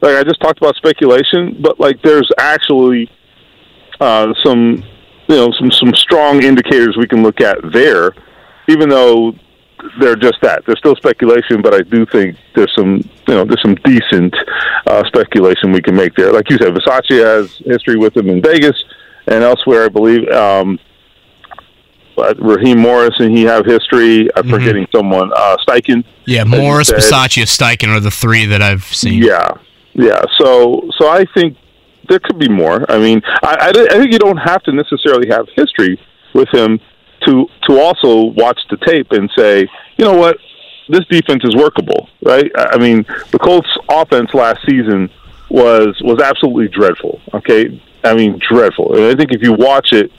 like 0.01 0.15
I 0.15 0.23
just 0.23 0.39
talked 0.41 0.59
about 0.59 0.75
speculation, 0.75 1.57
but 1.61 1.79
like 1.79 2.01
there's 2.01 2.29
actually 2.37 3.09
uh, 3.99 4.33
some 4.43 4.83
you 5.27 5.35
know 5.35 5.51
some 5.59 5.71
some 5.71 5.93
strong 5.95 6.43
indicators 6.43 6.95
we 6.97 7.07
can 7.07 7.23
look 7.23 7.41
at 7.41 7.57
there, 7.73 8.13
even 8.67 8.89
though 8.89 9.33
they're 9.99 10.15
just 10.15 10.37
that. 10.41 10.63
They're 10.65 10.75
still 10.77 10.95
speculation, 10.95 11.61
but 11.61 11.73
I 11.73 11.81
do 11.81 12.05
think 12.05 12.37
there's 12.55 12.71
some 12.75 12.97
you 13.27 13.33
know 13.35 13.45
there's 13.45 13.61
some 13.61 13.75
decent 13.83 14.35
uh, 14.87 15.03
speculation 15.07 15.71
we 15.71 15.81
can 15.81 15.95
make 15.95 16.15
there. 16.15 16.31
Like 16.31 16.49
you 16.49 16.57
said, 16.57 16.73
Bisaccia 16.73 17.23
has 17.23 17.57
history 17.65 17.95
with 17.97 18.15
him 18.15 18.29
in 18.29 18.41
Vegas 18.41 18.81
and 19.27 19.43
elsewhere, 19.43 19.85
I 19.85 19.89
believe. 19.89 20.27
Um, 20.29 20.79
but 22.15 22.41
Raheem 22.41 22.79
Morris 22.79 23.13
and 23.19 23.37
he 23.37 23.43
have 23.43 23.65
history. 23.65 24.27
I'm 24.35 24.45
Mhm. 24.45 24.49
forgetting 24.49 24.87
someone. 24.95 25.31
Uh, 25.35 25.55
Steichen. 25.67 26.03
Yeah, 26.25 26.43
Morris. 26.45 26.91
Bisaccia, 26.91 27.43
Steichen 27.45 27.89
are 27.95 27.99
the 27.99 28.09
three 28.11 28.45
that 28.47 28.61
I've 28.61 28.83
seen. 28.85 29.21
Yeah, 29.21 29.47
yeah. 29.93 30.21
So, 30.39 30.89
so 30.97 31.09
I 31.09 31.25
think 31.35 31.57
there 32.09 32.17
could 32.19 32.39
be 32.39 32.49
more. 32.49 32.89
I 32.89 32.97
mean, 32.97 33.21
I, 33.43 33.57
I, 33.61 33.69
I 33.69 33.99
think 33.99 34.11
you 34.13 34.17
don't 34.19 34.37
have 34.37 34.63
to 34.63 34.71
necessarily 34.71 35.27
have 35.29 35.47
history 35.55 35.99
with 36.33 36.49
him 36.49 36.79
to 37.25 37.49
to 37.67 37.79
also 37.79 38.25
watch 38.25 38.59
the 38.69 38.77
tape 38.77 39.11
and 39.11 39.29
say, 39.37 39.67
you 39.97 40.05
know 40.05 40.15
what, 40.15 40.37
this 40.89 41.05
defense 41.07 41.43
is 41.43 41.55
workable, 41.55 42.09
right? 42.23 42.51
I 42.55 42.77
mean, 42.77 43.05
the 43.31 43.39
Colts' 43.39 43.69
offense 43.89 44.33
last 44.33 44.59
season 44.65 45.09
was 45.49 45.99
was 46.01 46.21
absolutely 46.21 46.67
dreadful. 46.67 47.21
Okay, 47.33 47.81
I 48.03 48.13
mean, 48.13 48.39
dreadful. 48.47 48.95
And 48.95 49.05
I 49.05 49.15
think 49.15 49.31
if 49.31 49.41
you 49.41 49.53
watch 49.53 49.91
it 49.91 50.11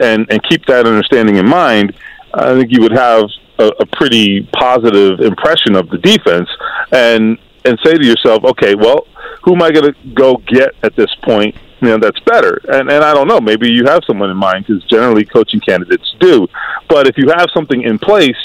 and 0.00 0.26
and 0.30 0.42
keep 0.42 0.66
that 0.66 0.86
understanding 0.86 1.36
in 1.36 1.48
mind, 1.48 1.94
I 2.34 2.58
think 2.58 2.70
you 2.70 2.82
would 2.82 2.92
have 2.92 3.28
a, 3.58 3.68
a 3.80 3.86
pretty 3.86 4.42
positive 4.52 5.20
impression 5.20 5.76
of 5.76 5.88
the 5.88 5.98
defense 5.98 6.48
and 6.92 7.38
and 7.64 7.78
say 7.84 7.94
to 7.94 8.06
yourself, 8.06 8.44
okay, 8.44 8.74
well, 8.74 9.06
who 9.42 9.54
am 9.54 9.62
I 9.62 9.70
going 9.70 9.92
to 9.92 10.08
go 10.14 10.36
get 10.36 10.74
at 10.82 10.94
this 10.94 11.12
point? 11.24 11.56
You 11.80 11.88
know, 11.88 11.98
that's 11.98 12.20
better. 12.20 12.60
And 12.68 12.90
and 12.90 13.04
I 13.04 13.12
don't 13.12 13.28
know. 13.28 13.40
Maybe 13.40 13.70
you 13.70 13.84
have 13.84 14.02
someone 14.06 14.30
in 14.30 14.36
mind 14.36 14.66
because 14.66 14.82
generally 14.84 15.24
coaching 15.24 15.60
candidates 15.60 16.14
do. 16.18 16.48
But 16.88 17.06
if 17.06 17.18
you 17.18 17.28
have 17.28 17.48
something 17.52 17.82
in 17.82 17.98
place 17.98 18.36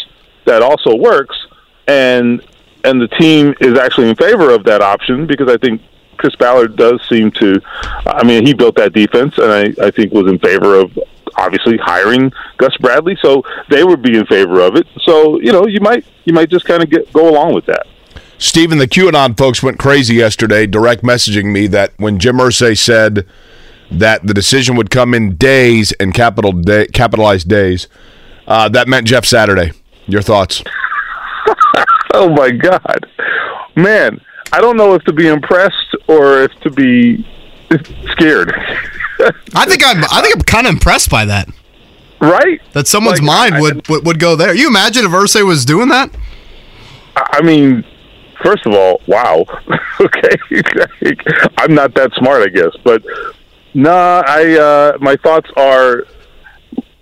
that 0.46 0.62
also 0.62 0.96
works, 0.96 1.38
and 1.88 2.42
and 2.84 3.02
the 3.02 3.08
team 3.08 3.54
is 3.62 3.78
actually 3.78 4.10
in 4.10 4.16
favor 4.16 4.52
of 4.52 4.64
that 4.66 4.82
option, 4.82 5.28
because 5.28 5.50
I 5.50 5.58
think 5.58 5.82
Chris 6.18 6.36
Ballard 6.36 6.76
does 6.76 7.02
seem 7.10 7.32
to. 7.32 7.62
I 8.06 8.24
mean, 8.24 8.46
he 8.46 8.54
built 8.54 8.76
that 8.76 8.94
defense, 8.94 9.38
and 9.38 9.52
I, 9.52 9.88
I 9.88 9.92
think 9.92 10.12
was 10.12 10.30
in 10.30 10.40
favor 10.40 10.80
of 10.80 10.98
obviously 11.38 11.78
hiring 11.78 12.32
Gus 12.58 12.76
Bradley. 12.78 13.18
So 13.22 13.44
they 13.70 13.84
would 13.84 14.02
be 14.02 14.18
in 14.18 14.26
favor 14.26 14.60
of 14.60 14.76
it. 14.76 14.88
So 15.04 15.40
you 15.40 15.52
know, 15.52 15.68
you 15.68 15.80
might 15.80 16.06
you 16.26 16.34
might 16.34 16.50
just 16.50 16.66
kind 16.66 16.84
of 16.84 16.90
get 16.90 17.12
go 17.14 17.30
along 17.30 17.54
with 17.54 17.66
that. 17.68 17.88
Stephen, 18.42 18.80
the 18.80 18.88
QAnon 18.88 19.38
folks 19.38 19.62
went 19.62 19.78
crazy 19.78 20.16
yesterday, 20.16 20.66
direct 20.66 21.04
messaging 21.04 21.52
me 21.52 21.68
that 21.68 21.94
when 21.98 22.18
Jim 22.18 22.38
Irsay 22.38 22.76
said 22.76 23.28
that 23.92 24.26
the 24.26 24.34
decision 24.34 24.76
would 24.76 24.90
come 24.90 25.14
in 25.14 25.36
days 25.36 25.92
and 26.00 26.12
capital 26.12 26.52
day, 26.52 26.88
capitalized 26.88 27.48
days, 27.48 27.88
uh, 28.48 28.68
that 28.70 28.88
meant 28.88 29.06
Jeff 29.06 29.26
Saturday. 29.26 29.74
Your 30.08 30.24
thoughts? 30.24 30.64
oh 32.16 32.30
my 32.30 32.50
God, 32.50 33.06
man! 33.76 34.20
I 34.52 34.60
don't 34.60 34.76
know 34.76 34.96
if 34.96 35.04
to 35.04 35.14
be 35.14 35.28
impressed 35.28 35.96
or 36.08 36.42
if 36.42 36.52
to 36.62 36.72
be 36.72 37.24
scared. 38.14 38.52
I 39.56 39.66
think 39.68 39.86
I'm. 39.86 40.04
I 40.12 40.22
think 40.24 40.36
I'm 40.36 40.42
kind 40.42 40.66
of 40.66 40.74
impressed 40.74 41.12
by 41.12 41.26
that. 41.26 41.48
Right? 42.20 42.60
That 42.74 42.88
someone's 42.88 43.20
Like, 43.22 43.28
mind 43.28 43.56
I- 43.56 43.62
would, 43.62 43.88
would 43.88 44.06
would 44.08 44.20
go 44.20 44.36
there. 44.36 44.56
You 44.56 44.68
imagine 44.68 45.06
if 45.06 45.12
Irsay 45.12 45.46
was 45.46 45.64
doing 45.64 45.90
that? 45.90 46.10
I 47.16 47.28
I 47.34 47.42
mean, 47.44 47.86
first 48.44 48.66
of 48.66 48.74
all, 48.74 49.02
wow. 49.08 49.46
okay, 50.02 50.36
I'm 51.58 51.74
not 51.74 51.94
that 51.96 52.12
smart, 52.16 52.44
I 52.44 52.48
guess, 52.48 52.76
but 52.84 53.04
nah. 53.74 54.24
I 54.26 54.58
uh, 54.58 54.98
my 55.00 55.16
thoughts 55.18 55.50
are. 55.58 56.06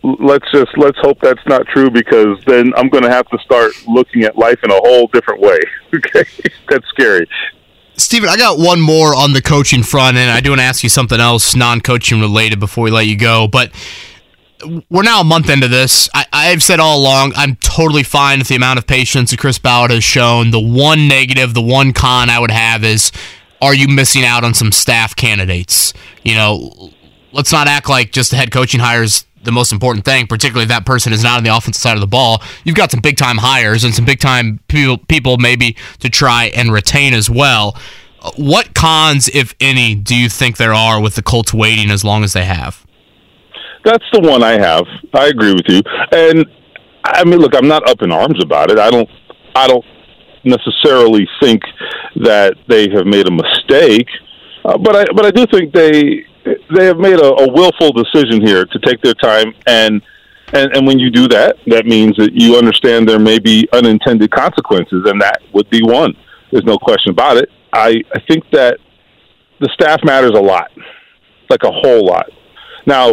Let's 0.02 0.50
just 0.54 0.72
let's 0.78 0.98
hope 1.00 1.20
that's 1.22 1.46
not 1.46 1.68
true 1.68 1.90
because 1.90 2.42
then 2.48 2.72
I'm 2.78 2.88
going 2.88 3.04
to 3.04 3.12
have 3.12 3.28
to 3.30 3.38
start 3.40 3.74
looking 3.86 4.24
at 4.24 4.38
life 4.38 4.58
in 4.64 4.72
a 4.72 4.76
whole 4.76 5.08
different 5.08 5.42
way. 5.42 5.60
Okay, 5.92 6.24
that's 6.70 6.88
scary. 6.90 7.28
Steven, 7.98 8.30
I 8.30 8.38
got 8.38 8.60
one 8.60 8.80
more 8.80 9.16
on 9.16 9.34
the 9.34 9.42
coaching 9.42 9.82
front, 9.82 10.18
and 10.18 10.30
I 10.32 10.40
do 10.40 10.52
want 10.52 10.62
to 10.62 10.66
ask 10.66 10.84
you 10.84 10.90
something 10.90 11.20
else 11.20 11.56
non-coaching 11.56 12.22
related 12.22 12.60
before 12.60 12.84
we 12.84 12.92
let 12.92 13.08
you 13.08 13.18
go. 13.18 13.48
But 13.48 13.72
we're 14.90 15.04
now 15.04 15.22
a 15.22 15.24
month 15.24 15.50
into 15.50 15.68
this. 15.68 16.10
I, 16.14 16.26
I've 16.32 16.64
said 16.64 16.80
all 16.80 17.00
along, 17.00 17.34
I'm 17.36 17.56
totally 17.58 18.04
fine 18.04 18.40
with 18.40 18.48
the 18.48 18.56
amount 18.56 18.80
of 18.80 18.88
patience 18.88 19.32
that 19.32 19.40
Chris 19.40 19.60
Ballard 19.60 19.92
has 19.92 20.04
shown. 20.04 20.52
The 20.52 20.60
one 20.60 21.08
negative, 21.08 21.54
the 21.54 21.62
one 21.62 21.94
con 21.94 22.30
I 22.30 22.40
would 22.40 22.52
have 22.52 22.84
is, 22.84 23.12
are 23.62 23.74
you 23.74 23.88
missing 23.88 24.24
out 24.24 24.44
on 24.44 24.54
some 24.54 24.72
staff 24.72 25.16
candidates? 25.16 25.94
You 26.24 26.36
know, 26.36 26.92
let's 27.32 27.52
not 27.52 27.68
act 27.68 27.90
like 27.90 28.12
just 28.12 28.32
the 28.32 28.38
head 28.38 28.52
coaching 28.52 28.80
hires 28.80 29.26
the 29.44 29.52
most 29.52 29.72
important 29.72 30.04
thing, 30.04 30.28
particularly 30.28 30.64
if 30.64 30.70
that 30.70 30.86
person 30.86 31.14
is 31.14 31.24
not 31.24 31.38
on 31.38 31.44
the 31.44 31.56
offensive 31.56 31.82
side 31.82 31.96
of 31.96 32.02
the 32.02 32.08
ball. 32.08 32.42
You've 32.66 32.76
got 32.76 32.92
some 32.92 33.00
big 33.00 33.18
time 33.18 33.38
hires 33.38 33.84
and 33.84 33.94
some 33.94 34.06
big 34.06 34.20
time 34.20 34.60
people, 34.68 34.98
people 34.98 35.38
maybe 35.38 35.78
to 36.00 36.10
try 36.10 36.52
and 36.56 36.72
retain 36.72 37.14
as 37.14 37.30
well. 37.30 37.78
What 38.36 38.76
cons, 38.76 39.30
if 39.30 39.56
any, 39.62 39.96
do 39.96 40.14
you 40.14 40.28
think 40.28 40.58
there 40.58 40.74
are 40.74 41.02
with 41.02 41.16
the 41.16 41.22
Colts 41.22 41.54
waiting 41.54 41.90
as 41.90 42.04
long 42.04 42.26
as 42.26 42.34
they 42.34 42.44
have? 42.44 42.86
That's 43.84 44.06
the 44.12 44.20
one 44.20 44.44
I 44.44 44.60
have. 44.60 44.86
I 45.14 45.28
agree 45.28 45.54
with 45.54 45.66
you. 45.68 45.82
And 46.12 46.46
I 47.04 47.24
mean, 47.24 47.40
look, 47.40 47.56
I'm 47.56 47.68
not 47.68 47.90
up 47.90 48.02
in 48.02 48.12
arms 48.12 48.44
about 48.44 48.72
it. 48.72 48.80
I 48.80 48.90
don't. 48.90 49.10
I 49.56 49.68
don't 49.68 49.86
necessarily 50.44 51.28
think 51.42 51.62
that 52.18 52.56
they 52.68 52.90
have 52.90 53.06
made 53.06 53.28
a 53.28 53.32
mistake, 53.32 54.08
uh, 54.64 54.78
but 54.78 54.96
I 54.96 55.06
but 55.16 55.26
I 55.26 55.32
do 55.32 55.46
think 55.48 55.74
they 55.74 56.26
they 56.76 56.86
have 56.86 56.98
made 56.98 57.20
a, 57.20 57.32
a 57.34 57.52
willful 57.52 57.92
decision 57.92 58.46
here 58.46 58.66
to 58.66 58.80
take 58.80 59.02
their 59.02 59.16
time 59.16 59.54
and. 59.68 60.02
And, 60.52 60.76
and 60.76 60.88
when 60.88 60.98
you 60.98 61.12
do 61.12 61.28
that, 61.28 61.58
that 61.68 61.86
means 61.86 62.18
that 62.18 62.32
you 62.34 62.58
understand 62.58 63.08
there 63.08 63.20
may 63.20 63.38
be 63.38 63.70
unintended 63.72 64.32
consequences, 64.32 65.04
and 65.06 65.22
that 65.22 65.44
would 65.54 65.70
be 65.70 65.84
one. 65.84 66.16
There's 66.52 66.64
no 66.64 66.80
question 66.80 67.12
about 67.12 67.38
it. 67.38 67.52
I, 67.72 68.02
I 68.16 68.20
think 68.28 68.46
that 68.54 68.80
the 69.60 69.70
staff 69.76 70.00
matters 70.04 70.32
a 70.32 70.42
lot, 70.42 70.72
like 71.52 71.62
a 71.62 71.72
whole 71.72 72.04
lot. 72.04 72.32
Now, 72.88 73.12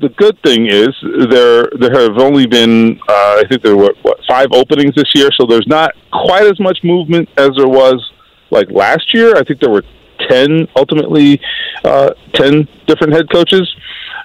the 0.00 0.08
good 0.10 0.40
thing 0.42 0.66
is 0.66 0.88
there 1.30 1.68
there 1.78 1.92
have 2.00 2.18
only 2.18 2.46
been 2.46 3.00
uh, 3.08 3.40
I 3.40 3.44
think 3.48 3.62
there 3.62 3.76
were 3.76 3.94
what 4.02 4.18
five 4.28 4.48
openings 4.52 4.94
this 4.94 5.10
year, 5.14 5.30
so 5.32 5.46
there's 5.46 5.66
not 5.66 5.94
quite 6.12 6.46
as 6.46 6.58
much 6.60 6.78
movement 6.84 7.28
as 7.36 7.50
there 7.56 7.68
was 7.68 8.12
like 8.50 8.70
last 8.70 9.12
year. 9.12 9.36
I 9.36 9.42
think 9.44 9.60
there 9.60 9.70
were 9.70 9.84
ten 10.28 10.68
ultimately, 10.76 11.40
uh, 11.84 12.10
ten 12.34 12.68
different 12.86 13.12
head 13.12 13.30
coaches, 13.30 13.72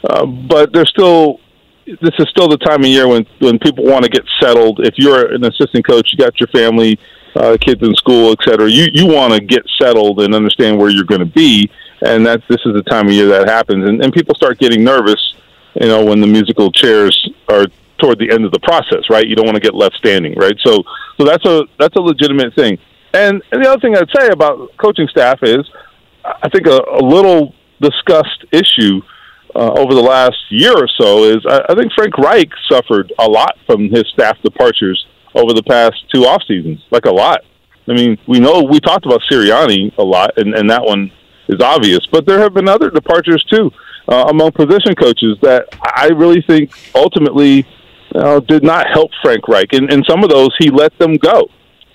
uh, 0.10 0.26
but 0.26 0.74
there's 0.74 0.90
still 0.90 1.40
this 1.86 2.14
is 2.18 2.28
still 2.30 2.48
the 2.48 2.58
time 2.58 2.82
of 2.82 2.88
year 2.88 3.08
when 3.08 3.26
when 3.40 3.60
people 3.60 3.86
want 3.86 4.04
to 4.04 4.10
get 4.10 4.24
settled. 4.42 4.80
If 4.84 4.96
you're 4.98 5.34
an 5.34 5.44
assistant 5.44 5.86
coach, 5.86 6.10
you 6.12 6.18
got 6.18 6.40
your 6.40 6.48
family, 6.48 7.00
uh, 7.36 7.58
kids 7.60 7.82
in 7.82 7.94
school, 7.96 8.32
et 8.32 8.40
cetera. 8.44 8.70
You 8.70 8.88
you 8.94 9.08
want 9.08 9.34
to 9.34 9.40
get 9.42 9.64
settled 9.82 10.22
and 10.22 10.34
understand 10.36 10.78
where 10.78 10.90
you're 10.90 11.04
going 11.04 11.20
to 11.20 11.26
be, 11.26 11.70
and 12.02 12.26
that 12.26 12.42
this 12.48 12.60
is 12.66 12.74
the 12.74 12.84
time 12.84 13.08
of 13.08 13.14
year 13.14 13.28
that 13.28 13.48
happens, 13.48 13.88
and, 13.88 14.04
and 14.04 14.14
people 14.14 14.36
start 14.36 14.60
getting 14.60 14.84
nervous. 14.84 15.36
You 15.80 15.88
know, 15.88 16.06
when 16.06 16.22
the 16.22 16.28
musical 16.28 16.72
chairs 16.72 17.30
are 17.50 17.66
toward 18.00 18.20
the 18.20 18.32
end 18.32 18.46
of 18.46 18.52
the 18.52 18.60
process, 18.60 19.10
right? 19.10 19.26
You 19.26 19.36
don't 19.36 19.46
want 19.46 19.56
to 19.56 19.62
get 19.62 19.74
left 19.74 19.96
standing, 19.96 20.36
right? 20.36 20.56
So, 20.64 20.84
so 21.18 21.26
that's 21.26 21.46
a 21.46 21.64
that's 21.80 21.96
a 21.96 22.02
legitimate 22.02 22.54
thing. 22.56 22.78
And, 23.14 23.42
and 23.52 23.64
the 23.64 23.70
other 23.70 23.80
thing 23.80 23.96
I'd 23.96 24.10
say 24.16 24.30
about 24.30 24.76
coaching 24.78 25.08
staff 25.08 25.40
is, 25.44 25.70
I 26.26 26.50
think 26.50 26.66
a, 26.68 26.82
a 26.92 27.04
little 27.04 27.54
discussed 27.80 28.46
issue 28.52 29.02
uh, 29.56 29.72
over 29.78 29.94
the 29.94 30.02
last 30.02 30.38
year 30.50 30.74
or 30.74 30.88
so 31.00 31.26
is 31.26 31.38
I, 31.48 31.62
I 31.70 31.76
think 31.76 31.92
Frank 31.94 32.18
Reich 32.18 32.50
suffered 32.70 33.14
a 33.20 33.30
lot 33.30 33.58
from 33.68 33.90
his 33.90 34.06
staff 34.14 34.42
departures 34.42 35.06
over 35.36 35.54
the 35.54 35.64
past 35.64 35.96
two 36.14 36.26
off 36.26 36.42
seasons, 36.48 36.82
like 36.92 37.06
a 37.06 37.12
lot. 37.12 37.42
I 37.88 37.94
mean, 37.94 38.18
we 38.28 38.40
know 38.40 38.64
we 38.64 38.80
talked 38.80 39.06
about 39.06 39.22
Sirianni 39.30 39.96
a 39.98 40.04
lot, 40.04 40.38
and, 40.38 40.54
and 40.56 40.70
that 40.70 40.84
one 40.84 41.12
is 41.48 41.62
obvious, 41.62 42.00
but 42.12 42.26
there 42.26 42.40
have 42.40 42.54
been 42.54 42.69
other 42.69 42.90
departures 42.90 43.44
too 43.52 43.69
uh, 44.08 44.25
among 44.29 44.51
position 44.51 44.95
coaches 44.95 45.37
that 45.41 45.67
I 45.81 46.08
really 46.08 46.41
think 46.41 46.71
ultimately 46.95 47.65
uh, 48.15 48.39
did 48.41 48.63
not 48.63 48.87
help 48.91 49.12
Frank 49.21 49.47
Reich, 49.47 49.73
and, 49.73 49.91
and 49.91 50.06
some 50.08 50.23
of 50.23 50.29
those 50.29 50.49
he 50.60 50.69
let 50.69 50.97
them 50.99 51.15
go 51.15 51.49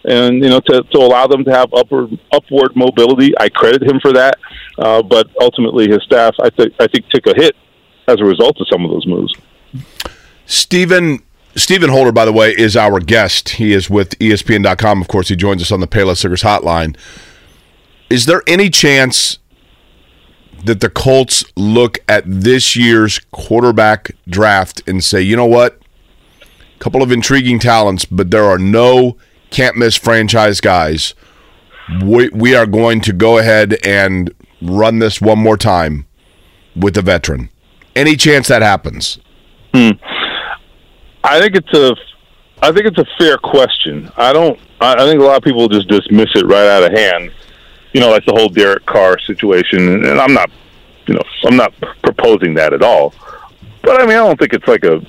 and 0.04 0.42
you 0.42 0.48
know 0.48 0.60
to, 0.60 0.82
to 0.82 0.98
allow 0.98 1.26
them 1.26 1.44
to 1.44 1.50
have 1.50 1.72
upward 1.74 2.18
upward 2.32 2.72
mobility. 2.74 3.32
I 3.38 3.48
credit 3.48 3.82
him 3.82 4.00
for 4.00 4.12
that, 4.12 4.38
uh, 4.78 5.02
but 5.02 5.28
ultimately 5.40 5.88
his 5.88 6.02
staff 6.04 6.34
I 6.40 6.50
think 6.50 6.74
I 6.80 6.86
think 6.86 7.08
took 7.08 7.26
a 7.26 7.34
hit 7.34 7.56
as 8.06 8.20
a 8.20 8.24
result 8.24 8.56
of 8.60 8.66
some 8.70 8.84
of 8.84 8.90
those 8.90 9.06
moves. 9.06 9.34
Stephen 10.46 11.20
Stephen 11.54 11.90
Holder, 11.90 12.12
by 12.12 12.24
the 12.24 12.32
way, 12.32 12.52
is 12.52 12.76
our 12.76 13.00
guest. 13.00 13.50
He 13.50 13.72
is 13.72 13.90
with 13.90 14.18
ESPN.com. 14.18 15.00
Of 15.00 15.08
course, 15.08 15.28
he 15.28 15.36
joins 15.36 15.60
us 15.60 15.72
on 15.72 15.80
the 15.80 15.88
Payless 15.88 16.18
Siggers 16.18 16.42
hotline. 16.42 16.96
Is 18.08 18.26
there 18.26 18.42
any 18.46 18.70
chance 18.70 19.38
that 20.64 20.80
the 20.80 20.90
Colts 20.90 21.44
look 21.56 21.98
at 22.08 22.24
this 22.26 22.76
year's 22.76 23.18
quarterback 23.30 24.12
draft 24.28 24.82
and 24.86 25.02
say, 25.02 25.22
you 25.22 25.36
know 25.36 25.46
what? 25.46 25.80
A 26.42 26.78
couple 26.78 27.02
of 27.02 27.10
intriguing 27.12 27.58
talents, 27.58 28.04
but 28.04 28.30
there 28.30 28.44
are 28.44 28.58
no 28.58 29.16
can't 29.50 29.76
miss 29.76 29.96
franchise 29.96 30.60
guys. 30.60 31.14
we, 32.02 32.28
we 32.30 32.54
are 32.54 32.66
going 32.66 33.00
to 33.00 33.12
go 33.12 33.38
ahead 33.38 33.78
and 33.84 34.32
run 34.60 34.98
this 34.98 35.20
one 35.20 35.38
more 35.38 35.56
time 35.56 36.06
with 36.76 36.94
the 36.94 37.02
veteran? 37.02 37.50
Any 37.96 38.16
chance 38.16 38.48
that 38.48 38.62
happens? 38.62 39.18
Hmm. 39.74 39.90
I 41.24 41.40
think 41.40 41.56
it's 41.56 41.72
a, 41.76 41.96
I 42.62 42.72
think 42.72 42.86
it's 42.86 42.98
a 42.98 43.06
fair 43.18 43.38
question. 43.38 44.10
I 44.16 44.32
don't. 44.32 44.58
I, 44.80 44.94
I 44.94 45.06
think 45.06 45.20
a 45.20 45.24
lot 45.24 45.36
of 45.36 45.42
people 45.42 45.68
just 45.68 45.88
dismiss 45.88 46.28
it 46.34 46.46
right 46.46 46.66
out 46.66 46.84
of 46.84 46.92
hand. 46.92 47.32
You 47.98 48.04
know, 48.04 48.10
like 48.10 48.24
the 48.26 48.32
whole 48.32 48.48
Derek 48.48 48.86
Carr 48.86 49.18
situation, 49.18 50.06
and, 50.06 50.20
I'm 50.20 50.32
not, 50.32 50.52
you 51.08 51.14
know, 51.14 51.22
I'm 51.42 51.56
not 51.56 51.74
proposing 52.00 52.54
that 52.54 52.72
at 52.72 52.80
all. 52.80 53.12
But 53.82 54.00
I 54.00 54.06
mean, 54.06 54.16
I 54.16 54.24
don't 54.24 54.38
think 54.38 54.52
it's 54.52 54.68
like 54.68 54.84
a 54.84 55.04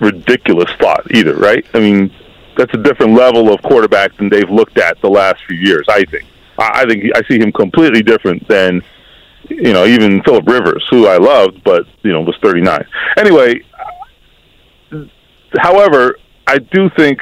ridiculous 0.00 0.70
thought 0.80 1.14
either, 1.14 1.34
right? 1.36 1.62
I 1.74 1.80
mean, 1.80 2.10
that's 2.56 2.72
a 2.72 2.78
different 2.78 3.12
level 3.12 3.52
of 3.52 3.60
quarterback 3.60 4.16
than 4.16 4.30
they've 4.30 4.48
looked 4.48 4.78
at 4.78 4.98
the 5.02 5.10
last 5.10 5.44
few 5.46 5.58
years. 5.58 5.84
I 5.90 6.06
think. 6.06 6.24
I 6.56 6.86
think 6.86 7.14
I 7.14 7.20
see 7.28 7.38
him 7.38 7.52
completely 7.52 8.02
different 8.02 8.48
than, 8.48 8.80
you 9.50 9.74
know, 9.74 9.84
even 9.84 10.22
Philip 10.22 10.48
Rivers, 10.48 10.86
who 10.88 11.08
I 11.08 11.18
loved, 11.18 11.62
but 11.64 11.84
you 12.02 12.12
know 12.12 12.22
was 12.22 12.38
39. 12.42 12.82
Anyway, 13.18 13.60
however, 15.58 16.16
I 16.46 16.60
do 16.60 16.88
think 16.96 17.20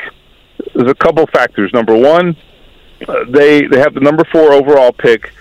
there's 0.73 0.93
a 0.93 0.95
couple 0.95 1.27
factors. 1.33 1.73
Number 1.75 1.97
one, 1.97 2.37
they 3.29 3.67
they 3.67 3.79
have 3.79 3.95
the 3.95 4.01
number 4.01 4.25
four 4.25 4.53
overall 4.53 4.93
pick. 4.93 5.33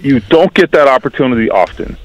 You 0.00 0.20
don't 0.20 0.52
get 0.54 0.72
that 0.72 0.88
opportunity 0.88 1.50
often. 1.50 1.96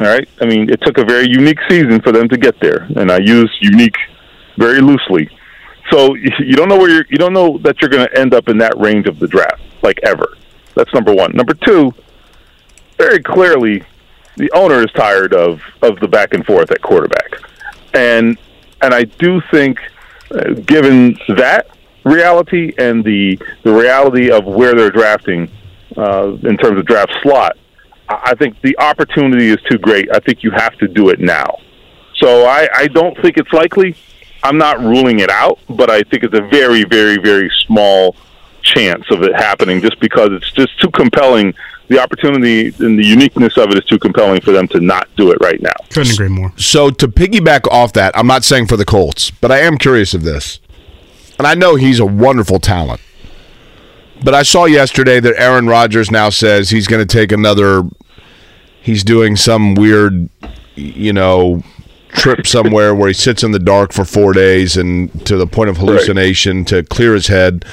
All 0.00 0.06
right. 0.06 0.28
I 0.40 0.46
mean, 0.46 0.70
it 0.70 0.80
took 0.82 0.98
a 0.98 1.04
very 1.04 1.28
unique 1.28 1.58
season 1.68 2.00
for 2.00 2.10
them 2.12 2.28
to 2.28 2.38
get 2.38 2.58
there, 2.60 2.88
and 2.96 3.10
I 3.10 3.18
use 3.18 3.54
unique 3.60 3.96
very 4.56 4.80
loosely. 4.80 5.28
So 5.90 6.14
you 6.14 6.30
you 6.40 6.54
don't 6.54 6.68
know 6.68 6.78
where 6.78 6.90
you're. 6.90 7.06
You 7.10 7.18
don't 7.18 7.32
know 7.32 7.58
that 7.58 7.80
you're 7.80 7.90
going 7.90 8.06
to 8.06 8.18
end 8.18 8.34
up 8.34 8.48
in 8.48 8.58
that 8.58 8.76
range 8.78 9.06
of 9.06 9.18
the 9.18 9.28
draft, 9.28 9.60
like 9.82 9.98
ever. 10.02 10.36
That's 10.74 10.92
number 10.94 11.12
one. 11.12 11.32
Number 11.32 11.54
two, 11.54 11.92
very 12.96 13.22
clearly, 13.22 13.82
the 14.36 14.50
owner 14.52 14.80
is 14.80 14.90
tired 14.92 15.34
of 15.34 15.60
of 15.82 15.98
the 16.00 16.08
back 16.08 16.32
and 16.34 16.44
forth 16.46 16.70
at 16.70 16.80
quarterback, 16.80 17.34
and 17.92 18.38
and 18.80 18.94
I 18.94 19.04
do 19.04 19.42
think, 19.50 19.78
uh, 20.30 20.54
given 20.54 21.18
that 21.28 21.66
reality 22.04 22.72
and 22.78 23.04
the 23.04 23.38
the 23.62 23.72
reality 23.72 24.30
of 24.30 24.44
where 24.44 24.74
they're 24.74 24.90
drafting 24.90 25.50
uh, 25.96 26.36
in 26.42 26.56
terms 26.56 26.78
of 26.78 26.86
draft 26.86 27.12
slot, 27.22 27.56
I 28.08 28.30
I 28.30 28.34
think 28.34 28.60
the 28.62 28.78
opportunity 28.78 29.48
is 29.48 29.58
too 29.70 29.78
great. 29.78 30.08
I 30.12 30.18
think 30.18 30.42
you 30.42 30.50
have 30.50 30.76
to 30.78 30.88
do 30.88 31.08
it 31.10 31.20
now. 31.20 31.58
So 32.16 32.44
I, 32.44 32.68
I 32.74 32.86
don't 32.88 33.16
think 33.22 33.38
it's 33.38 33.52
likely. 33.52 33.96
I'm 34.42 34.58
not 34.58 34.78
ruling 34.80 35.20
it 35.20 35.30
out, 35.30 35.58
but 35.68 35.90
I 35.90 36.02
think 36.02 36.24
it's 36.24 36.36
a 36.36 36.42
very, 36.42 36.84
very, 36.84 37.18
very 37.18 37.50
small 37.66 38.16
chance 38.62 39.04
of 39.10 39.22
it 39.22 39.34
happening 39.34 39.80
just 39.80 39.98
because 40.00 40.30
it's 40.32 40.50
just 40.52 40.78
too 40.80 40.90
compelling. 40.90 41.54
The 41.88 41.98
opportunity 41.98 42.66
and 42.78 42.96
the 42.96 43.04
uniqueness 43.04 43.56
of 43.56 43.70
it 43.70 43.78
is 43.78 43.84
too 43.84 43.98
compelling 43.98 44.40
for 44.42 44.52
them 44.52 44.68
to 44.68 44.80
not 44.80 45.08
do 45.16 45.32
it 45.32 45.38
right 45.40 45.60
now. 45.60 45.74
Couldn't 45.90 46.12
agree 46.12 46.28
more. 46.28 46.52
So 46.56 46.90
to 46.90 47.08
piggyback 47.08 47.66
off 47.68 47.92
that, 47.94 48.16
I'm 48.16 48.28
not 48.28 48.44
saying 48.44 48.68
for 48.68 48.76
the 48.76 48.84
Colts, 48.84 49.32
but 49.32 49.50
I 49.50 49.58
am 49.58 49.76
curious 49.76 50.14
of 50.14 50.22
this. 50.22 50.60
And 51.40 51.46
I 51.46 51.54
know 51.54 51.74
he's 51.74 52.00
a 52.00 52.04
wonderful 52.04 52.58
talent. 52.58 53.00
But 54.22 54.34
I 54.34 54.42
saw 54.42 54.66
yesterday 54.66 55.20
that 55.20 55.40
Aaron 55.40 55.66
Rodgers 55.68 56.10
now 56.10 56.28
says 56.28 56.68
he's 56.68 56.86
going 56.86 57.00
to 57.00 57.10
take 57.10 57.32
another 57.32 57.82
he's 58.82 59.02
doing 59.02 59.36
some 59.36 59.74
weird 59.74 60.28
you 60.74 61.14
know 61.14 61.62
trip 62.08 62.46
somewhere 62.46 62.94
where 62.94 63.08
he 63.08 63.14
sits 63.14 63.42
in 63.42 63.52
the 63.52 63.58
dark 63.58 63.94
for 63.94 64.04
4 64.04 64.34
days 64.34 64.76
and 64.76 65.24
to 65.24 65.38
the 65.38 65.46
point 65.46 65.70
of 65.70 65.78
hallucination 65.78 66.66
to 66.66 66.82
clear 66.82 67.14
his 67.14 67.28
head. 67.28 67.64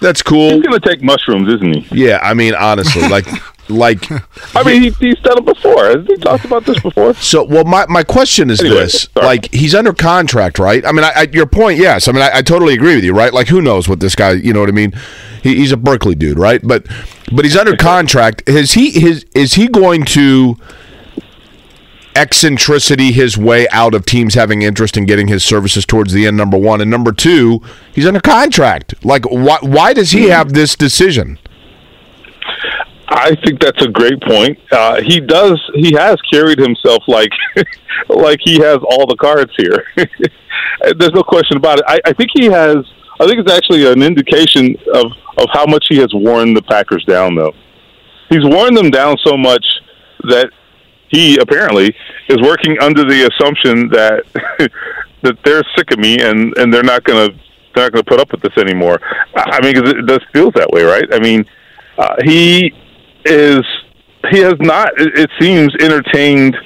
That's 0.00 0.20
cool. 0.20 0.54
He's 0.54 0.62
going 0.62 0.80
to 0.80 0.88
take 0.88 1.00
mushrooms, 1.00 1.48
isn't 1.48 1.76
he? 1.76 2.06
Yeah, 2.06 2.18
I 2.24 2.34
mean 2.34 2.56
honestly, 2.56 3.06
like 3.06 3.28
like 3.72 4.10
I 4.54 4.62
mean, 4.64 4.82
he, 4.82 4.90
he's 4.90 5.18
done 5.20 5.38
it 5.38 5.44
before. 5.44 5.84
Has 5.86 6.06
he 6.06 6.16
talked 6.16 6.44
about 6.44 6.64
this 6.64 6.80
before? 6.80 7.14
So, 7.14 7.44
well, 7.44 7.64
my, 7.64 7.86
my 7.88 8.02
question 8.02 8.50
is 8.50 8.60
Anyway, 8.60 8.76
this: 8.76 9.08
sorry. 9.14 9.26
like, 9.26 9.52
he's 9.52 9.74
under 9.74 9.92
contract, 9.92 10.58
right? 10.58 10.84
I 10.86 10.92
mean, 10.92 11.04
I, 11.04 11.12
I, 11.14 11.22
your 11.32 11.46
point, 11.46 11.78
yes. 11.78 12.08
I 12.08 12.12
mean, 12.12 12.22
I, 12.22 12.30
I 12.34 12.42
totally 12.42 12.74
agree 12.74 12.94
with 12.94 13.04
you, 13.04 13.14
right? 13.14 13.32
Like, 13.32 13.48
who 13.48 13.60
knows 13.60 13.88
what 13.88 14.00
this 14.00 14.14
guy? 14.14 14.32
You 14.32 14.52
know 14.52 14.60
what 14.60 14.68
I 14.68 14.72
mean? 14.72 14.92
He, 15.42 15.56
he's 15.56 15.72
a 15.72 15.76
Berkeley 15.76 16.14
dude, 16.14 16.38
right? 16.38 16.60
But, 16.62 16.86
but 17.34 17.44
he's 17.44 17.56
under 17.56 17.76
contract. 17.76 18.48
Is 18.48 18.72
he 18.72 18.90
his? 18.90 19.24
Is 19.34 19.54
he 19.54 19.68
going 19.68 20.04
to 20.06 20.56
eccentricity 22.14 23.10
his 23.12 23.38
way 23.38 23.66
out 23.70 23.94
of 23.94 24.04
teams 24.04 24.34
having 24.34 24.60
interest 24.62 24.96
in 24.98 25.06
getting 25.06 25.28
his 25.28 25.44
services 25.44 25.86
towards 25.86 26.12
the 26.12 26.26
end? 26.26 26.36
Number 26.36 26.58
one, 26.58 26.80
and 26.80 26.90
number 26.90 27.12
two, 27.12 27.60
he's 27.94 28.06
under 28.06 28.20
contract. 28.20 28.94
Like, 29.04 29.24
why? 29.30 29.58
Why 29.62 29.92
does 29.92 30.10
he 30.10 30.28
have 30.28 30.52
this 30.52 30.76
decision? 30.76 31.38
I 33.14 33.34
think 33.44 33.60
that's 33.60 33.82
a 33.84 33.88
great 33.88 34.20
point. 34.22 34.58
Uh, 34.70 35.00
he 35.02 35.20
does. 35.20 35.60
He 35.74 35.92
has 35.94 36.16
carried 36.32 36.58
himself 36.58 37.02
like, 37.06 37.30
like 38.08 38.38
he 38.42 38.58
has 38.60 38.78
all 38.88 39.06
the 39.06 39.16
cards 39.20 39.52
here. 39.56 39.84
There's 40.98 41.12
no 41.12 41.22
question 41.22 41.56
about 41.56 41.78
it. 41.78 41.84
I, 41.86 42.00
I 42.06 42.12
think 42.12 42.30
he 42.34 42.46
has. 42.46 42.76
I 43.20 43.26
think 43.26 43.38
it's 43.38 43.52
actually 43.52 43.86
an 43.86 44.02
indication 44.02 44.74
of 44.94 45.06
of 45.38 45.46
how 45.52 45.66
much 45.66 45.86
he 45.88 45.98
has 45.98 46.12
worn 46.14 46.54
the 46.54 46.62
Packers 46.62 47.04
down, 47.04 47.34
though. 47.34 47.52
He's 48.30 48.44
worn 48.44 48.74
them 48.74 48.90
down 48.90 49.16
so 49.24 49.36
much 49.36 49.64
that 50.24 50.50
he 51.08 51.36
apparently 51.38 51.94
is 52.28 52.38
working 52.40 52.78
under 52.80 53.04
the 53.04 53.28
assumption 53.30 53.88
that 53.90 54.24
that 55.22 55.36
they're 55.44 55.62
sick 55.76 55.90
of 55.92 55.98
me 55.98 56.18
and 56.20 56.56
and 56.56 56.72
they're 56.72 56.82
not 56.82 57.04
going 57.04 57.30
to 57.30 57.36
they're 57.74 57.84
not 57.84 57.92
going 57.92 58.04
to 58.04 58.10
put 58.10 58.20
up 58.20 58.32
with 58.32 58.40
this 58.40 58.56
anymore. 58.58 58.98
I 59.36 59.60
mean, 59.62 59.74
'cause 59.74 59.90
it 59.90 60.06
does 60.06 60.20
feels 60.32 60.52
that 60.54 60.70
way, 60.70 60.82
right? 60.82 61.04
I 61.12 61.18
mean, 61.18 61.44
uh, 61.98 62.16
he 62.24 62.72
is 63.24 63.60
he 64.30 64.38
has 64.38 64.54
not 64.60 64.90
it, 64.96 65.30
seems 65.40 65.74
entertained 65.80 66.56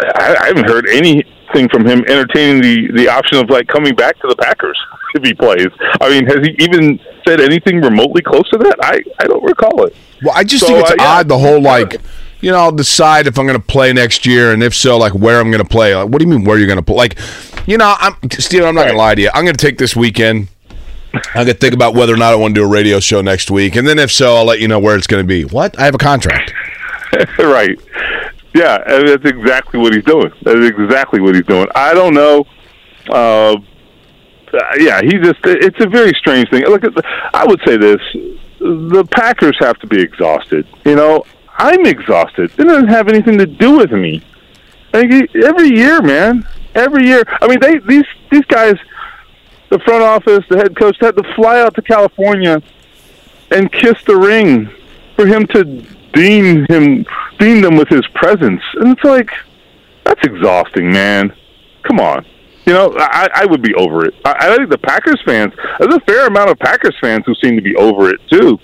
I, 0.00 0.36
I 0.40 0.46
haven't 0.48 0.68
heard 0.68 0.88
anything 0.88 1.68
from 1.70 1.86
him 1.86 2.04
entertaining 2.08 2.62
the 2.62 2.90
the 2.94 3.08
option 3.08 3.38
of 3.38 3.50
like 3.50 3.66
coming 3.68 3.94
back 3.94 4.18
to 4.20 4.28
the 4.28 4.36
Packers 4.36 4.78
if 5.14 5.24
he 5.24 5.34
plays. 5.34 5.68
I 6.00 6.08
mean, 6.08 6.26
has 6.26 6.38
he 6.46 6.54
even 6.62 7.00
said 7.26 7.40
anything 7.40 7.80
remotely 7.80 8.22
close 8.22 8.48
to 8.50 8.58
that? 8.58 8.76
I 8.82 9.02
I 9.18 9.26
don't 9.26 9.42
recall 9.42 9.84
it. 9.84 9.94
Well, 10.22 10.34
I 10.36 10.44
just 10.44 10.66
So, 10.66 10.68
think 10.68 10.80
it's 10.80 10.90
uh, 10.92 10.94
yeah. 10.98 11.18
odd 11.18 11.28
the 11.28 11.38
whole 11.38 11.60
like, 11.60 12.00
you 12.40 12.50
know, 12.50 12.58
I'll 12.58 12.72
decide 12.72 13.26
if 13.26 13.38
I'm 13.38 13.46
going 13.46 13.58
to 13.58 13.66
play 13.66 13.92
next 13.92 14.26
year, 14.26 14.52
and 14.52 14.62
if 14.62 14.74
so, 14.74 14.96
like 14.98 15.14
where 15.14 15.40
I'm 15.40 15.50
going 15.50 15.62
to 15.62 15.68
play. 15.68 15.94
Like, 15.94 16.08
what 16.08 16.18
do 16.18 16.24
you 16.24 16.30
mean 16.30 16.44
where 16.44 16.58
you're 16.58 16.66
going 16.66 16.78
to 16.78 16.82
play? 16.84 16.96
Like, 16.96 17.18
you 17.66 17.78
know, 17.78 17.94
I'm 17.98 18.14
Steven. 18.30 18.68
I'm 18.68 18.74
not 18.74 18.82
going 18.82 18.94
to 18.94 18.98
lie 18.98 19.14
to 19.14 19.22
you. 19.22 19.30
I'm 19.34 19.44
going 19.44 19.56
to 19.56 19.66
take 19.66 19.78
this 19.78 19.96
weekend. 19.96 20.48
I'm 21.34 21.46
to 21.46 21.54
think 21.54 21.74
about 21.74 21.94
whether 21.94 22.14
or 22.14 22.16
not 22.16 22.32
I 22.32 22.36
want 22.36 22.54
to 22.54 22.60
do 22.60 22.64
a 22.64 22.68
radio 22.68 23.00
show 23.00 23.20
next 23.20 23.50
week, 23.50 23.76
and 23.76 23.86
then 23.86 23.98
if 23.98 24.12
so, 24.12 24.36
I'll 24.36 24.44
let 24.44 24.60
you 24.60 24.68
know 24.68 24.78
where 24.78 24.96
it's 24.96 25.06
going 25.06 25.22
to 25.22 25.26
be. 25.26 25.44
What? 25.44 25.78
I 25.78 25.84
have 25.84 25.94
a 25.94 25.98
contract. 25.98 26.52
right. 27.38 27.78
Yeah, 28.54 28.78
that's 28.86 29.24
exactly 29.24 29.78
what 29.78 29.94
he's 29.94 30.04
doing. 30.04 30.32
That 30.42 30.58
is 30.58 30.68
exactly 30.68 31.20
what 31.20 31.34
he's 31.34 31.46
doing. 31.46 31.66
I 31.74 31.94
don't 31.94 32.14
know. 32.14 32.46
Uh, 33.08 33.56
yeah, 34.78 35.00
he 35.02 35.18
just, 35.18 35.38
it's 35.44 35.80
a 35.80 35.88
very 35.88 36.12
strange 36.18 36.50
thing. 36.50 36.64
Look, 36.64 36.84
at 36.84 36.94
the, 36.94 37.02
I 37.32 37.44
would 37.46 37.60
say 37.64 37.76
this 37.76 38.00
the 38.60 39.06
Packers 39.10 39.56
have 39.60 39.78
to 39.78 39.86
be 39.86 40.00
exhausted. 40.00 40.66
You 40.84 40.94
know, 40.94 41.24
I'm 41.56 41.86
exhausted. 41.86 42.52
It 42.58 42.64
doesn't 42.64 42.88
have 42.88 43.08
anything 43.08 43.38
to 43.38 43.46
do 43.46 43.76
with 43.78 43.90
me. 43.90 44.22
Like, 44.92 45.10
every 45.34 45.70
year, 45.70 46.02
man. 46.02 46.46
Every 46.74 47.06
year. 47.06 47.24
I 47.40 47.48
mean, 47.48 47.60
they 47.60 47.78
these 47.78 48.04
these 48.30 48.44
guys, 48.44 48.74
the 49.70 49.78
front 49.80 50.02
office, 50.02 50.44
the 50.48 50.56
head 50.56 50.76
coach, 50.76 50.96
had 51.00 51.16
to 51.16 51.34
fly 51.34 51.60
out 51.60 51.74
to 51.74 51.82
California 51.82 52.62
and 53.50 53.72
kiss 53.72 54.02
the 54.04 54.16
ring 54.16 54.70
for 55.16 55.26
him 55.26 55.46
to 55.48 55.64
deem 56.12 56.66
him 56.66 57.06
deem 57.38 57.60
them 57.60 57.76
with 57.76 57.88
his 57.88 58.06
presence. 58.14 58.62
And 58.74 58.90
it's 58.90 59.04
like 59.04 59.30
that's 60.04 60.22
exhausting, 60.24 60.92
man. 60.92 61.32
Come 61.82 62.00
on. 62.00 62.26
You 62.66 62.74
know, 62.74 62.94
I, 62.98 63.28
I 63.34 63.46
would 63.46 63.62
be 63.62 63.74
over 63.74 64.04
it. 64.04 64.14
I, 64.24 64.34
I 64.38 64.56
think 64.56 64.70
the 64.70 64.78
Packers 64.78 65.20
fans, 65.24 65.52
there's 65.78 65.94
a 65.94 66.00
fair 66.00 66.26
amount 66.26 66.50
of 66.50 66.58
Packers 66.58 66.96
fans 67.00 67.24
who 67.26 67.34
seem 67.36 67.56
to 67.56 67.62
be 67.62 67.74
over 67.76 68.10
it 68.10 68.20
too. 68.28 68.58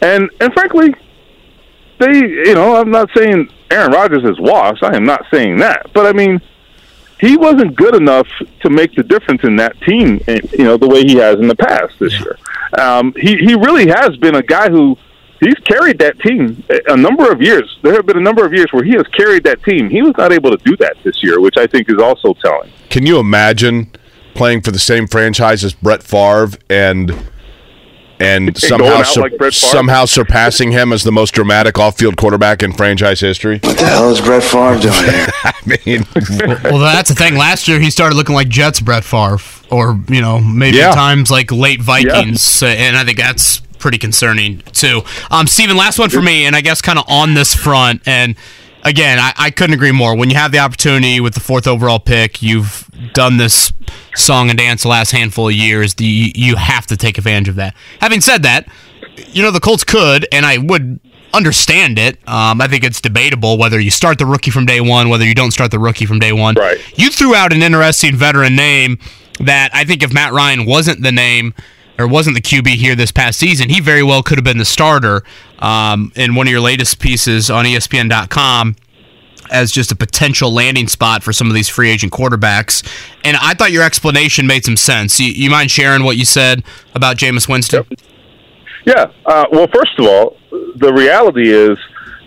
And 0.00 0.30
and 0.40 0.52
frankly, 0.52 0.94
they, 1.98 2.18
you 2.18 2.54
know, 2.54 2.76
I'm 2.76 2.90
not 2.90 3.08
saying 3.16 3.48
Aaron 3.70 3.92
Rodgers 3.92 4.24
is 4.24 4.38
washed. 4.38 4.82
I 4.82 4.96
am 4.96 5.04
not 5.04 5.24
saying 5.32 5.58
that. 5.58 5.92
But 5.92 6.06
I 6.06 6.12
mean, 6.12 6.40
he 7.24 7.36
wasn't 7.36 7.76
good 7.76 7.94
enough 7.94 8.28
to 8.60 8.70
make 8.70 8.94
the 8.94 9.02
difference 9.02 9.42
in 9.44 9.56
that 9.56 9.80
team, 9.82 10.20
eh, 10.28 10.40
you 10.52 10.64
know, 10.64 10.76
the 10.76 10.88
way 10.88 11.02
he 11.02 11.16
has 11.16 11.38
in 11.38 11.48
the 11.48 11.56
past 11.56 11.98
this 11.98 12.18
year. 12.20 12.36
Um, 12.78 13.14
he 13.16 13.36
he 13.36 13.54
really 13.54 13.88
has 13.88 14.16
been 14.16 14.34
a 14.34 14.42
guy 14.42 14.68
who 14.68 14.96
he's 15.40 15.54
carried 15.64 15.98
that 15.98 16.18
team 16.20 16.62
a 16.86 16.96
number 16.96 17.30
of 17.30 17.40
years. 17.40 17.78
There 17.82 17.94
have 17.94 18.06
been 18.06 18.16
a 18.16 18.20
number 18.20 18.44
of 18.44 18.52
years 18.52 18.72
where 18.72 18.84
he 18.84 18.92
has 18.92 19.06
carried 19.08 19.44
that 19.44 19.62
team. 19.62 19.90
He 19.90 20.02
was 20.02 20.14
not 20.16 20.32
able 20.32 20.50
to 20.50 20.62
do 20.64 20.76
that 20.78 20.96
this 21.04 21.22
year, 21.22 21.40
which 21.40 21.56
I 21.56 21.66
think 21.66 21.88
is 21.88 21.98
also 21.98 22.34
telling. 22.34 22.70
Can 22.90 23.06
you 23.06 23.18
imagine 23.18 23.92
playing 24.34 24.62
for 24.62 24.70
the 24.70 24.78
same 24.78 25.06
franchise 25.06 25.64
as 25.64 25.74
Brett 25.74 26.02
Favre 26.02 26.58
and 26.68 27.12
and 28.24 28.56
somehow 28.58 29.02
out 29.02 29.16
like 29.16 29.52
somehow 29.52 30.04
surpassing 30.04 30.72
him 30.72 30.92
as 30.92 31.04
the 31.04 31.12
most 31.12 31.32
dramatic 31.32 31.78
off-field 31.78 32.16
quarterback 32.16 32.62
in 32.62 32.72
franchise 32.72 33.20
history? 33.20 33.60
What 33.62 33.78
the 33.78 33.86
hell 33.86 34.10
is 34.10 34.20
Brett 34.20 34.42
Favre 34.42 34.78
doing 34.80 34.94
here? 34.94 35.26
I 35.44 35.54
mean, 35.84 36.06
Well, 36.64 36.78
that's 36.78 37.08
the 37.10 37.14
thing. 37.14 37.36
Last 37.36 37.68
year, 37.68 37.78
he 37.80 37.90
started 37.90 38.16
looking 38.16 38.34
like 38.34 38.48
Jets 38.48 38.80
Brett 38.80 39.04
Favre, 39.04 39.38
or 39.70 39.98
you 40.08 40.20
know, 40.20 40.40
maybe 40.40 40.78
Yeah. 40.78 40.92
times 40.92 41.30
like 41.30 41.52
late 41.52 41.80
Vikings, 41.80 42.62
Uh, 42.62 42.66
and 42.66 42.96
I 42.96 43.04
think 43.04 43.18
that's 43.18 43.60
pretty 43.78 43.98
concerning 43.98 44.62
too. 44.72 45.02
Um, 45.30 45.46
Steven, 45.46 45.76
last 45.76 45.98
one 45.98 46.08
for 46.10 46.22
me, 46.22 46.46
and 46.46 46.56
I 46.56 46.62
guess 46.62 46.80
kind 46.80 46.98
of 46.98 47.04
on 47.08 47.34
this 47.34 47.54
front, 47.54 48.00
and 48.06 48.34
again, 48.84 49.18
I, 49.18 49.32
I 49.36 49.50
couldn't 49.50 49.74
agree 49.74 49.92
more. 49.92 50.16
When 50.16 50.30
you 50.30 50.36
have 50.36 50.52
the 50.52 50.58
opportunity 50.58 51.20
with 51.20 51.34
the 51.34 51.40
fourth 51.40 51.66
overall 51.66 51.98
pick, 51.98 52.42
you've 52.42 52.88
done 53.12 53.36
this 53.36 53.72
song 54.14 54.50
and 54.50 54.58
dance 54.58 54.82
the 54.82 54.88
last 54.88 55.10
handful 55.10 55.48
of 55.48 55.54
years. 55.54 55.94
The, 55.94 56.32
you 56.34 56.56
have 56.56 56.86
to 56.86 56.96
take 56.96 57.18
advantage 57.18 57.48
of 57.48 57.56
that. 57.56 57.74
Having 58.00 58.20
said 58.20 58.42
that, 58.42 58.68
you 59.28 59.42
know 59.42 59.50
the 59.50 59.60
Colts 59.60 59.84
could, 59.84 60.26
and 60.32 60.44
I 60.46 60.58
would 60.58 61.00
understand 61.32 61.98
it. 61.98 62.16
Um, 62.28 62.60
I 62.60 62.68
think 62.68 62.84
it's 62.84 63.00
debatable 63.00 63.58
whether 63.58 63.78
you 63.80 63.90
start 63.90 64.18
the 64.18 64.26
rookie 64.26 64.50
from 64.50 64.66
day 64.66 64.80
one, 64.80 65.08
whether 65.08 65.24
you 65.24 65.34
don't 65.34 65.50
start 65.50 65.70
the 65.70 65.78
rookie 65.78 66.06
from 66.06 66.18
day 66.18 66.32
one. 66.32 66.54
Right. 66.54 66.78
You 66.98 67.10
threw 67.10 67.34
out 67.34 67.52
an 67.52 67.62
interesting 67.62 68.16
veteran 68.16 68.54
name 68.56 68.98
that 69.40 69.70
I 69.72 69.84
think 69.84 70.02
if 70.02 70.12
Matt 70.12 70.32
Ryan 70.32 70.64
wasn't 70.64 71.02
the 71.02 71.12
name 71.12 71.54
or 71.98 72.08
wasn't 72.08 72.34
the 72.36 72.42
QB 72.42 72.68
here 72.68 72.94
this 72.94 73.12
past 73.12 73.38
season, 73.38 73.68
he 73.68 73.80
very 73.80 74.02
well 74.02 74.22
could 74.22 74.38
have 74.38 74.44
been 74.44 74.58
the 74.58 74.64
starter 74.64 75.22
um, 75.58 76.12
in 76.16 76.34
one 76.34 76.46
of 76.46 76.50
your 76.50 76.60
latest 76.60 76.98
pieces 76.98 77.50
on 77.50 77.64
ESPN.com 77.64 78.76
as 79.50 79.70
just 79.70 79.92
a 79.92 79.96
potential 79.96 80.52
landing 80.52 80.88
spot 80.88 81.22
for 81.22 81.32
some 81.32 81.48
of 81.48 81.54
these 81.54 81.68
free 81.68 81.90
agent 81.90 82.12
quarterbacks. 82.12 82.82
And 83.24 83.36
I 83.40 83.54
thought 83.54 83.72
your 83.72 83.84
explanation 83.84 84.46
made 84.46 84.64
some 84.64 84.76
sense. 84.76 85.20
You, 85.20 85.30
you 85.30 85.50
mind 85.50 85.70
sharing 85.70 86.04
what 86.04 86.16
you 86.16 86.24
said 86.24 86.64
about 86.94 87.16
Jameis 87.16 87.48
Winston? 87.48 87.84
Yeah. 88.84 89.12
Uh, 89.24 89.46
well, 89.52 89.66
first 89.72 89.98
of 89.98 90.06
all, 90.06 90.36
the 90.76 90.92
reality 90.92 91.50
is 91.50 91.78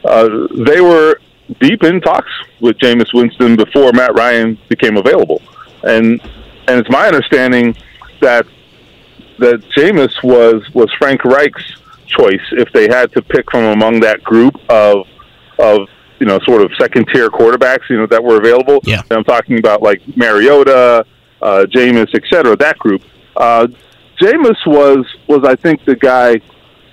uh, 0.06 0.48
they 0.66 0.82
were 0.82 1.20
deep 1.60 1.84
in 1.84 2.02
talks 2.02 2.32
with 2.60 2.78
Jameis 2.78 3.14
Winston 3.14 3.56
before 3.56 3.92
Matt 3.94 4.14
Ryan 4.16 4.58
became 4.70 4.98
available, 4.98 5.42
and 5.84 6.22
and 6.68 6.80
it's 6.80 6.90
my 6.90 7.08
understanding 7.08 7.76
that 8.22 8.46
that 9.40 9.62
Jameis 9.76 10.24
was 10.24 10.64
was 10.74 10.92
Frank 10.98 11.24
Reich's 11.24 11.78
choice 12.08 12.42
if 12.52 12.72
they 12.74 12.88
had 12.88 13.12
to 13.14 13.22
pick 13.22 13.50
from 13.52 13.66
among 13.66 14.00
that 14.02 14.24
group 14.24 14.56
of 14.70 15.06
of 15.60 15.88
you 16.20 16.26
know 16.26 16.40
sort 16.46 16.62
of 16.62 16.72
second 16.80 17.08
tier 17.14 17.30
quarterbacks 17.30 17.90
you 17.90 17.98
know 17.98 18.08
that 18.08 18.24
were 18.24 18.38
available. 18.38 18.80
Yeah. 18.84 19.02
And 19.10 19.20
I'm 19.20 19.24
talking 19.24 19.60
about 19.60 19.82
like 19.82 20.02
Mariota, 20.16 21.06
uh, 21.42 21.66
Jameis, 21.70 22.14
et 22.14 22.24
cetera. 22.30 22.56
That 22.56 22.78
group. 22.80 23.02
Uh, 23.36 23.68
Jameis 24.22 24.58
was 24.66 25.06
was 25.28 25.44
I 25.44 25.56
think 25.56 25.86
the 25.86 25.96
guy 25.96 26.42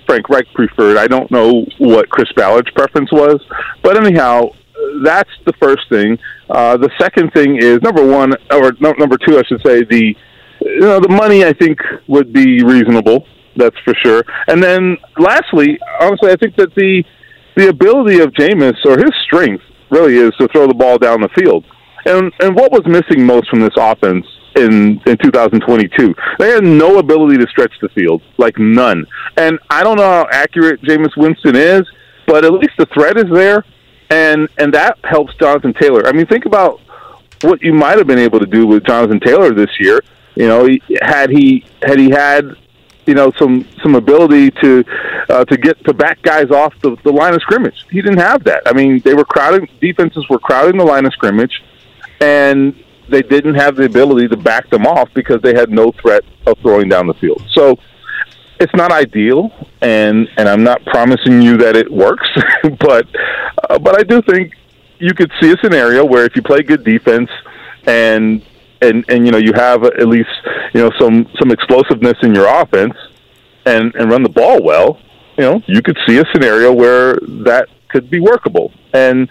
Frank 0.05 0.29
Reich 0.29 0.47
preferred. 0.53 0.97
I 0.97 1.07
don't 1.07 1.29
know 1.31 1.65
what 1.79 2.09
Chris 2.09 2.31
Ballard's 2.35 2.69
preference 2.71 3.11
was, 3.11 3.41
but 3.81 3.97
anyhow, 3.97 4.49
that's 5.03 5.31
the 5.45 5.53
first 5.53 5.89
thing. 5.89 6.19
Uh, 6.49 6.77
the 6.77 6.91
second 6.99 7.33
thing 7.33 7.57
is 7.57 7.81
number 7.81 8.05
one, 8.05 8.33
or 8.51 8.73
no, 8.79 8.91
number 8.93 9.17
two, 9.17 9.39
I 9.39 9.43
should 9.43 9.61
say. 9.65 9.83
The 9.83 10.15
you 10.61 10.79
know 10.81 10.99
the 10.99 11.09
money 11.09 11.43
I 11.43 11.53
think 11.53 11.79
would 12.07 12.33
be 12.33 12.63
reasonable. 12.63 13.27
That's 13.55 13.77
for 13.85 13.93
sure. 14.03 14.23
And 14.47 14.61
then 14.61 14.97
lastly, 15.17 15.79
honestly, 15.99 16.31
I 16.31 16.35
think 16.35 16.55
that 16.57 16.73
the 16.75 17.03
the 17.55 17.69
ability 17.69 18.19
of 18.19 18.31
Jameis 18.31 18.75
or 18.85 18.97
his 18.97 19.11
strength 19.23 19.63
really 19.89 20.17
is 20.17 20.31
to 20.39 20.47
throw 20.49 20.67
the 20.67 20.73
ball 20.73 20.97
down 20.97 21.21
the 21.21 21.29
field. 21.29 21.65
And 22.05 22.31
and 22.39 22.55
what 22.55 22.71
was 22.71 22.85
missing 22.85 23.25
most 23.25 23.49
from 23.49 23.61
this 23.61 23.73
offense 23.77 24.25
in 24.55 25.01
in 25.05 25.17
2022? 25.17 26.13
They 26.39 26.49
had 26.49 26.63
no 26.63 26.99
ability 26.99 27.37
to 27.37 27.47
stretch 27.47 27.73
the 27.81 27.89
field, 27.89 28.21
like 28.37 28.57
none. 28.57 29.05
And 29.37 29.59
I 29.69 29.83
don't 29.83 29.97
know 29.97 30.03
how 30.03 30.27
accurate 30.31 30.81
Jameis 30.81 31.15
Winston 31.17 31.55
is, 31.55 31.83
but 32.27 32.45
at 32.45 32.53
least 32.53 32.73
the 32.77 32.85
threat 32.87 33.17
is 33.17 33.31
there, 33.31 33.63
and 34.09 34.47
and 34.57 34.73
that 34.73 34.97
helps 35.03 35.33
Jonathan 35.35 35.73
Taylor. 35.73 36.07
I 36.07 36.11
mean, 36.11 36.27
think 36.27 36.45
about 36.45 36.81
what 37.41 37.61
you 37.61 37.73
might 37.73 37.97
have 37.97 38.07
been 38.07 38.19
able 38.19 38.39
to 38.39 38.45
do 38.45 38.67
with 38.67 38.85
Jonathan 38.85 39.19
Taylor 39.19 39.53
this 39.53 39.69
year. 39.79 40.01
You 40.35 40.47
know, 40.47 40.65
he, 40.65 40.81
had 41.01 41.29
he 41.29 41.65
had 41.81 41.99
he 41.99 42.09
had 42.09 42.55
you 43.05 43.13
know 43.13 43.31
some 43.37 43.67
some 43.81 43.95
ability 43.95 44.51
to 44.61 44.83
uh, 45.29 45.45
to 45.45 45.57
get 45.57 45.83
to 45.85 45.93
back 45.93 46.21
guys 46.21 46.51
off 46.51 46.73
the, 46.81 46.95
the 47.03 47.11
line 47.11 47.33
of 47.33 47.41
scrimmage. 47.41 47.85
He 47.89 48.01
didn't 48.01 48.19
have 48.19 48.43
that. 48.45 48.63
I 48.65 48.73
mean, 48.73 48.99
they 49.03 49.13
were 49.13 49.25
crowding 49.25 49.67
defenses 49.79 50.27
were 50.29 50.39
crowding 50.39 50.77
the 50.77 50.85
line 50.85 51.05
of 51.05 51.13
scrimmage, 51.13 51.61
and 52.19 52.75
they 53.09 53.21
didn't 53.21 53.55
have 53.55 53.75
the 53.75 53.85
ability 53.85 54.27
to 54.29 54.37
back 54.37 54.69
them 54.69 54.85
off 54.85 55.09
because 55.13 55.41
they 55.41 55.53
had 55.53 55.69
no 55.69 55.91
threat 55.91 56.23
of 56.47 56.57
throwing 56.59 56.89
down 56.89 57.07
the 57.07 57.13
field. 57.15 57.43
So 57.53 57.77
it's 58.59 58.73
not 58.73 58.91
ideal, 58.91 59.51
and 59.81 60.27
and 60.37 60.49
I'm 60.49 60.63
not 60.63 60.83
promising 60.85 61.41
you 61.41 61.57
that 61.57 61.75
it 61.75 61.91
works, 61.91 62.27
but 62.79 63.07
uh, 63.69 63.79
but 63.79 63.99
I 63.99 64.03
do 64.03 64.21
think 64.21 64.53
you 64.97 65.13
could 65.13 65.31
see 65.41 65.51
a 65.51 65.57
scenario 65.63 66.05
where 66.05 66.25
if 66.25 66.35
you 66.35 66.41
play 66.41 66.61
good 66.61 66.83
defense 66.83 67.29
and 67.85 68.41
and 68.81 69.05
and 69.09 69.25
you 69.25 69.31
know 69.31 69.37
you 69.37 69.53
have 69.55 69.83
at 69.83 70.07
least 70.07 70.29
you 70.73 70.81
know 70.81 70.91
some 70.99 71.27
some 71.39 71.51
explosiveness 71.51 72.15
in 72.23 72.33
your 72.33 72.47
offense 72.47 72.93
and 73.65 73.93
and 73.95 74.11
run 74.11 74.23
the 74.23 74.29
ball 74.29 74.61
well, 74.63 74.99
you 75.37 75.43
know 75.43 75.61
you 75.67 75.81
could 75.81 75.97
see 76.07 76.17
a 76.17 76.23
scenario 76.33 76.73
where 76.73 77.15
that 77.45 77.67
could 77.89 78.09
be 78.09 78.19
workable 78.19 78.71
and. 78.93 79.29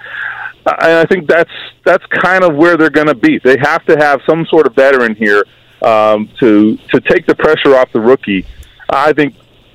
And 0.67 0.93
I 0.93 1.05
think 1.05 1.29
that's 1.29 1.51
that's 1.85 2.07
kind 2.07 2.43
of 2.43 2.57
where 2.57 2.79
they're 2.79 2.89
going 2.89 3.09
to 3.09 3.15
be. 3.15 3.39
They 3.39 3.59
have 3.59 3.85
to 3.85 3.99
have 3.99 4.23
some 4.27 4.47
sort 4.47 4.67
of 4.67 4.75
veteran 4.75 5.15
here 5.15 5.45
um, 5.83 6.31
to 6.41 6.79
to 6.91 7.01
take 7.03 7.27
the 7.27 7.35
pressure 7.35 7.77
off 7.77 7.93
the 7.93 8.01
rookie. 8.01 8.47
I 8.89 9.13
think 9.13 9.35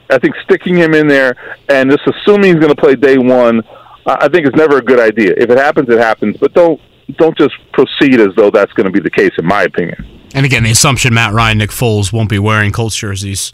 I 0.09 0.17
think 0.17 0.35
sticking 0.43 0.75
him 0.75 0.93
in 0.93 1.07
there 1.07 1.35
and 1.69 1.91
just 1.91 2.01
assuming 2.07 2.55
he's 2.55 2.55
going 2.55 2.75
to 2.75 2.81
play 2.81 2.95
day 2.95 3.17
one, 3.17 3.61
I 4.05 4.27
think 4.27 4.47
is 4.47 4.55
never 4.55 4.77
a 4.77 4.81
good 4.81 4.99
idea. 4.99 5.33
If 5.37 5.49
it 5.49 5.57
happens, 5.57 5.89
it 5.89 5.99
happens, 5.99 6.37
but 6.37 6.53
don't 6.53 6.81
don't 7.17 7.37
just 7.37 7.55
proceed 7.73 8.19
as 8.19 8.29
though 8.35 8.49
that's 8.49 8.71
going 8.73 8.85
to 8.85 8.91
be 8.91 8.99
the 8.99 9.09
case, 9.09 9.31
in 9.37 9.45
my 9.45 9.63
opinion. 9.63 10.05
And 10.33 10.45
again, 10.45 10.63
the 10.63 10.71
assumption 10.71 11.13
Matt 11.13 11.33
Ryan, 11.33 11.57
Nick 11.57 11.71
Foles 11.71 12.13
won't 12.13 12.29
be 12.29 12.39
wearing 12.39 12.71
Colts 12.71 12.95
jerseys. 12.95 13.51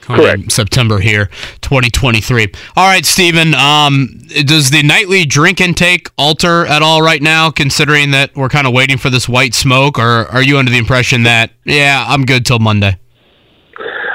coming 0.00 0.22
Correct. 0.22 0.52
September 0.52 0.98
here, 0.98 1.26
2023. 1.62 2.52
All 2.76 2.86
right, 2.86 3.06
Stephen. 3.06 3.54
um, 3.54 4.20
does 4.44 4.70
the 4.70 4.82
nightly 4.82 5.24
drink 5.24 5.60
intake 5.60 6.10
alter 6.18 6.66
at 6.66 6.82
all 6.82 7.00
right 7.00 7.22
now, 7.22 7.50
considering 7.50 8.10
that 8.10 8.36
we're 8.36 8.48
kind 8.48 8.66
of 8.66 8.74
waiting 8.74 8.98
for 8.98 9.08
this 9.08 9.28
white 9.28 9.54
smoke, 9.54 9.98
or 9.98 10.26
are 10.26 10.42
you 10.42 10.58
under 10.58 10.70
the 10.70 10.78
impression 10.78 11.22
that, 11.22 11.52
yeah, 11.64 12.04
I'm 12.06 12.26
good 12.26 12.44
till 12.44 12.58
Monday? 12.58 12.98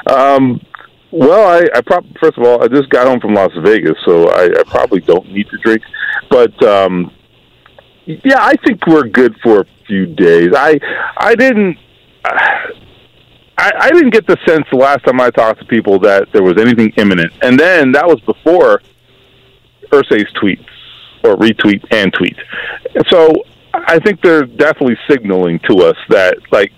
Um, 0.08 0.62
well, 1.12 1.48
I, 1.48 1.68
I 1.78 1.82
prob- 1.82 2.06
first 2.20 2.38
of 2.38 2.44
all, 2.44 2.64
I 2.64 2.68
just 2.68 2.90
got 2.90 3.08
home 3.08 3.20
from 3.20 3.34
Las 3.34 3.52
Vegas, 3.64 3.96
so 4.06 4.30
I, 4.30 4.46
I 4.46 4.64
probably 4.68 5.00
don't 5.02 5.32
need 5.32 5.48
to 5.50 5.58
drink. 5.58 5.82
But 6.30 6.62
um, 6.64 7.12
yeah, 8.06 8.40
I 8.40 8.56
think 8.66 8.86
we're 8.88 9.08
good 9.08 9.36
for 9.42 9.62
a 9.62 9.66
few 9.88 10.06
days. 10.06 10.50
I 10.56 10.80
I 11.18 11.36
didn't. 11.36 11.78
Uh, 12.24 12.38
I, 13.58 13.72
I 13.80 13.92
didn't 13.92 14.10
get 14.10 14.28
the 14.28 14.38
sense 14.46 14.66
the 14.70 14.78
last 14.78 15.06
time 15.06 15.22
I 15.22 15.30
talked 15.30 15.62
to 15.62 15.66
people 15.66 15.98
that 16.00 16.28
there 16.34 16.44
was 16.44 16.58
anything 16.58 16.92
imminent, 16.98 17.32
and 17.42 17.58
then 17.58 17.94
that 17.94 18.06
was 18.06 18.20
before 18.22 18.82
Irsay's 19.92 20.32
tweet 20.34 20.60
or 21.24 21.38
retweet 21.38 21.86
and 21.92 22.14
tweet. 22.14 22.36
So 23.08 23.32
I 23.74 24.00
think 24.00 24.22
they're 24.22 24.46
definitely 24.46 24.98
signaling 25.10 25.60
to 25.70 25.78
us 25.84 25.96
that 26.10 26.38
like 26.52 26.72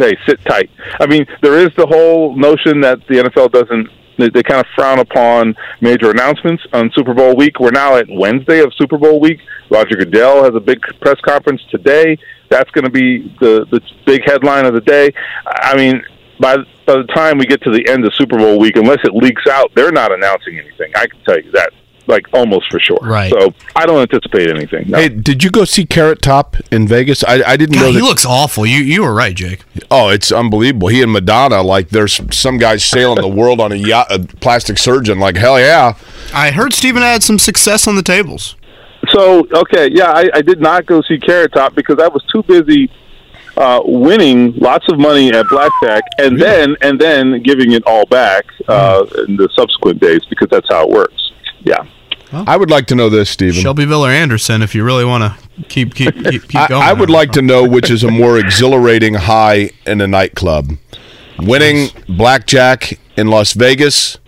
hey, 0.00 0.16
sit 0.26 0.42
tight. 0.44 0.70
I 0.98 1.06
mean, 1.06 1.26
there 1.42 1.58
is 1.58 1.70
the 1.76 1.86
whole 1.86 2.36
notion 2.36 2.80
that 2.80 3.06
the 3.08 3.16
NFL 3.16 3.52
doesn't. 3.52 3.88
They, 4.20 4.28
they 4.28 4.42
kind 4.42 4.60
of 4.60 4.66
frown 4.76 5.00
upon 5.00 5.54
major 5.80 6.10
announcements 6.10 6.62
on 6.72 6.90
Super 6.94 7.14
Bowl 7.14 7.34
week. 7.36 7.58
We're 7.58 7.70
now 7.70 7.96
at 7.96 8.06
Wednesday 8.08 8.60
of 8.60 8.72
Super 8.74 8.98
Bowl 8.98 9.20
week. 9.20 9.40
Roger 9.70 9.96
Goodell 9.96 10.44
has 10.44 10.54
a 10.54 10.60
big 10.60 10.80
press 11.00 11.20
conference 11.26 11.62
today. 11.70 12.16
That's 12.50 12.70
going 12.70 12.84
to 12.84 12.90
be 12.90 13.34
the 13.40 13.66
the 13.70 13.80
big 14.06 14.22
headline 14.26 14.66
of 14.66 14.74
the 14.74 14.80
day. 14.80 15.12
I 15.46 15.76
mean, 15.76 16.02
by 16.40 16.56
by 16.86 16.94
the 16.94 17.08
time 17.14 17.38
we 17.38 17.46
get 17.46 17.62
to 17.62 17.70
the 17.70 17.88
end 17.88 18.04
of 18.04 18.12
Super 18.14 18.36
Bowl 18.36 18.58
week, 18.58 18.76
unless 18.76 18.98
it 19.04 19.14
leaks 19.14 19.46
out, 19.48 19.70
they're 19.74 19.92
not 19.92 20.12
announcing 20.12 20.58
anything. 20.58 20.92
I 20.96 21.06
can 21.06 21.20
tell 21.24 21.40
you 21.40 21.50
that, 21.52 21.72
like 22.10 22.26
almost 22.32 22.70
for 22.70 22.78
sure. 22.80 22.98
Right. 23.00 23.32
So 23.32 23.54
I 23.74 23.86
don't 23.86 24.00
anticipate 24.00 24.50
anything. 24.50 24.90
No. 24.90 24.98
Hey, 24.98 25.08
did 25.08 25.42
you 25.42 25.50
go 25.50 25.64
see 25.64 25.86
Carrot 25.86 26.20
Top 26.20 26.56
in 26.70 26.86
Vegas? 26.86 27.24
I, 27.24 27.42
I 27.42 27.56
didn't 27.56 27.76
God, 27.76 27.82
know 27.82 27.92
he 27.92 28.00
looks 28.00 28.26
awful. 28.26 28.66
You 28.66 28.78
you 28.78 29.02
were 29.02 29.14
right, 29.14 29.34
Jake. 29.34 29.64
oh, 29.90 30.08
it's 30.08 30.30
unbelievable. 30.32 30.88
He 30.88 31.02
and 31.02 31.12
Madonna, 31.12 31.62
like, 31.62 31.90
there's 31.90 32.20
some 32.36 32.58
guys 32.58 32.84
sailing 32.84 33.20
the 33.20 33.28
world 33.40 33.60
on 33.60 33.72
a 33.72 33.76
yacht, 33.76 34.08
a 34.10 34.18
plastic 34.18 34.78
surgeon. 34.78 35.18
Like, 35.18 35.36
hell 35.36 35.58
yeah. 35.58 35.94
I 36.34 36.50
heard 36.50 36.72
Steven 36.72 37.02
had 37.02 37.22
some 37.22 37.38
success 37.38 37.86
on 37.86 37.96
the 37.96 38.02
tables. 38.02 38.56
So 39.08 39.46
okay, 39.54 39.88
yeah, 39.90 40.12
I, 40.12 40.28
I 40.34 40.42
did 40.42 40.60
not 40.60 40.86
go 40.86 41.00
see 41.02 41.18
Carrot 41.18 41.52
Top 41.52 41.74
because 41.74 41.98
I 41.98 42.08
was 42.08 42.22
too 42.32 42.42
busy 42.42 42.90
uh, 43.56 43.80
winning 43.84 44.54
lots 44.56 44.86
of 44.90 44.98
money 44.98 45.32
at 45.32 45.46
blackjack 45.48 46.02
and 46.18 46.40
then 46.40 46.76
and 46.82 46.98
then 47.00 47.42
giving 47.42 47.72
it 47.72 47.82
all 47.86 48.06
back 48.06 48.44
uh, 48.68 49.04
in 49.26 49.36
the 49.36 49.48
subsequent 49.54 50.00
days 50.00 50.24
because 50.26 50.48
that's 50.50 50.66
how 50.68 50.86
it 50.86 50.90
works. 50.90 51.32
Yeah. 51.60 51.84
I 52.32 52.56
would 52.56 52.70
like 52.70 52.86
to 52.86 52.94
know 52.94 53.08
this, 53.08 53.30
Stephen. 53.30 53.60
Shelbyville 53.60 54.06
or 54.06 54.10
Anderson, 54.10 54.62
if 54.62 54.74
you 54.74 54.84
really 54.84 55.04
want 55.04 55.24
to 55.24 55.64
keep 55.64 55.94
keep 55.94 56.14
keep, 56.14 56.42
keep 56.48 56.56
I, 56.56 56.68
going. 56.68 56.82
I 56.82 56.92
would 56.92 57.10
like 57.10 57.32
to 57.32 57.42
know 57.42 57.66
which 57.66 57.90
is 57.90 58.04
a 58.04 58.10
more 58.10 58.38
exhilarating 58.38 59.14
high 59.14 59.70
in 59.86 60.00
a 60.00 60.06
nightclub 60.06 60.70
winning 61.42 61.88
blackjack 62.08 62.98
in 63.16 63.28
Las 63.28 63.52
Vegas 63.52 64.18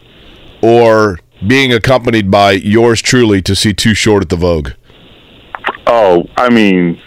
or 0.62 1.18
being 1.46 1.72
accompanied 1.72 2.30
by 2.30 2.52
yours 2.52 3.02
truly 3.02 3.42
to 3.42 3.54
see 3.54 3.72
Too 3.72 3.94
Short 3.94 4.22
at 4.22 4.28
the 4.28 4.36
Vogue. 4.36 4.70
Oh, 5.86 6.24
I 6.36 6.48
mean, 6.48 7.00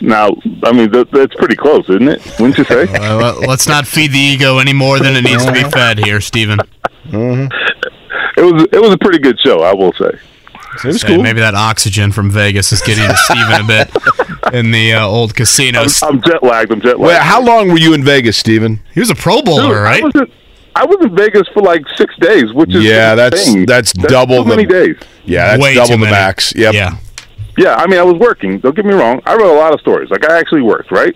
now 0.00 0.30
I 0.62 0.72
mean 0.72 0.90
th- 0.90 1.08
that's 1.12 1.34
pretty 1.36 1.56
close, 1.56 1.88
isn't 1.88 2.08
it? 2.08 2.24
Wouldn't 2.38 2.58
you 2.58 2.64
say? 2.64 2.86
Uh, 2.92 3.34
let's 3.46 3.66
not 3.66 3.86
feed 3.86 4.12
the 4.12 4.18
ego 4.18 4.58
any 4.58 4.72
more 4.72 4.98
than 4.98 5.16
it 5.16 5.22
needs 5.22 5.44
to 5.44 5.52
be 5.52 5.64
fed 5.64 5.98
here, 5.98 6.20
Steven. 6.20 6.58
It 8.36 8.42
was 8.42 8.62
it 8.72 8.80
was 8.80 8.92
a 8.92 8.98
pretty 8.98 9.18
good 9.18 9.38
show, 9.40 9.60
I 9.62 9.72
will 9.74 9.92
say. 9.94 10.10
It 10.84 10.84
was 10.84 11.02
cool. 11.02 11.20
Maybe 11.20 11.40
that 11.40 11.54
oxygen 11.56 12.12
from 12.12 12.30
Vegas 12.30 12.70
is 12.72 12.80
getting 12.80 13.04
to 13.08 13.16
Steven 13.16 13.60
a 13.60 13.66
bit 13.66 14.54
in 14.54 14.70
the 14.70 14.92
uh, 14.94 15.06
old 15.06 15.30
I'm, 15.30 15.34
casinos. 15.34 16.00
I'm 16.02 16.22
jet 16.22 16.42
lagged. 16.44 16.70
I'm 16.72 16.80
jet 16.80 16.98
lagged. 17.00 17.00
Wait, 17.00 17.18
how 17.20 17.42
long 17.42 17.68
were 17.70 17.78
you 17.78 17.92
in 17.92 18.04
Vegas, 18.04 18.36
Steven? 18.36 18.80
He 18.94 19.00
was 19.00 19.10
a 19.10 19.14
Pro 19.16 19.42
Bowler, 19.42 19.74
Dude, 19.74 19.82
right? 19.82 20.00
I 20.02 20.04
was, 20.06 20.14
in, 20.14 20.32
I 20.76 20.84
was 20.86 21.04
in 21.04 21.16
Vegas 21.16 21.48
for 21.48 21.60
like 21.62 21.82
six 21.96 22.14
days, 22.20 22.52
which 22.52 22.72
is 22.74 22.84
Yeah, 22.84 23.16
that's- 23.16 23.48
insane. 23.48 23.66
that's 23.66 23.92
double 23.92 24.44
too 24.44 24.48
many 24.48 24.64
days. 24.64 24.96
Yeah, 25.24 25.48
that's 25.48 25.62
Way 25.62 25.74
double 25.74 25.90
the 25.90 25.98
many. 25.98 26.12
max. 26.12 26.54
Yep. 26.54 26.72
Yeah. 26.74 26.96
Yeah, 27.58 27.74
I 27.74 27.88
mean, 27.88 27.98
I 27.98 28.04
was 28.04 28.14
working. 28.14 28.60
Don't 28.60 28.76
get 28.76 28.84
me 28.86 28.94
wrong. 28.94 29.20
I 29.26 29.34
wrote 29.34 29.52
a 29.52 29.58
lot 29.58 29.74
of 29.74 29.80
stories. 29.80 30.08
Like 30.08 30.24
I 30.30 30.38
actually 30.38 30.62
worked, 30.62 30.92
right? 30.92 31.14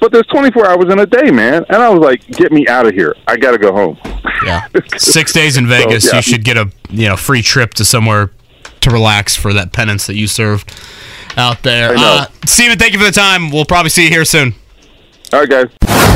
But 0.00 0.12
there's 0.12 0.26
24 0.26 0.66
hours 0.66 0.92
in 0.92 0.98
a 0.98 1.06
day, 1.06 1.30
man, 1.30 1.64
and 1.68 1.82
I 1.82 1.88
was 1.88 2.00
like, 2.00 2.26
"Get 2.26 2.52
me 2.52 2.66
out 2.68 2.86
of 2.86 2.94
here! 2.94 3.14
I 3.26 3.36
got 3.36 3.52
to 3.52 3.58
go 3.58 3.72
home." 3.72 3.98
Yeah. 4.44 4.66
Six 4.98 5.32
days 5.32 5.56
in 5.56 5.66
Vegas, 5.66 6.06
yeah. 6.06 6.16
you 6.16 6.22
should 6.22 6.44
get 6.44 6.56
a 6.56 6.70
you 6.90 7.08
know 7.08 7.16
free 7.16 7.42
trip 7.42 7.74
to 7.74 7.84
somewhere 7.84 8.30
to 8.80 8.90
relax 8.90 9.34
for 9.36 9.52
that 9.52 9.72
penance 9.72 10.06
that 10.06 10.14
you 10.14 10.26
served 10.26 10.72
out 11.36 11.62
there. 11.62 11.94
Uh, 11.96 12.26
Steven, 12.44 12.78
thank 12.78 12.92
you 12.92 12.98
for 12.98 13.06
the 13.06 13.12
time. 13.12 13.50
We'll 13.50 13.64
probably 13.64 13.90
see 13.90 14.04
you 14.04 14.10
here 14.10 14.24
soon. 14.24 14.54
All 15.32 15.40
right, 15.40 15.48
guys. 15.48 16.15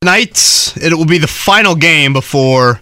Tonight, 0.00 0.74
it 0.76 0.94
will 0.96 1.06
be 1.06 1.18
the 1.18 1.26
final 1.26 1.74
game 1.74 2.12
before 2.12 2.80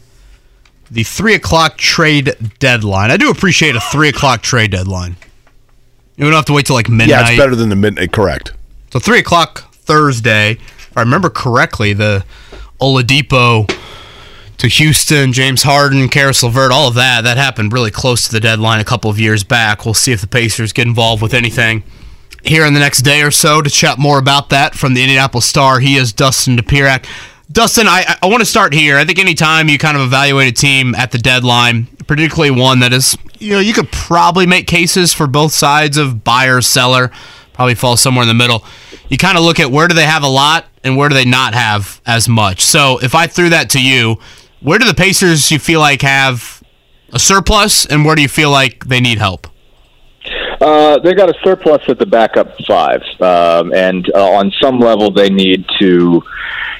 the 0.90 1.02
three 1.02 1.34
o'clock 1.34 1.78
trade 1.78 2.36
deadline. 2.58 3.10
I 3.10 3.16
do 3.16 3.30
appreciate 3.30 3.74
a 3.74 3.80
three 3.80 4.10
o'clock 4.10 4.42
trade 4.42 4.70
deadline. 4.70 5.16
You 6.16 6.24
don't 6.24 6.34
have 6.34 6.44
to 6.44 6.52
wait 6.52 6.66
till 6.66 6.76
like 6.76 6.90
midnight. 6.90 7.08
Yeah, 7.08 7.26
it's 7.26 7.38
better 7.38 7.56
than 7.56 7.70
the 7.70 7.76
midnight. 7.76 8.12
Correct. 8.12 8.52
So 8.92 8.98
three 8.98 9.20
o'clock 9.20 9.72
Thursday. 9.72 10.52
If 10.52 10.92
I 10.94 11.00
remember 11.00 11.30
correctly, 11.30 11.94
the 11.94 12.22
Oladipo 12.82 13.66
to 14.58 14.68
Houston, 14.68 15.32
James 15.32 15.62
Harden, 15.62 16.10
Caris 16.10 16.42
LeVert, 16.42 16.70
all 16.70 16.88
of 16.88 16.96
that, 16.96 17.22
that 17.22 17.38
happened 17.38 17.72
really 17.72 17.90
close 17.90 18.26
to 18.26 18.32
the 18.32 18.40
deadline 18.40 18.78
a 18.78 18.84
couple 18.84 19.10
of 19.10 19.18
years 19.18 19.42
back. 19.42 19.86
We'll 19.86 19.94
see 19.94 20.12
if 20.12 20.20
the 20.20 20.26
Pacers 20.26 20.74
get 20.74 20.86
involved 20.86 21.22
with 21.22 21.32
anything 21.32 21.82
here 22.44 22.64
in 22.64 22.74
the 22.74 22.80
next 22.80 23.02
day 23.02 23.22
or 23.22 23.30
so 23.30 23.62
to 23.62 23.70
chat 23.70 23.98
more 23.98 24.18
about 24.18 24.50
that 24.50 24.74
from 24.74 24.94
the 24.94 25.02
Indianapolis 25.02 25.46
Star. 25.46 25.80
He 25.80 25.96
is 25.96 26.12
Dustin 26.12 26.56
Dopirak. 26.56 27.06
Dustin, 27.50 27.86
I, 27.86 28.16
I 28.22 28.26
want 28.26 28.40
to 28.40 28.46
start 28.46 28.74
here. 28.74 28.96
I 28.96 29.04
think 29.04 29.18
anytime 29.18 29.68
you 29.68 29.78
kind 29.78 29.96
of 29.96 30.02
evaluate 30.02 30.48
a 30.48 30.52
team 30.52 30.94
at 30.94 31.12
the 31.12 31.18
deadline, 31.18 31.86
particularly 32.06 32.50
one 32.50 32.80
that 32.80 32.92
is, 32.92 33.16
you 33.38 33.52
know, 33.52 33.60
you 33.60 33.72
could 33.72 33.90
probably 33.92 34.46
make 34.46 34.66
cases 34.66 35.12
for 35.12 35.26
both 35.26 35.52
sides 35.52 35.96
of 35.96 36.24
buyer, 36.24 36.60
seller, 36.60 37.12
probably 37.52 37.74
fall 37.74 37.96
somewhere 37.96 38.22
in 38.22 38.28
the 38.28 38.34
middle. 38.34 38.64
You 39.08 39.16
kind 39.16 39.38
of 39.38 39.44
look 39.44 39.60
at 39.60 39.70
where 39.70 39.86
do 39.86 39.94
they 39.94 40.04
have 40.04 40.24
a 40.24 40.28
lot 40.28 40.66
and 40.82 40.96
where 40.96 41.08
do 41.08 41.14
they 41.14 41.24
not 41.24 41.54
have 41.54 42.00
as 42.04 42.28
much. 42.28 42.62
So 42.62 42.98
if 42.98 43.14
I 43.14 43.26
threw 43.26 43.50
that 43.50 43.70
to 43.70 43.82
you, 43.82 44.16
where 44.60 44.78
do 44.78 44.84
the 44.84 44.94
Pacers 44.94 45.50
you 45.50 45.58
feel 45.58 45.80
like 45.80 46.02
have 46.02 46.62
a 47.12 47.18
surplus 47.18 47.86
and 47.86 48.04
where 48.04 48.16
do 48.16 48.22
you 48.22 48.28
feel 48.28 48.50
like 48.50 48.84
they 48.86 49.00
need 49.00 49.18
help? 49.18 49.46
Uh, 50.66 50.98
they 50.98 51.14
got 51.14 51.28
a 51.28 51.34
surplus 51.44 51.80
at 51.86 51.96
the 51.96 52.04
backup 52.04 52.52
five, 52.66 53.00
um, 53.20 53.72
and 53.72 54.10
uh, 54.16 54.32
on 54.32 54.50
some 54.60 54.80
level, 54.80 55.12
they 55.12 55.30
need 55.30 55.64
to 55.78 56.20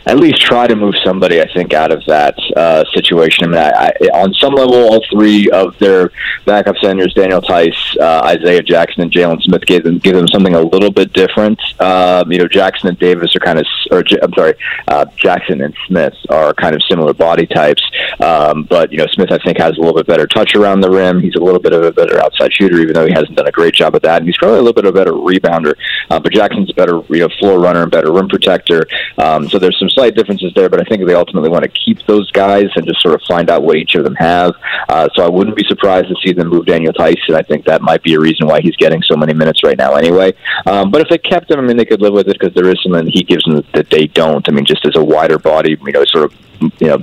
at 0.06 0.18
least 0.18 0.40
try 0.40 0.66
to 0.66 0.76
move 0.76 0.94
somebody. 1.04 1.40
I 1.40 1.52
think 1.52 1.72
out 1.72 1.90
of 1.90 2.04
that 2.06 2.36
uh, 2.56 2.84
situation. 2.94 3.44
I 3.44 3.48
mean, 3.48 3.58
I, 3.58 3.68
I, 3.70 3.90
on 4.20 4.32
some 4.34 4.54
level, 4.54 4.74
all 4.74 5.04
three 5.10 5.50
of 5.50 5.76
their 5.78 6.12
backup 6.44 6.76
centers, 6.78 7.12
Daniel 7.14 7.40
Theis, 7.40 7.74
uh, 8.00 8.22
Isaiah 8.24 8.62
Jackson, 8.62 9.02
and 9.02 9.10
Jalen 9.10 9.42
Smith, 9.42 9.62
gave 9.66 9.82
them 9.82 9.98
give 9.98 10.14
them 10.14 10.28
something 10.28 10.54
a 10.54 10.60
little 10.60 10.92
bit 10.92 11.12
different. 11.12 11.60
Um, 11.80 12.30
you 12.30 12.38
know, 12.38 12.48
Jackson 12.48 12.88
and 12.88 12.98
Davis 12.98 13.34
are 13.34 13.40
kind 13.40 13.58
of, 13.58 13.66
or 13.90 14.04
I'm 14.22 14.32
sorry, 14.34 14.54
uh, 14.88 15.06
Jackson 15.16 15.60
and 15.60 15.74
Smith 15.88 16.14
are 16.30 16.54
kind 16.54 16.74
of 16.74 16.82
similar 16.88 17.12
body 17.12 17.46
types, 17.46 17.82
um, 18.20 18.64
but 18.64 18.92
you 18.92 18.98
know, 18.98 19.06
Smith 19.12 19.32
I 19.32 19.38
think 19.38 19.58
has 19.58 19.76
a 19.76 19.80
little 19.80 19.94
bit 19.94 20.06
better 20.06 20.26
touch 20.26 20.54
around 20.54 20.80
the 20.80 20.90
rim. 20.90 21.20
He's 21.20 21.34
a 21.34 21.40
little 21.40 21.60
bit 21.60 21.72
of 21.72 21.82
a 21.82 21.92
better 21.92 22.20
outside 22.20 22.52
shooter, 22.52 22.78
even 22.78 22.94
though 22.94 23.06
he 23.06 23.12
hasn't 23.12 23.36
done 23.36 23.48
a 23.48 23.52
great 23.52 23.75
job 23.76 23.94
at 23.94 24.02
that. 24.02 24.18
And 24.18 24.26
he's 24.26 24.36
probably 24.36 24.58
a 24.58 24.62
little 24.62 24.74
bit 24.74 24.86
of 24.86 24.94
a 24.94 24.98
better 24.98 25.12
rebounder. 25.12 25.74
Uh, 26.10 26.18
but 26.18 26.32
Jackson's 26.32 26.70
a 26.70 26.74
better, 26.74 27.02
you 27.08 27.20
know, 27.20 27.28
floor 27.38 27.60
runner 27.60 27.82
and 27.82 27.90
better 27.90 28.12
rim 28.12 28.28
protector. 28.28 28.86
Um, 29.18 29.48
so 29.48 29.58
there's 29.58 29.78
some 29.78 29.90
slight 29.90 30.14
differences 30.14 30.52
there, 30.54 30.68
but 30.68 30.80
I 30.80 30.84
think 30.84 31.06
they 31.06 31.14
ultimately 31.14 31.48
want 31.48 31.64
to 31.64 31.70
keep 31.70 32.04
those 32.06 32.30
guys 32.32 32.66
and 32.76 32.86
just 32.86 33.00
sort 33.02 33.14
of 33.14 33.22
find 33.28 33.50
out 33.50 33.62
what 33.62 33.76
each 33.76 33.94
of 33.94 34.04
them 34.04 34.14
have. 34.16 34.54
Uh, 34.88 35.08
so 35.14 35.24
I 35.24 35.28
wouldn't 35.28 35.56
be 35.56 35.64
surprised 35.68 36.08
to 36.08 36.16
see 36.24 36.32
them 36.32 36.48
move 36.48 36.66
Daniel 36.66 36.92
Tyson. 36.92 37.34
I 37.34 37.42
think 37.42 37.64
that 37.66 37.82
might 37.82 38.02
be 38.02 38.14
a 38.14 38.20
reason 38.20 38.46
why 38.46 38.60
he's 38.60 38.76
getting 38.76 39.02
so 39.02 39.16
many 39.16 39.34
minutes 39.34 39.62
right 39.62 39.76
now, 39.76 39.94
anyway. 39.94 40.34
Um, 40.66 40.90
but 40.90 41.00
if 41.00 41.08
they 41.08 41.18
kept 41.18 41.50
him, 41.50 41.58
I 41.58 41.62
mean, 41.62 41.76
they 41.76 41.84
could 41.84 42.00
live 42.00 42.12
with 42.12 42.28
it 42.28 42.38
because 42.38 42.54
there 42.54 42.68
is 42.68 42.82
something 42.82 43.06
he 43.06 43.22
gives 43.22 43.44
them 43.44 43.64
that 43.74 43.90
they 43.90 44.06
don't. 44.06 44.48
I 44.48 44.52
mean, 44.52 44.64
just 44.64 44.84
as 44.86 44.96
a 44.96 45.04
wider 45.04 45.38
body, 45.38 45.76
you 45.80 45.92
know, 45.92 46.04
sort 46.04 46.24
of 46.24 46.45
you 46.60 46.86
know, 46.88 46.98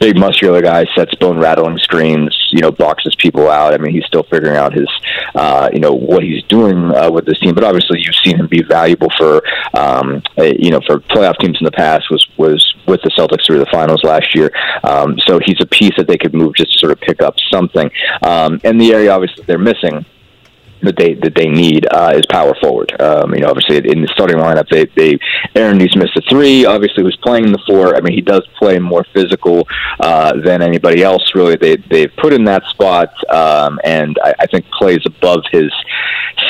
big 0.00 0.18
muscular 0.18 0.62
guy, 0.62 0.84
sets 0.94 1.14
bone 1.16 1.38
rattling 1.38 1.78
screens, 1.78 2.36
you 2.52 2.60
know, 2.60 2.70
boxes 2.70 3.14
people 3.16 3.48
out. 3.48 3.74
I 3.74 3.78
mean, 3.78 3.92
he's 3.92 4.04
still 4.04 4.22
figuring 4.24 4.56
out 4.56 4.72
his, 4.72 4.88
uh, 5.34 5.68
you 5.72 5.80
know, 5.80 5.92
what 5.92 6.22
he's 6.22 6.42
doing 6.44 6.94
uh, 6.94 7.10
with 7.10 7.26
this 7.26 7.38
team. 7.40 7.54
But 7.54 7.64
obviously, 7.64 8.00
you've 8.00 8.16
seen 8.24 8.36
him 8.38 8.46
be 8.46 8.62
valuable 8.62 9.08
for, 9.16 9.42
um, 9.76 10.22
you 10.38 10.70
know, 10.70 10.80
for 10.86 11.00
playoff 11.00 11.38
teams 11.38 11.58
in 11.60 11.64
the 11.64 11.72
past. 11.72 12.10
Was 12.10 12.26
was 12.36 12.74
with 12.86 13.00
the 13.02 13.10
Celtics 13.10 13.46
through 13.46 13.58
the 13.58 13.66
finals 13.72 14.02
last 14.04 14.34
year. 14.34 14.50
Um, 14.84 15.16
so 15.26 15.40
he's 15.44 15.60
a 15.60 15.66
piece 15.66 15.94
that 15.96 16.06
they 16.06 16.18
could 16.18 16.34
move 16.34 16.54
just 16.54 16.72
to 16.72 16.78
sort 16.78 16.92
of 16.92 17.00
pick 17.00 17.22
up 17.22 17.34
something. 17.50 17.90
Um, 18.22 18.60
and 18.64 18.80
the 18.80 18.92
area 18.92 19.12
obviously 19.12 19.44
they're 19.44 19.58
missing 19.58 20.04
that 20.82 20.96
they 20.96 21.14
that 21.14 21.34
they 21.34 21.48
need 21.48 21.86
uh, 21.90 22.12
is 22.14 22.26
power 22.26 22.54
forward. 22.60 22.92
Um, 23.00 23.34
you 23.34 23.40
know, 23.40 23.48
obviously 23.48 23.76
in 23.78 24.02
the 24.02 24.08
starting 24.08 24.36
lineup, 24.36 24.68
they 24.68 24.86
they 24.96 25.18
Aaron 25.54 25.78
Nesmith 25.78 26.10
the 26.14 26.22
three. 26.28 26.64
Obviously, 26.64 27.02
was 27.02 27.16
playing 27.16 27.52
the 27.52 27.62
four. 27.66 27.96
I 27.96 28.00
mean, 28.00 28.14
he 28.14 28.20
does 28.20 28.46
play 28.58 28.78
more 28.78 29.04
physical 29.12 29.66
uh, 30.00 30.32
than 30.44 30.62
anybody 30.62 31.02
else. 31.02 31.22
Really, 31.34 31.56
they 31.56 31.76
they've 31.76 32.12
put 32.16 32.32
in 32.32 32.44
that 32.44 32.64
spot, 32.70 33.08
um, 33.32 33.80
and 33.84 34.18
I, 34.22 34.34
I 34.40 34.46
think 34.46 34.66
plays 34.70 35.00
above 35.06 35.42
his 35.50 35.72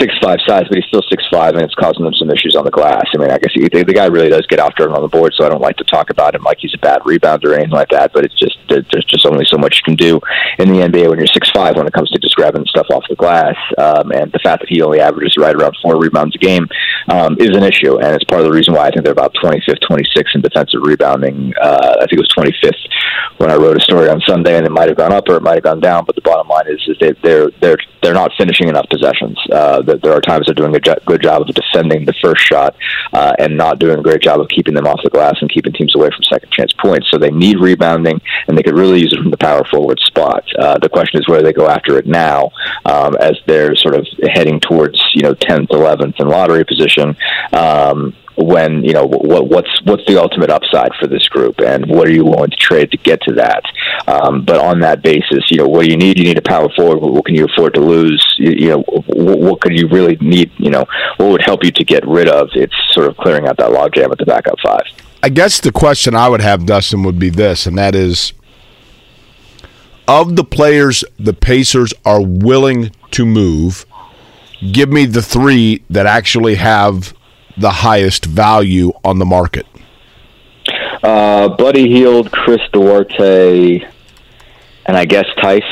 six 0.01 0.15
five 0.23 0.39
size, 0.47 0.65
but 0.69 0.77
he's 0.77 0.87
still 0.87 1.03
six 1.09 1.25
five, 1.31 1.55
and 1.55 1.63
it's 1.63 1.75
causing 1.75 2.05
them 2.05 2.15
some 2.15 2.31
issues 2.31 2.57
on 2.57 2.65
the 2.65 2.71
glass. 2.71 3.05
I 3.15 3.19
mean, 3.19 3.31
I 3.31 3.39
guess 3.39 3.53
he, 3.55 3.69
the, 3.69 3.85
the 3.85 3.95
guy 3.95 4.07
really 4.07 4.29
does 4.29 4.47
get 4.47 4.59
after 4.59 4.85
him 4.85 4.95
on 4.95 5.03
the 5.03 5.09
board, 5.09 5.33
so 5.37 5.45
I 5.45 5.49
don't 5.49 5.61
like 5.61 5.77
to 5.79 5.85
talk 5.85 6.11
about 6.11 6.35
him 6.35 6.43
like 6.43 6.59
he's 6.61 6.75
a 6.75 6.79
bad 6.79 7.03
rebounder 7.03 7.47
or 7.47 7.55
anything 7.55 7.73
like 7.73 7.91
that. 7.91 8.13
But 8.13 8.25
it's 8.25 8.39
just 8.39 8.59
there's 8.69 9.05
just 9.07 9.27
only 9.27 9.45
so 9.47 9.57
much 9.57 9.81
you 9.81 9.85
can 9.85 9.97
do 9.97 10.21
in 10.59 10.73
the 10.73 10.81
NBA 10.81 11.09
when 11.09 11.19
you're 11.19 11.27
six 11.27 11.51
five 11.51 11.77
when 11.77 11.87
it 11.87 11.93
comes 11.93 12.11
to 12.11 12.16
grabbing 12.37 12.67
stuff 12.67 12.87
off 12.91 13.03
the 13.09 13.17
glass. 13.17 13.57
Um, 13.79 14.13
and 14.13 14.31
the 14.31 14.41
fact 14.43 14.61
that 14.61 14.69
he 14.69 14.83
only 14.83 15.01
averages 15.01 15.37
right 15.39 15.55
around 15.55 15.77
four 15.83 15.99
rebounds 15.99 16.37
a 16.37 16.39
game 16.39 16.69
um, 17.09 17.37
is 17.39 17.57
an 17.57 17.63
issue, 17.63 17.99
and 17.99 18.15
it's 18.15 18.25
part 18.25 18.41
of 18.41 18.47
the 18.47 18.53
reason 18.53 18.75
why 18.75 18.87
I 18.87 18.91
think 18.91 19.05
they're 19.05 19.13
about 19.13 19.35
25th, 19.35 19.81
26th 19.89 20.35
in 20.35 20.41
defensive 20.41 20.81
rebounding. 20.83 21.53
Uh, 21.61 21.97
I 22.01 22.07
think 22.07 22.15
it 22.15 22.19
was 22.21 22.35
25th 22.37 23.39
when 23.39 23.51
I 23.51 23.57
wrote 23.57 23.77
a 23.77 23.81
story 23.81 24.09
on 24.09 24.21
Sunday, 24.23 24.57
and 24.57 24.67
it 24.67 24.73
might 24.73 24.89
have 24.89 24.97
gone 24.97 25.13
up 25.13 25.29
or 25.29 25.37
it 25.37 25.43
might 25.43 25.55
have 25.55 25.63
gone 25.63 25.81
down. 25.81 26.05
But 26.05 26.15
the 26.15 26.23
bottom 26.23 26.49
line 26.49 26.67
is, 26.69 26.83
is 26.87 26.97
they, 27.01 27.13
they're 27.23 27.51
they're 27.61 27.79
they're 28.03 28.15
not 28.15 28.33
finishing 28.39 28.69
enough 28.69 28.89
possessions. 28.89 29.39
Uh, 29.51 29.83
that 29.83 30.03
there 30.03 30.13
are 30.13 30.21
times 30.21 30.47
they're 30.47 30.55
doing 30.55 30.75
a 30.77 30.81
jo- 30.81 30.95
good 31.07 31.23
job 31.23 31.43
of 31.43 31.49
defending 31.49 32.05
the 32.05 32.15
first 32.23 32.45
shot 32.45 32.75
uh, 33.13 33.33
and 33.39 33.57
not 33.57 33.79
doing 33.79 33.99
a 33.99 34.03
great 34.03 34.23
job 34.23 34.41
of 34.41 34.49
keeping 34.49 34.75
them 34.75 34.87
off 34.87 35.01
the 35.03 35.11
glass 35.11 35.37
and 35.41 35.51
keeping 35.51 35.73
teams 35.73 35.95
away 35.95 36.09
from 36.09 36.23
second 36.23 36.51
chance 36.53 36.73
points. 36.75 37.09
So 37.11 37.19
they 37.19 37.31
need 37.31 37.59
rebounding, 37.59 38.21
and 38.49 38.57
they 38.57 38.63
could 38.63 38.77
really 38.77 39.01
use 39.01 39.13
it 39.13 39.21
from 39.21 39.31
the 39.31 39.37
power 39.37 39.65
forward 39.65 39.99
spot. 40.01 40.45
Uh, 40.59 40.79
the 40.79 40.89
question 40.89 41.21
is 41.21 41.29
where 41.29 41.43
they 41.43 41.53
go 41.53 41.69
after 41.69 41.99
it 41.99 42.07
now, 42.07 42.51
um, 42.85 43.17
as 43.17 43.37
they're 43.47 43.75
sort 43.77 43.95
of 43.95 44.07
heading 44.33 44.61
towards 44.61 45.03
you 45.15 45.23
know 45.23 45.35
10th, 45.35 45.69
11th 45.69 46.15
and 46.19 46.29
lottery 46.29 46.65
position. 46.65 46.96
Um, 47.53 48.15
when 48.37 48.85
you 48.85 48.93
know 48.93 49.07
what 49.07 49.49
what's 49.49 49.83
what's 49.85 50.05
the 50.07 50.21
ultimate 50.21 50.51
upside 50.51 50.91
for 51.01 51.07
this 51.07 51.27
group, 51.29 51.59
and 51.61 51.87
what 51.87 52.07
are 52.07 52.13
you 52.13 52.25
willing 52.25 52.51
to 52.51 52.57
trade 52.57 52.91
to 52.91 52.99
get 52.99 53.21
to 53.23 53.33
that? 53.35 53.63
Um, 54.07 54.45
but 54.45 54.59
on 54.59 54.81
that 54.81 55.03
basis, 55.03 55.51
you 55.51 55.57
know 55.57 55.67
what 55.67 55.85
do 55.85 55.91
you 55.91 55.97
need? 55.97 56.19
You 56.19 56.25
need 56.25 56.39
a 56.39 56.43
power 56.43 56.69
forward. 56.77 56.99
What 56.99 57.25
can 57.25 57.35
you 57.35 57.47
afford 57.47 57.75
to 57.75 57.81
lose? 57.81 58.23
You, 58.39 58.51
you 58.51 58.69
know 58.69 58.83
what, 58.83 59.39
what 59.39 59.61
could 59.63 59.79
you 59.79 59.89
really 59.89 60.17
need? 60.21 60.53
You 60.59 60.71
know 60.71 60.85
what 61.17 61.31
would 61.31 61.43
help 61.43 61.65
you 61.65 61.71
to 61.73 61.85
get 61.85 62.07
rid 62.07 62.29
of? 62.29 62.51
It's 62.55 62.75
sort 62.91 63.09
of 63.09 63.17
clearing 63.17 63.49
out 63.49 63.57
that 63.57 63.71
logjam 63.71 64.13
at 64.13 64.19
the 64.19 64.27
backup 64.27 64.59
five. 64.63 64.85
I 65.23 65.31
guess 65.31 65.61
the 65.61 65.73
question 65.73 66.15
I 66.15 66.29
would 66.29 66.43
have, 66.43 66.67
Dustin, 66.67 67.03
would 67.05 67.19
be 67.19 67.31
this, 67.31 67.67
and 67.67 67.79
that 67.79 67.95
is 67.95 68.35
of 70.07 70.37
the 70.37 70.45
players 70.45 71.05
the 71.19 71.33
Pacers 71.33 71.93
are 72.05 72.23
willing 72.23 72.91
to 73.13 73.27
move, 73.27 73.87
give 74.73 74.91
me 74.91 75.07
the 75.07 75.23
three 75.23 75.83
that 75.91 76.07
actually 76.07 76.57
have 76.57 77.15
the 77.57 77.71
highest 77.71 78.25
value 78.25 78.93
on 79.05 79.19
the 79.19 79.25
market. 79.25 79.67
Uh, 81.03 81.49
Buddy 81.49 81.89
Hield, 81.89 82.33
Chris 82.33 82.61
Duarte, 82.73 83.81
and 84.87 84.97
I 84.97 85.05
guess 85.05 85.27
Theis. 85.43 85.63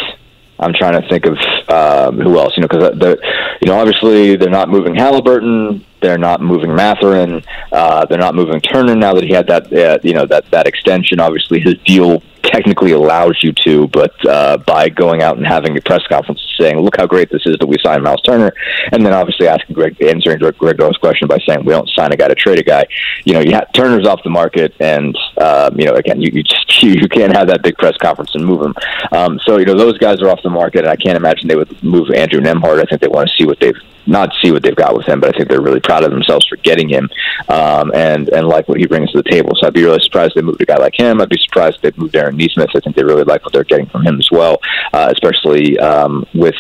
I'm 0.59 0.73
trying 0.73 1.01
to 1.01 1.09
think 1.09 1.27
of 1.27 1.37
um, 1.69 2.19
who 2.21 2.39
else, 2.39 2.57
you 2.57 2.63
know, 2.63 2.69
because 2.69 2.99
the, 2.99 3.19
you 3.61 3.69
know, 3.69 3.79
obviously 3.79 4.37
they're 4.37 4.51
not 4.51 4.69
moving 4.69 4.95
Halliburton, 4.95 5.85
they're 6.01 6.19
not 6.19 6.41
moving 6.41 6.75
Mathurin, 6.75 7.43
uh, 7.73 8.05
they're 8.07 8.19
not 8.19 8.35
moving 8.35 8.61
Turner 8.61 8.95
now 8.95 9.15
that 9.15 9.25
he 9.25 9.33
had 9.33 9.47
that, 9.49 9.73
uh, 9.73 9.99
you 10.03 10.13
know, 10.13 10.27
that 10.27 10.51
that 10.51 10.67
extension. 10.67 11.21
Obviously, 11.21 11.61
his 11.61 11.75
deal 11.85 12.23
technically 12.45 12.93
allows 12.93 13.39
you 13.43 13.53
to, 13.53 13.89
but 13.89 14.15
uh, 14.29 14.59
by 14.59 14.89
going 14.89 15.23
out 15.23 15.37
and 15.37 15.47
having 15.47 15.77
a 15.77 15.81
press 15.81 16.03
conference 16.09 16.41
saying, 16.61 16.79
"Look 16.79 16.97
how 16.97 17.07
great 17.07 17.31
this 17.31 17.43
is 17.47 17.57
that 17.59 17.67
we 17.67 17.77
signed 17.83 18.03
Myles 18.03 18.23
Turner," 18.23 18.53
and 18.93 19.05
then 19.05 19.13
obviously 19.13 19.49
asking 19.49 19.75
Greg, 19.75 20.01
answering 20.01 20.39
Greg, 20.39 20.57
Greg 20.57 20.81
O's 20.81 20.97
question 20.99 21.27
by 21.27 21.39
saying, 21.47 21.65
"We 21.65 21.73
don't 21.73 21.89
sign 21.91 22.13
a 22.13 22.17
guy 22.17 22.29
to 22.29 22.35
trade 22.35 22.59
a 22.59 22.63
guy." 22.63 22.85
You 23.25 23.35
know, 23.35 23.41
you 23.41 23.59
Turner's 23.75 24.07
off 24.07 24.23
the 24.23 24.31
market, 24.31 24.75
and 24.81 25.17
um, 25.41 25.79
you 25.79 25.87
know, 25.87 25.95
again, 25.95 26.21
you 26.21 26.31
you, 26.33 26.43
just, 26.43 26.65
you 26.83 26.93
you 26.93 27.09
can't 27.09 27.35
have 27.35 27.49
that 27.49 27.63
big 27.63 27.77
press 27.77 27.97
conference 27.97 28.35
and 28.35 28.45
move 28.45 28.63
him. 28.63 28.75
Um, 29.13 29.41
so 29.45 29.59
you 29.59 29.65
know, 29.65 29.77
those 29.77 29.99
guys 29.99 30.21
are 30.21 30.31
off 30.31 30.43
the 30.43 30.51
market, 30.51 30.81
and 30.81 30.89
I 30.89 30.97
can't 30.97 31.17
imagine 31.17 31.49
they 31.49 31.54
would 31.57 31.83
move 31.83 32.11
Andrew 32.11 32.41
Nembhard. 32.41 32.81
I 32.81 32.85
think 32.85 33.01
they 33.01 33.09
want 33.09 33.29
to 33.29 33.35
see 33.37 33.47
what 33.47 33.61
they've 33.61 33.81
not 34.07 34.33
see 34.43 34.51
what 34.51 34.63
they've 34.63 34.75
got 34.75 34.97
with 34.97 35.07
him, 35.07 35.21
but 35.21 35.35
I 35.35 35.37
think 35.37 35.49
they're 35.49 35.61
really 35.61 35.81
proud 35.81 36.05
of 36.05 36.11
themselves 36.11 36.47
for 36.47 36.57
getting 36.57 36.89
him 36.89 37.09
um, 37.49 37.93
and 37.95 38.29
and 38.29 38.47
like 38.47 38.69
what 38.69 38.79
he 38.79 38.87
brings 38.87 39.11
to 39.13 39.23
the 39.23 39.31
table. 39.31 39.53
So 39.57 39.67
I'd 39.67 39.75
be 39.75 39.85
really 39.85 40.03
surprised 40.03 40.35
they 40.35 40.43
moved 40.43 40.61
a 40.61 40.67
guy 40.67 40.77
like 40.77 40.99
him. 40.99 41.21
I'd 41.21 41.29
be 41.29 41.39
surprised 41.39 41.79
they 41.83 41.93
moved 41.97 42.15
Aaron 42.17 42.37
Nesmith. 42.37 42.71
I 42.75 42.81
think 42.81 42.97
they 42.97 43.05
really 43.05 43.25
like 43.25 43.45
what 43.45 43.53
they're 43.53 43.65
getting 43.65 43.87
from 43.87 44.07
him 44.07 44.19
as 44.19 44.29
well, 44.31 44.61
uh, 44.93 45.13
especially 45.13 45.79
um, 45.79 46.27
with 46.35 46.57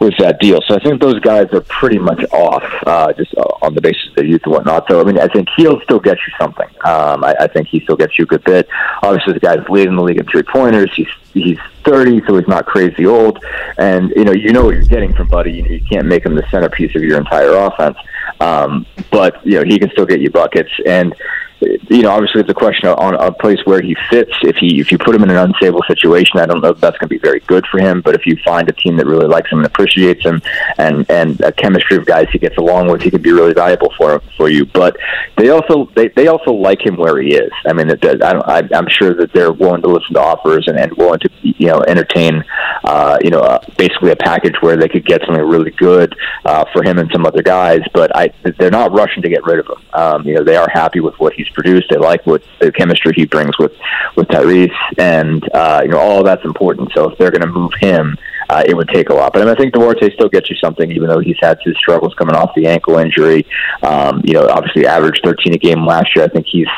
with 0.00 0.14
that 0.18 0.40
deal. 0.40 0.60
So 0.66 0.74
I 0.74 0.80
think 0.80 1.00
those 1.00 1.20
guys 1.20 1.46
are 1.52 1.62
pretty 1.62 1.98
much 1.98 2.22
off 2.32 2.64
uh, 2.86 3.12
just 3.12 3.34
on 3.62 3.74
the 3.74 3.80
basis 3.80 4.08
of 4.08 4.14
their 4.16 4.24
youth 4.24 4.42
and 4.44 4.52
whatnot. 4.52 4.86
So 4.88 5.00
I 5.00 5.04
mean, 5.04 5.18
I 5.18 5.28
think 5.28 5.48
he'll 5.56 5.80
still 5.82 6.00
get 6.00 6.18
you 6.26 6.32
something. 6.38 6.68
Um, 6.84 7.24
I, 7.24 7.34
I 7.40 7.46
think 7.46 7.68
he 7.68 7.80
still 7.80 7.96
gets 7.96 8.18
you 8.18 8.24
a 8.24 8.26
good 8.26 8.44
bit. 8.44 8.68
Obviously, 9.02 9.32
the 9.32 9.40
guy's 9.40 9.66
leading 9.68 9.96
the 9.96 10.02
league 10.02 10.18
in 10.18 10.26
three 10.26 10.42
pointers. 10.42 10.90
He's 10.94 11.08
he's 11.32 11.58
30, 11.84 12.22
so 12.26 12.36
he's 12.36 12.48
not 12.48 12.66
crazy 12.66 13.06
old, 13.06 13.42
and 13.78 14.10
you 14.16 14.24
know 14.24 14.32
you 14.32 14.52
know 14.52 14.64
what 14.64 14.74
you're 14.74 14.84
getting 14.84 15.14
from 15.14 15.28
Buddy. 15.28 15.52
You, 15.52 15.62
know, 15.62 15.70
you 15.70 15.84
can't 15.88 16.06
make 16.06 16.24
him 16.24 16.34
the 16.34 16.46
centerpiece 16.76 16.96
of 16.96 17.02
your 17.02 17.18
entire 17.18 17.54
offense, 17.54 17.96
um, 18.40 18.86
but 19.10 19.44
you 19.46 19.58
know 19.58 19.64
he 19.64 19.78
can 19.78 19.90
still 19.90 20.06
get 20.06 20.20
you 20.20 20.30
buckets. 20.30 20.70
And 20.86 21.14
you 21.60 22.02
know, 22.02 22.10
obviously 22.10 22.40
it's 22.40 22.50
a 22.50 22.54
question 22.54 22.88
on 22.88 23.14
a 23.14 23.32
place 23.32 23.58
where 23.64 23.80
he 23.80 23.96
fits. 24.10 24.32
If 24.42 24.56
he 24.56 24.80
if 24.80 24.92
you 24.92 24.98
put 24.98 25.14
him 25.14 25.22
in 25.22 25.30
an 25.30 25.36
unstable 25.36 25.82
situation, 25.88 26.38
I 26.38 26.46
don't 26.46 26.60
know 26.60 26.70
if 26.70 26.80
that's 26.80 26.98
going 26.98 27.08
to 27.08 27.14
be 27.14 27.18
very 27.18 27.40
good 27.40 27.66
for 27.70 27.78
him. 27.78 28.02
But 28.02 28.14
if 28.14 28.26
you 28.26 28.36
find 28.44 28.68
a 28.68 28.72
team 28.72 28.96
that 28.96 29.06
really 29.06 29.26
likes 29.26 29.50
him 29.50 29.58
and 29.58 29.66
appreciates 29.66 30.22
him, 30.22 30.42
and 30.78 31.08
and 31.10 31.40
a 31.40 31.52
chemistry 31.52 31.96
of 31.96 32.04
guys 32.04 32.28
he 32.30 32.38
gets 32.38 32.56
along 32.58 32.90
with, 32.90 33.02
he 33.02 33.10
can 33.10 33.22
be 33.22 33.32
really 33.32 33.54
valuable 33.54 33.92
for 33.96 34.20
for 34.36 34.48
you. 34.48 34.66
But 34.66 34.96
they 35.36 35.48
also 35.48 35.86
they, 35.94 36.08
they 36.08 36.26
also 36.28 36.52
like 36.52 36.84
him 36.84 36.96
where 36.96 37.20
he 37.20 37.34
is. 37.34 37.52
I 37.66 37.72
mean, 37.72 37.88
it, 37.88 38.04
I 38.04 38.32
don't, 38.32 38.46
I, 38.46 38.68
I'm 38.74 38.88
sure 38.88 39.14
that 39.14 39.32
they're 39.32 39.52
willing 39.52 39.82
to 39.82 39.88
listen 39.88 40.14
to 40.14 40.20
offers 40.20 40.68
and, 40.68 40.78
and 40.78 40.92
willing 40.96 41.20
to 41.20 41.30
you 41.42 41.68
know 41.68 41.82
entertain 41.86 42.44
uh, 42.84 43.18
you 43.22 43.30
know 43.30 43.40
uh, 43.40 43.60
basically 43.76 44.10
a 44.10 44.16
package 44.16 44.56
where 44.60 44.76
they 44.76 44.88
could 44.88 45.06
get 45.06 45.22
something 45.24 45.44
really 45.44 45.70
good 45.72 46.14
uh, 46.44 46.64
for 46.72 46.82
him 46.82 46.98
and 46.98 47.10
some 47.12 47.24
other 47.24 47.42
guys. 47.42 47.80
But 47.94 48.14
I 48.14 48.32
they're 48.58 48.70
not 48.70 48.92
rushing 48.92 49.22
to 49.22 49.28
get 49.28 49.44
rid 49.44 49.60
of 49.60 49.66
him. 49.66 49.82
Um, 49.94 50.26
you 50.26 50.34
know, 50.34 50.44
they 50.44 50.56
are 50.56 50.68
happy 50.68 51.00
with 51.00 51.18
what 51.18 51.32
he's 51.32 51.45
produced. 51.50 51.88
They 51.90 51.96
like 51.96 52.26
what 52.26 52.42
the 52.60 52.72
chemistry 52.72 53.12
he 53.14 53.26
brings 53.26 53.58
with 53.58 53.72
with 54.16 54.28
Tyrese, 54.28 54.74
and 54.98 55.48
uh, 55.52 55.80
you 55.82 55.90
know 55.90 55.98
all 55.98 56.22
that's 56.22 56.44
important. 56.44 56.92
So 56.94 57.10
if 57.10 57.18
they're 57.18 57.30
going 57.30 57.42
to 57.42 57.46
move 57.46 57.72
him, 57.80 58.16
uh, 58.48 58.62
it 58.66 58.76
would 58.76 58.88
take 58.88 59.10
a 59.10 59.14
lot. 59.14 59.32
But 59.32 59.42
I, 59.42 59.44
mean, 59.44 59.54
I 59.54 59.58
think 59.58 59.74
Duarte 59.74 60.12
still 60.14 60.28
gets 60.28 60.50
you 60.50 60.56
something, 60.56 60.90
even 60.90 61.08
though 61.08 61.20
he's 61.20 61.36
had 61.40 61.58
his 61.64 61.76
struggles 61.76 62.14
coming 62.14 62.34
off 62.34 62.54
the 62.54 62.66
ankle 62.66 62.96
injury. 62.98 63.46
Um, 63.82 64.22
you 64.24 64.34
know, 64.34 64.48
obviously 64.48 64.86
averaged 64.86 65.22
13 65.24 65.54
a 65.54 65.58
game 65.58 65.86
last 65.86 66.14
year. 66.14 66.24
I 66.24 66.28
think 66.28 66.46
he's 66.46 66.68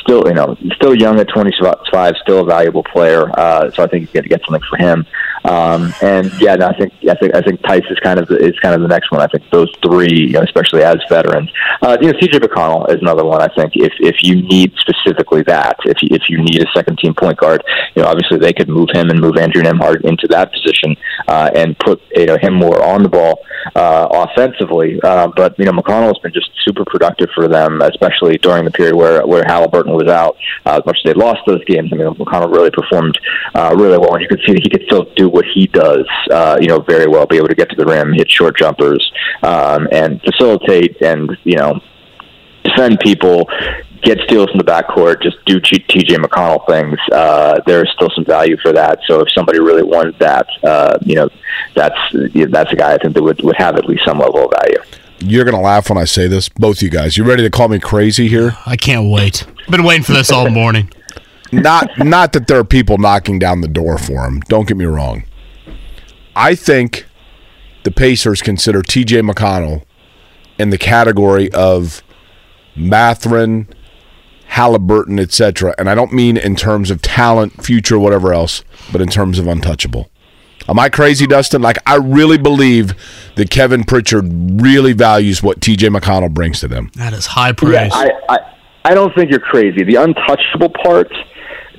still, 0.00 0.26
you 0.26 0.34
know, 0.34 0.56
still 0.74 0.94
young 0.94 1.18
at 1.20 1.28
25, 1.28 2.14
still 2.22 2.40
a 2.40 2.44
valuable 2.44 2.82
player. 2.82 3.30
Uh, 3.38 3.70
so 3.70 3.82
I 3.82 3.86
think 3.86 4.02
you 4.02 4.12
get 4.12 4.22
to 4.22 4.28
get 4.28 4.40
something 4.44 4.62
for 4.68 4.76
him. 4.76 5.06
Um, 5.44 5.92
and 6.00 6.32
yeah, 6.40 6.54
no, 6.54 6.68
I 6.68 6.78
think 6.78 6.92
I 7.08 7.14
think 7.14 7.34
I 7.34 7.42
think 7.42 7.60
Theis 7.62 7.82
is 7.90 7.98
kind 7.98 8.20
of 8.20 8.28
the, 8.28 8.36
is 8.36 8.58
kind 8.60 8.74
of 8.74 8.80
the 8.80 8.88
next 8.88 9.10
one. 9.10 9.20
I 9.20 9.26
think 9.26 9.48
those 9.50 9.72
three, 9.82 10.28
you 10.28 10.32
know, 10.32 10.42
especially 10.42 10.84
as 10.84 10.98
veterans. 11.08 11.50
Uh, 11.82 11.98
you 12.00 12.12
know, 12.12 12.18
TJ 12.18 12.38
McConnell 12.38 12.88
is 12.90 13.00
another 13.00 13.24
one. 13.24 13.42
I 13.42 13.48
think 13.48 13.72
if 13.74 13.92
if 13.98 14.22
you 14.22 14.40
need 14.40 14.72
specifically 14.78 15.42
that, 15.44 15.76
if 15.84 16.00
you, 16.00 16.08
if 16.12 16.22
you 16.28 16.38
need 16.38 16.62
a 16.62 16.66
second 16.74 16.98
team 16.98 17.14
point 17.14 17.38
guard, 17.38 17.64
you 17.96 18.02
know, 18.02 18.08
obviously 18.08 18.38
they 18.38 18.52
could 18.52 18.68
move 18.68 18.88
him 18.92 19.10
and 19.10 19.20
move 19.20 19.36
Andrew 19.36 19.62
Nembhard 19.62 20.04
into 20.04 20.28
that 20.28 20.52
position 20.52 20.96
uh, 21.28 21.50
and 21.54 21.78
put 21.78 22.00
you 22.14 22.26
know 22.26 22.36
him 22.40 22.54
more 22.54 22.82
on 22.84 23.02
the 23.02 23.08
ball 23.08 23.40
uh, 23.74 24.08
offensively. 24.10 25.00
Uh, 25.02 25.28
but 25.36 25.58
you 25.58 25.64
know, 25.64 25.72
McConnell 25.72 26.06
has 26.06 26.18
been 26.18 26.32
just 26.32 26.50
super 26.64 26.84
productive 26.84 27.28
for 27.34 27.48
them, 27.48 27.80
especially 27.82 28.38
during 28.38 28.64
the 28.64 28.70
period 28.70 28.94
where 28.94 29.26
where 29.26 29.44
Halliburton 29.44 29.92
was 29.92 30.08
out. 30.08 30.36
Uh, 30.66 30.78
as 30.78 30.86
much 30.86 30.98
as 31.04 31.12
they 31.12 31.14
lost 31.14 31.40
those 31.46 31.64
games, 31.64 31.90
I 31.92 31.96
mean, 31.96 32.08
McConnell 32.14 32.52
really 32.52 32.70
performed 32.70 33.18
uh, 33.54 33.74
really 33.76 33.98
well, 33.98 34.14
and 34.14 34.22
you 34.22 34.28
could 34.28 34.40
see 34.46 34.52
that 34.52 34.62
he 34.62 34.70
could 34.70 34.84
still 34.86 35.04
do 35.16 35.28
what 35.28 35.44
he 35.54 35.66
does, 35.66 36.06
uh, 36.30 36.58
you 36.60 36.68
know, 36.68 36.80
very 36.80 37.06
well. 37.06 37.26
Be 37.26 37.36
able 37.36 37.48
to 37.48 37.54
get 37.54 37.70
to 37.70 37.76
the 37.76 37.86
rim, 37.86 38.12
hit 38.12 38.30
short 38.30 38.56
jumpers, 38.56 39.12
um, 39.42 39.88
and 39.92 40.20
facilitate, 40.22 41.00
and 41.02 41.36
you 41.44 41.56
know, 41.56 41.80
defend 42.64 43.00
people, 43.00 43.48
get 44.02 44.18
steals 44.20 44.50
in 44.50 44.58
the 44.58 44.64
backcourt, 44.64 45.22
just 45.22 45.42
do 45.44 45.60
TJ 45.60 46.16
McConnell 46.16 46.66
things. 46.66 46.98
Uh, 47.10 47.60
there's 47.66 47.90
still 47.94 48.10
some 48.14 48.24
value 48.24 48.56
for 48.58 48.72
that. 48.72 49.00
So 49.06 49.20
if 49.20 49.28
somebody 49.32 49.60
really 49.60 49.82
wants 49.82 50.18
that, 50.18 50.46
uh, 50.64 50.98
you 51.02 51.14
know, 51.14 51.28
that's 51.74 51.98
that's 52.50 52.72
a 52.72 52.76
guy 52.76 52.94
I 52.94 52.98
think 52.98 53.14
that 53.14 53.22
would 53.22 53.42
would 53.42 53.56
have 53.56 53.76
at 53.76 53.86
least 53.86 54.04
some 54.04 54.18
level 54.18 54.44
of 54.44 54.52
value. 54.60 54.82
You're 55.20 55.44
gonna 55.44 55.60
laugh 55.60 55.88
when 55.88 55.98
I 55.98 56.04
say 56.04 56.26
this, 56.26 56.48
both 56.48 56.82
you 56.82 56.90
guys. 56.90 57.16
You 57.16 57.24
ready 57.24 57.42
to 57.44 57.50
call 57.50 57.68
me 57.68 57.78
crazy 57.78 58.28
here? 58.28 58.56
I 58.66 58.76
can't 58.76 59.08
wait. 59.08 59.46
I've 59.60 59.70
Been 59.70 59.84
waiting 59.84 60.02
for 60.02 60.12
this 60.12 60.30
all 60.30 60.50
morning. 60.50 60.90
not 61.52 61.86
not 61.98 62.32
that 62.32 62.46
there 62.46 62.58
are 62.58 62.64
people 62.64 62.96
knocking 62.98 63.38
down 63.38 63.60
the 63.60 63.68
door 63.68 63.98
for 63.98 64.24
him. 64.24 64.40
Don't 64.48 64.66
get 64.66 64.76
me 64.76 64.86
wrong. 64.86 65.24
I 66.34 66.54
think 66.54 67.06
the 67.82 67.90
Pacers 67.90 68.40
consider 68.40 68.80
TJ 68.80 69.28
McConnell 69.28 69.84
in 70.58 70.70
the 70.70 70.78
category 70.78 71.52
of 71.52 72.02
Mathurin, 72.74 73.68
Halliburton, 74.52 75.18
etc. 75.18 75.74
And 75.78 75.88
I 75.88 75.94
don't 75.94 76.12
mean 76.12 76.36
in 76.36 76.56
terms 76.56 76.90
of 76.90 77.00
talent, 77.00 77.64
future, 77.64 77.98
whatever 77.98 78.34
else, 78.34 78.62
but 78.92 79.00
in 79.00 79.08
terms 79.08 79.38
of 79.38 79.46
untouchable. 79.46 80.10
Am 80.68 80.78
I 80.78 80.90
crazy, 80.90 81.26
Dustin? 81.26 81.62
Like 81.62 81.78
I 81.86 81.96
really 81.96 82.36
believe 82.36 82.94
that 83.36 83.48
Kevin 83.48 83.82
Pritchard 83.82 84.60
really 84.60 84.92
values 84.92 85.42
what 85.42 85.60
TJ 85.60 85.96
McConnell 85.96 86.32
brings 86.32 86.60
to 86.60 86.68
them. 86.68 86.90
That 86.96 87.14
is 87.14 87.24
high 87.26 87.52
praise. 87.52 87.72
Yeah, 87.72 87.88
I, 87.92 88.10
I, 88.28 88.38
I 88.84 88.94
don't 88.94 89.14
think 89.14 89.30
you're 89.30 89.40
crazy. 89.40 89.84
The 89.84 89.96
untouchable 89.96 90.68
part 90.84 91.10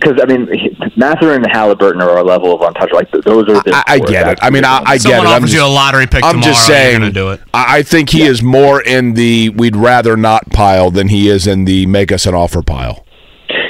because 0.04 0.22
I 0.22 0.26
mean, 0.26 0.50
Mathurin 0.96 1.44
and 1.44 1.52
Halliburton 1.52 2.02
are 2.02 2.18
a 2.18 2.24
level 2.24 2.54
of 2.54 2.62
untouchable. 2.62 2.98
Like 2.98 3.12
those 3.12 3.50
are. 3.50 3.62
I, 3.74 3.84
I 3.88 4.00
get 4.00 4.28
it. 4.28 4.40
I 4.42 4.50
mean, 4.50 4.66
I, 4.66 4.84
I 4.86 4.98
get 4.98 5.24
it. 5.24 5.28
I'm 5.28 5.44
just, 5.44 5.54
you 5.54 5.64
a 5.64 5.68
lottery 5.68 6.08
pick. 6.08 6.24
I'm 6.24 6.36
tomorrow, 6.36 6.52
just 6.52 6.68
saying. 6.68 7.00
Gonna 7.00 7.12
do 7.12 7.32
it. 7.32 7.42
I, 7.54 7.78
I 7.78 7.84
think 7.84 8.10
he 8.10 8.20
yeah. 8.20 8.32
is 8.32 8.44
more 8.44 8.82
in 8.82 9.14
the 9.14 9.50
we'd 9.50 9.76
rather 9.76 10.18
not 10.18 10.50
pile 10.50 10.92
than 10.92 11.08
he 11.08 11.30
is 11.30 11.48
in 11.48 11.66
the 11.66 11.86
make 11.86 12.12
us 12.12 12.26
an 12.26 12.36
offer 12.36 12.62
pile 12.62 13.03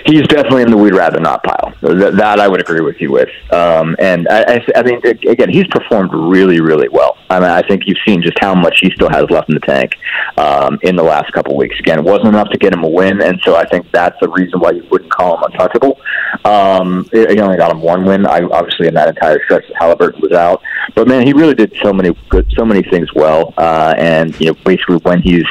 he's 0.05 0.27
definitely 0.27 0.63
in 0.63 0.71
the 0.71 0.77
we'd 0.77 0.95
rather 0.95 1.19
not 1.19 1.43
pile. 1.43 1.73
That, 1.81 2.15
that 2.17 2.39
I 2.39 2.47
would 2.47 2.61
agree 2.61 2.81
with 2.81 2.99
you 2.99 3.11
with. 3.11 3.29
Um, 3.51 3.95
and 3.99 4.27
I, 4.29 4.55
I, 4.55 4.65
I 4.75 4.83
mean, 4.83 5.01
again, 5.05 5.49
he's 5.49 5.67
performed 5.67 6.11
really, 6.13 6.59
really 6.61 6.89
well. 6.89 7.17
I 7.29 7.39
mean, 7.39 7.49
I 7.49 7.61
think 7.61 7.83
you've 7.85 7.97
seen 8.05 8.21
just 8.21 8.37
how 8.39 8.53
much 8.53 8.79
he 8.81 8.91
still 8.91 9.09
has 9.09 9.29
left 9.29 9.49
in 9.49 9.55
the 9.55 9.61
tank 9.61 9.95
um, 10.37 10.79
in 10.83 10.95
the 10.95 11.03
last 11.03 11.31
couple 11.33 11.55
weeks. 11.55 11.79
Again, 11.79 11.99
it 11.99 12.05
wasn't 12.05 12.27
enough 12.27 12.49
to 12.49 12.57
get 12.57 12.73
him 12.73 12.83
a 12.83 12.89
win, 12.89 13.21
and 13.21 13.39
so 13.43 13.55
I 13.55 13.65
think 13.65 13.89
that's 13.91 14.19
the 14.19 14.29
reason 14.29 14.59
why 14.59 14.71
you 14.71 14.85
wouldn't 14.91 15.11
call 15.11 15.37
him 15.37 15.43
untouchable. 15.43 15.99
Um, 16.45 17.07
he 17.11 17.39
only 17.39 17.57
got 17.57 17.71
him 17.71 17.81
one 17.81 18.05
win. 18.05 18.25
I, 18.25 18.41
obviously, 18.41 18.87
in 18.87 18.93
that 18.95 19.09
entire 19.09 19.43
stretch, 19.45 19.65
Halliburton 19.79 20.21
was 20.21 20.31
out, 20.31 20.61
but 20.95 21.07
man, 21.07 21.25
he 21.25 21.33
really 21.33 21.55
did 21.55 21.73
so 21.81 21.93
many 21.93 22.15
good, 22.29 22.51
so 22.55 22.65
many 22.65 22.83
things 22.83 23.13
well. 23.13 23.53
Uh, 23.57 23.93
and 23.97 24.39
you 24.39 24.47
know, 24.47 24.53
basically, 24.65 24.97
when 24.97 25.21
he's 25.21 25.45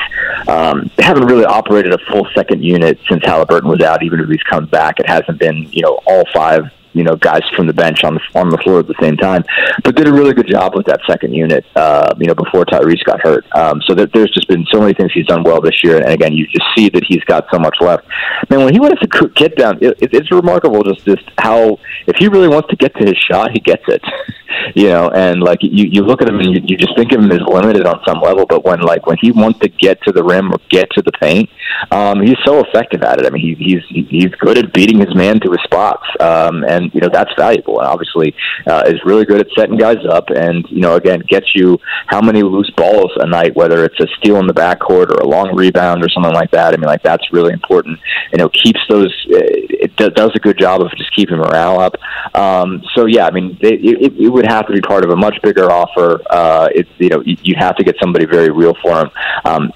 um, 0.49 0.91
haven't 0.99 1.25
really 1.25 1.45
operated 1.45 1.93
a 1.93 1.99
full 2.11 2.27
second 2.35 2.63
unit 2.63 2.99
since 3.09 3.25
Halliburton 3.25 3.69
was 3.69 3.81
out, 3.81 4.03
even 4.03 4.21
if 4.21 4.29
he's 4.29 4.42
come 4.49 4.67
back. 4.67 4.99
It 4.99 5.09
hasn't 5.09 5.39
been, 5.39 5.69
you 5.73 5.83
know, 5.83 6.01
all 6.07 6.25
five 6.33 6.71
you 6.95 7.03
know 7.03 7.17
guys 7.17 7.43
from 7.57 7.67
the 7.67 7.73
bench 7.73 8.05
on 8.05 8.15
the 8.15 8.21
on 8.39 8.51
the 8.51 8.59
floor 8.59 8.81
at 8.81 8.87
the 8.87 8.95
same 9.01 9.17
time, 9.17 9.45
but 9.85 9.95
did 9.95 10.07
a 10.07 10.13
really 10.13 10.33
good 10.33 10.47
job 10.47 10.75
with 10.75 10.87
that 10.87 11.01
second 11.09 11.33
unit. 11.33 11.65
Uh, 11.75 12.15
you 12.19 12.27
know 12.27 12.35
before 12.35 12.65
Tyrese 12.65 13.05
got 13.05 13.21
hurt. 13.21 13.45
Um, 13.55 13.81
so 13.87 13.95
that 13.95 14.13
there's 14.13 14.31
just 14.31 14.49
been 14.49 14.67
so 14.71 14.81
many 14.81 14.95
things 14.95 15.13
he's 15.13 15.27
done 15.27 15.43
well 15.43 15.61
this 15.61 15.83
year, 15.83 15.97
and 15.97 16.09
again 16.09 16.33
you 16.33 16.47
just 16.47 16.67
see 16.77 16.89
that 16.91 17.05
he's 17.05 17.25
got 17.25 17.47
so 17.51 17.59
much 17.59 17.77
left. 17.81 18.07
Man, 18.51 18.65
when 18.65 18.73
he 18.73 18.81
wants 18.81 19.01
to 19.01 19.29
get 19.35 19.57
down, 19.57 19.79
it, 19.81 19.97
it's 20.01 20.31
remarkable 20.31 20.83
just 20.83 21.05
just 21.05 21.25
how 21.39 21.79
if 22.07 22.17
he 22.19 22.29
really 22.29 22.49
wants 22.49 22.69
to 22.71 22.77
get 22.77 22.95
to 22.97 23.05
his 23.05 23.17
shot, 23.17 23.51
he 23.53 23.61
gets 23.61 23.85
it. 23.89 24.03
you 24.75 24.89
know, 24.89 25.09
and 25.11 25.43
like 25.43 25.59
you 25.63 25.89
you 25.91 26.03
look 26.03 26.23
at 26.23 26.29
him 26.29 26.39
and 26.41 26.55
you, 26.55 26.63
you 26.65 26.77
just 26.77 26.97
think 26.97 27.13
of 27.13 27.21
him 27.23 27.33
as 27.33 27.41
limited 27.41 27.87
on 27.87 28.01
some 28.07 28.21
level, 28.21 28.47
but 28.47 28.65
when 28.65 28.81
like 28.81 29.07
when 29.07 29.17
he 29.21 29.33
wants 29.33 29.59
to 29.61 29.69
get 29.69 30.01
to 30.03 30.13
the 30.13 30.23
rim 30.23 30.53
or 30.53 30.59
get 30.69 30.91
to 30.91 31.03
the 31.03 31.13
paint, 31.13 31.49
um, 31.91 32.23
he's 32.23 32.37
so 32.45 32.61
effective 32.61 33.03
at 33.03 33.21
it. 33.21 33.27
I 33.27 33.31
mean, 33.31 33.57
he, 33.57 33.65
he's 33.65 34.07
he's 34.09 34.31
good 34.37 34.59
at 34.59 34.73
beating 34.73 34.99
his 34.99 35.15
man 35.15 35.41
to 35.41 35.51
his 35.51 35.61
spots, 35.65 36.07
um, 36.21 36.65
and 36.65 36.93
you 36.95 37.01
know 37.01 37.09
that's 37.13 37.33
valuable. 37.37 37.79
And 37.79 37.89
obviously, 37.89 38.35
uh, 38.67 38.85
is 38.87 39.01
really 39.05 39.25
good 39.25 39.41
at 39.41 39.49
setting 39.57 39.77
guys 39.77 40.05
up, 40.09 40.31
and 40.31 40.65
you 40.71 40.81
know 40.81 40.95
again 40.97 41.23
gets 41.29 41.55
you 41.55 41.79
how 42.07 42.21
many 42.21 42.43
loose 42.43 42.71
balls 42.77 43.11
a 43.17 43.27
night, 43.27 43.57
whether 43.57 43.85
it's 43.85 44.01
a 44.01 44.07
steal 44.19 44.39
in 44.39 44.47
the 44.47 44.55
backcourt 44.55 45.11
or 45.11 45.21
a 45.21 45.27
long 45.27 45.55
rebound 45.55 46.05
or 46.05 46.09
something 46.09 46.35
like 46.35 46.51
that. 46.51 46.75
I 46.75 46.77
mean, 46.77 46.87
like 46.87 47.03
that's 47.03 47.33
really 47.33 47.53
important. 47.53 47.99
You 48.33 48.39
know, 48.39 48.49
keeps 48.49 48.81
those. 48.89 49.13
It 49.29 49.97
does 49.97 50.31
a 50.35 50.39
good 50.39 50.59
job 50.59 50.81
of 50.81 50.91
just 50.97 51.15
keeping 51.15 51.37
morale 51.37 51.81
up. 51.81 51.97
Um, 52.35 52.83
so 52.95 53.07
yeah, 53.07 53.27
I 53.27 53.31
mean, 53.31 53.59
it, 53.61 53.85
it, 53.85 54.13
it 54.21 54.29
would 54.29 54.47
have 54.47 54.67
to 54.67 54.73
be 54.73 54.81
part 54.81 55.05
of 55.05 55.11
a 55.11 55.17
much 55.17 55.37
bigger 55.43 55.71
offer. 55.71 56.21
Uh, 56.31 56.69
it, 56.75 56.89
you 56.99 57.09
know, 57.09 57.23
you 57.25 57.55
have 57.59 57.77
to 57.77 57.85
get 57.85 57.97
somebody 58.01 58.27
very 58.27 58.51
real 58.51 58.75
for 58.83 59.01
him. 59.01 59.11
Um, 59.45 59.73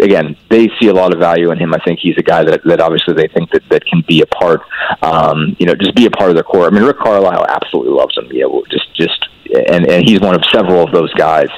again, 0.00 0.36
they 0.50 0.68
see 0.80 0.88
a 0.88 0.94
lot 0.94 1.12
of 1.12 1.18
value 1.18 1.35
in 1.36 1.58
him. 1.58 1.74
I 1.74 1.78
think 1.84 2.00
he's 2.00 2.16
a 2.18 2.22
guy 2.22 2.44
that, 2.44 2.62
that 2.64 2.80
obviously 2.80 3.14
they 3.14 3.28
think 3.28 3.50
that, 3.50 3.62
that 3.70 3.84
can 3.84 4.02
be 4.06 4.22
a 4.22 4.26
part, 4.26 4.62
um, 5.02 5.56
you 5.58 5.66
know, 5.66 5.74
just 5.74 5.94
be 5.94 6.06
a 6.06 6.10
part 6.10 6.30
of 6.30 6.36
their 6.36 6.44
core. 6.44 6.66
I 6.66 6.70
mean, 6.70 6.82
Rick 6.82 6.98
Carlisle 6.98 7.46
absolutely 7.48 7.92
loves 7.92 8.16
him. 8.16 8.28
Yeah, 8.32 8.46
just 8.70 8.94
just 8.94 9.28
and 9.54 9.86
and 9.86 10.08
he's 10.08 10.20
one 10.20 10.34
of 10.34 10.42
several 10.52 10.82
of 10.82 10.92
those 10.92 11.12
guys 11.14 11.48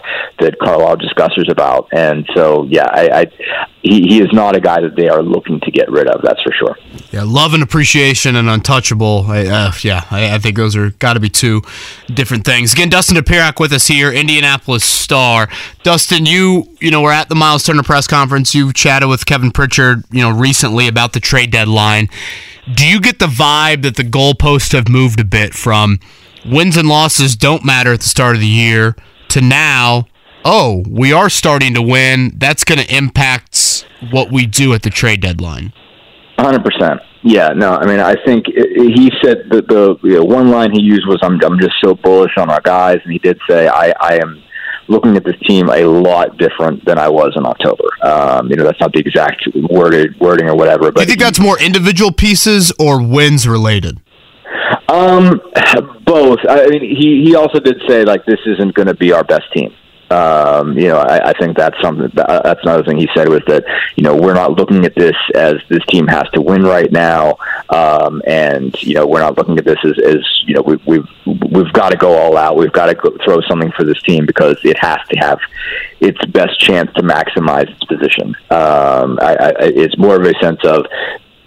that 0.41 0.59
Carlisle 0.59 0.97
discusses 0.97 1.47
about. 1.51 1.89
And 1.93 2.29
so, 2.35 2.65
yeah, 2.65 2.87
I, 2.91 3.09
I 3.21 3.27
he, 3.83 4.03
he 4.03 4.23
is 4.23 4.29
not 4.33 4.57
a 4.57 4.61
guy 4.61 4.81
that 4.81 4.97
they 4.97 5.09
are 5.09 5.23
looking 5.23 5.61
to 5.61 5.71
get 5.71 5.91
rid 5.91 6.09
of. 6.09 6.23
That's 6.23 6.41
for 6.43 6.53
sure. 6.53 6.77
Yeah, 7.11 7.23
love 7.25 7.55
and 7.55 7.63
appreciation 7.63 8.37
and 8.37 8.49
untouchable. 8.49 9.25
I, 9.29 9.47
uh, 9.47 9.73
yeah, 9.83 10.05
I, 10.11 10.35
I, 10.35 10.39
think 10.39 10.57
those 10.57 10.77
are 10.77 10.91
got 10.91 11.15
to 11.15 11.21
be 11.21 11.29
two 11.29 11.63
different 12.13 12.45
things. 12.45 12.73
Again, 12.73 12.89
Dustin 12.89 13.17
Dopirak 13.17 13.61
with 13.61 13.73
us 13.73 13.87
here, 13.87 14.13
Indianapolis 14.13 14.85
Star. 14.85 15.49
Dustin, 15.83 16.27
you 16.27 16.69
you 16.81 16.91
know 16.91 17.03
we're 17.03 17.13
at 17.13 17.29
the 17.29 17.35
Myles 17.35 17.65
Turner 17.65 17.83
press 17.83 18.07
conference. 18.07 18.55
You 18.55 18.73
chatted 18.73 19.09
with 19.09 19.27
Kevin 19.27 19.51
Pritchard, 19.51 20.05
you 20.11 20.23
know, 20.23 20.31
recently 20.31 20.89
about 20.89 21.13
the 21.13 21.21
trade 21.21 21.51
deadline. 21.51 22.09
Do 22.75 22.87
you 22.87 23.01
get 23.01 23.19
the 23.19 23.27
vibe 23.27 23.83
that 23.83 23.97
the 23.97 24.03
goalposts 24.03 24.73
have 24.73 24.89
moved 24.89 25.21
a 25.21 25.25
bit 25.25 25.55
from? 25.55 26.01
Wins 26.51 26.77
and 26.77 26.89
losses 26.89 27.37
don't 27.37 27.65
matter 27.65 27.93
at 27.93 28.01
the 28.01 28.09
start 28.09 28.35
of 28.35 28.41
the 28.41 28.47
year 28.47 28.97
to 29.29 29.41
now, 29.41 30.07
oh, 30.45 30.85
we 30.89 31.13
are 31.13 31.29
starting 31.29 31.75
to 31.75 31.83
win. 31.83 32.33
That's 32.37 32.65
going 32.65 32.79
to 32.79 32.95
impact 32.95 33.87
what 34.11 34.31
we 34.31 34.47
do 34.47 34.75
at 34.75 34.83
the 34.83 34.91
trade 34.91 35.21
deadline. 35.21 35.73
100%. 36.39 37.01
Yeah, 37.23 37.49
no, 37.49 37.73
I 37.73 37.85
mean, 37.85 37.99
I 37.99 38.15
think 38.25 38.47
he 38.47 39.11
said 39.23 39.49
that 39.51 39.67
the 39.69 39.97
you 40.03 40.15
know, 40.15 40.25
one 40.25 40.51
line 40.51 40.71
he 40.73 40.81
used 40.81 41.07
was, 41.07 41.19
I'm, 41.23 41.41
I'm 41.45 41.59
just 41.59 41.75
so 41.83 41.95
bullish 41.95 42.33
on 42.39 42.49
our 42.49 42.61
guys. 42.61 42.99
And 43.03 43.13
he 43.13 43.19
did 43.19 43.39
say, 43.49 43.67
I, 43.67 43.93
I 44.01 44.19
am 44.23 44.43
looking 44.89 45.17
at 45.17 45.25
this 45.25 45.35
team 45.47 45.69
a 45.69 45.85
lot 45.85 46.39
different 46.39 46.85
than 46.85 46.99
I 46.99 47.09
was 47.09 47.33
in 47.37 47.45
October. 47.45 47.85
Um, 48.03 48.49
you 48.49 48.57
know, 48.57 48.65
that's 48.65 48.81
not 48.81 48.93
the 48.93 49.01
exact 49.01 49.47
worded 49.69 50.19
wording 50.21 50.49
or 50.49 50.57
whatever. 50.57 50.93
But 50.93 50.95
Do 50.97 51.01
you 51.03 51.07
think 51.07 51.21
that's 51.21 51.41
more 51.41 51.61
individual 51.61 52.13
pieces 52.13 52.73
or 52.79 53.03
wins 53.03 53.47
related? 53.47 54.01
Um, 54.89 55.41
both. 56.05 56.39
I 56.49 56.67
mean, 56.69 56.83
he 56.83 57.25
he 57.25 57.37
also 57.37 57.61
did 57.61 57.81
say 57.87 58.05
like 58.05 58.25
this 58.25 58.41
isn't 58.47 58.75
going 58.75 58.89
to 58.89 58.95
be 58.95 59.13
our 59.13 59.25
best 59.25 59.53
team. 59.53 59.75
Um, 60.11 60.79
you 60.79 60.89
know, 60.89 60.97
I, 60.97 61.31
I 61.31 61.33
think 61.39 61.57
that's 61.57 61.79
something. 61.83 62.11
That's 62.15 62.61
another 62.63 62.83
thing 62.83 62.97
he 62.97 63.09
said 63.15 63.29
was 63.29 63.43
that 63.47 63.65
you 63.97 64.03
know 64.03 64.17
we're 64.17 64.35
not 64.35 64.53
looking 64.53 64.87
at 64.87 64.95
this 64.95 65.17
as 65.35 65.57
this 65.69 65.85
team 65.89 66.07
has 66.07 66.25
to 66.33 66.41
win 66.41 66.63
right 66.63 66.91
now, 66.91 67.37
um, 67.69 68.23
and 68.27 68.75
you 68.83 68.95
know 68.95 69.07
we're 69.07 69.21
not 69.21 69.37
looking 69.37 69.59
at 69.59 69.67
this 69.67 69.79
as, 69.85 69.99
as 70.03 70.27
you 70.47 70.55
know 70.55 70.63
we, 70.63 70.77
we've 70.87 71.09
we've 71.53 71.73
got 71.75 71.91
to 71.91 71.99
go 71.99 72.17
all 72.17 72.39
out. 72.39 72.57
We've 72.57 72.73
got 72.73 72.87
to 72.87 72.95
go, 72.95 73.15
throw 73.23 73.43
something 73.43 73.71
for 73.73 73.85
this 73.85 74.01
team 74.03 74.25
because 74.25 74.59
it 74.65 74.79
has 74.79 75.01
to 75.11 75.19
have 75.19 75.41
its 76.01 76.25
best 76.27 76.59
chance 76.59 76.91
to 76.95 77.03
maximize 77.03 77.69
its 77.71 77.85
position. 77.85 78.29
Um, 78.51 79.19
I, 79.21 79.37
I, 79.39 79.53
it's 79.59 79.99
more 79.99 80.17
of 80.17 80.23
a 80.23 80.33
sense 80.41 80.61
of 80.65 80.87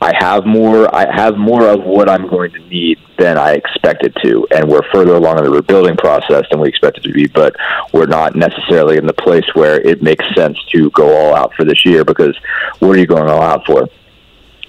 I 0.02 0.14
have 0.18 0.48
more. 0.48 0.94
I 0.94 1.06
have 1.14 1.38
more 1.38 1.68
of 1.68 1.84
what 1.84 2.10
I'm 2.10 2.28
going 2.28 2.52
to 2.54 2.60
need 2.68 2.98
than 3.20 3.38
I 3.38 3.52
expected 3.52 4.18
to, 4.24 4.48
and 4.50 4.68
we're 4.68 4.82
further 4.92 5.14
along 5.14 5.38
in 5.38 5.44
the 5.44 5.52
rebuilding 5.52 5.96
process 5.96 6.46
than 6.50 6.60
we 6.60 6.70
expected 6.70 7.04
to 7.04 7.14
be. 7.14 7.28
But 7.28 7.56
we're 7.94 8.08
not 8.08 8.36
necessarily 8.36 8.98
in 8.98 9.06
the 9.06 9.14
place 9.14 9.46
where 9.54 9.80
it 9.80 10.02
makes 10.02 10.26
sense 10.36 10.58
to 10.72 10.90
go 10.90 11.16
all 11.16 11.36
out 11.36 11.54
for 11.54 11.66
this 11.66 11.86
year 11.86 12.04
because 12.04 12.36
what 12.80 12.96
are 12.96 13.00
you 13.00 13.06
going 13.06 13.30
all 13.30 13.44
out 13.44 13.64
for? 13.68 13.88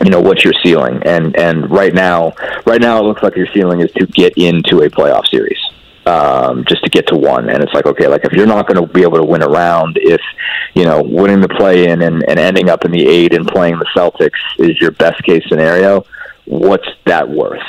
You 0.05 0.11
know 0.11 0.20
what's 0.20 0.45
your 0.45 0.55
ceiling, 0.62 1.01
and 1.07 1.35
and 1.39 1.70
right 1.70 1.95
now, 1.95 2.35
right 2.66 2.80
now 2.80 2.99
it 2.99 3.05
looks 3.05 3.22
like 3.22 3.35
your 3.35 3.49
ceiling 3.55 3.80
is 3.80 3.91
to 3.93 4.07
get 4.07 4.35
into 4.37 4.83
a 4.83 4.91
playoff 4.91 5.26
series 5.28 5.72
um, 6.07 6.65
just 6.67 6.85
to 6.85 6.91
get 6.91 7.07
to 7.09 7.17
one. 7.17 7.49
And 7.49 7.63
it's 7.63 7.73
like, 7.73 7.87
okay, 7.87 8.09
like 8.09 8.25
if 8.25 8.33
you're 8.33 8.47
not 8.47 8.67
going 8.67 8.81
to 8.81 8.93
be 8.93 9.03
able 9.03 9.19
to 9.19 9.25
win 9.25 9.43
a 9.43 9.49
round, 9.49 9.99
if 10.01 10.21
you 10.75 10.85
know 10.85 11.03
winning 11.03 11.41
the 11.41 11.49
play 11.49 11.89
in 11.89 12.03
and, 12.03 12.25
and 12.29 12.39
ending 12.39 12.69
up 12.69 12.85
in 12.85 12.91
the 12.91 13.07
eight 13.07 13.35
and 13.35 13.47
playing 13.47 13.79
the 13.79 13.87
Celtics 13.97 14.41
is 14.59 14.81
your 14.81 14.91
best 14.93 15.23
case 15.25 15.43
scenario, 15.49 16.05
what's 16.45 16.89
that 17.07 17.29
worth? 17.29 17.63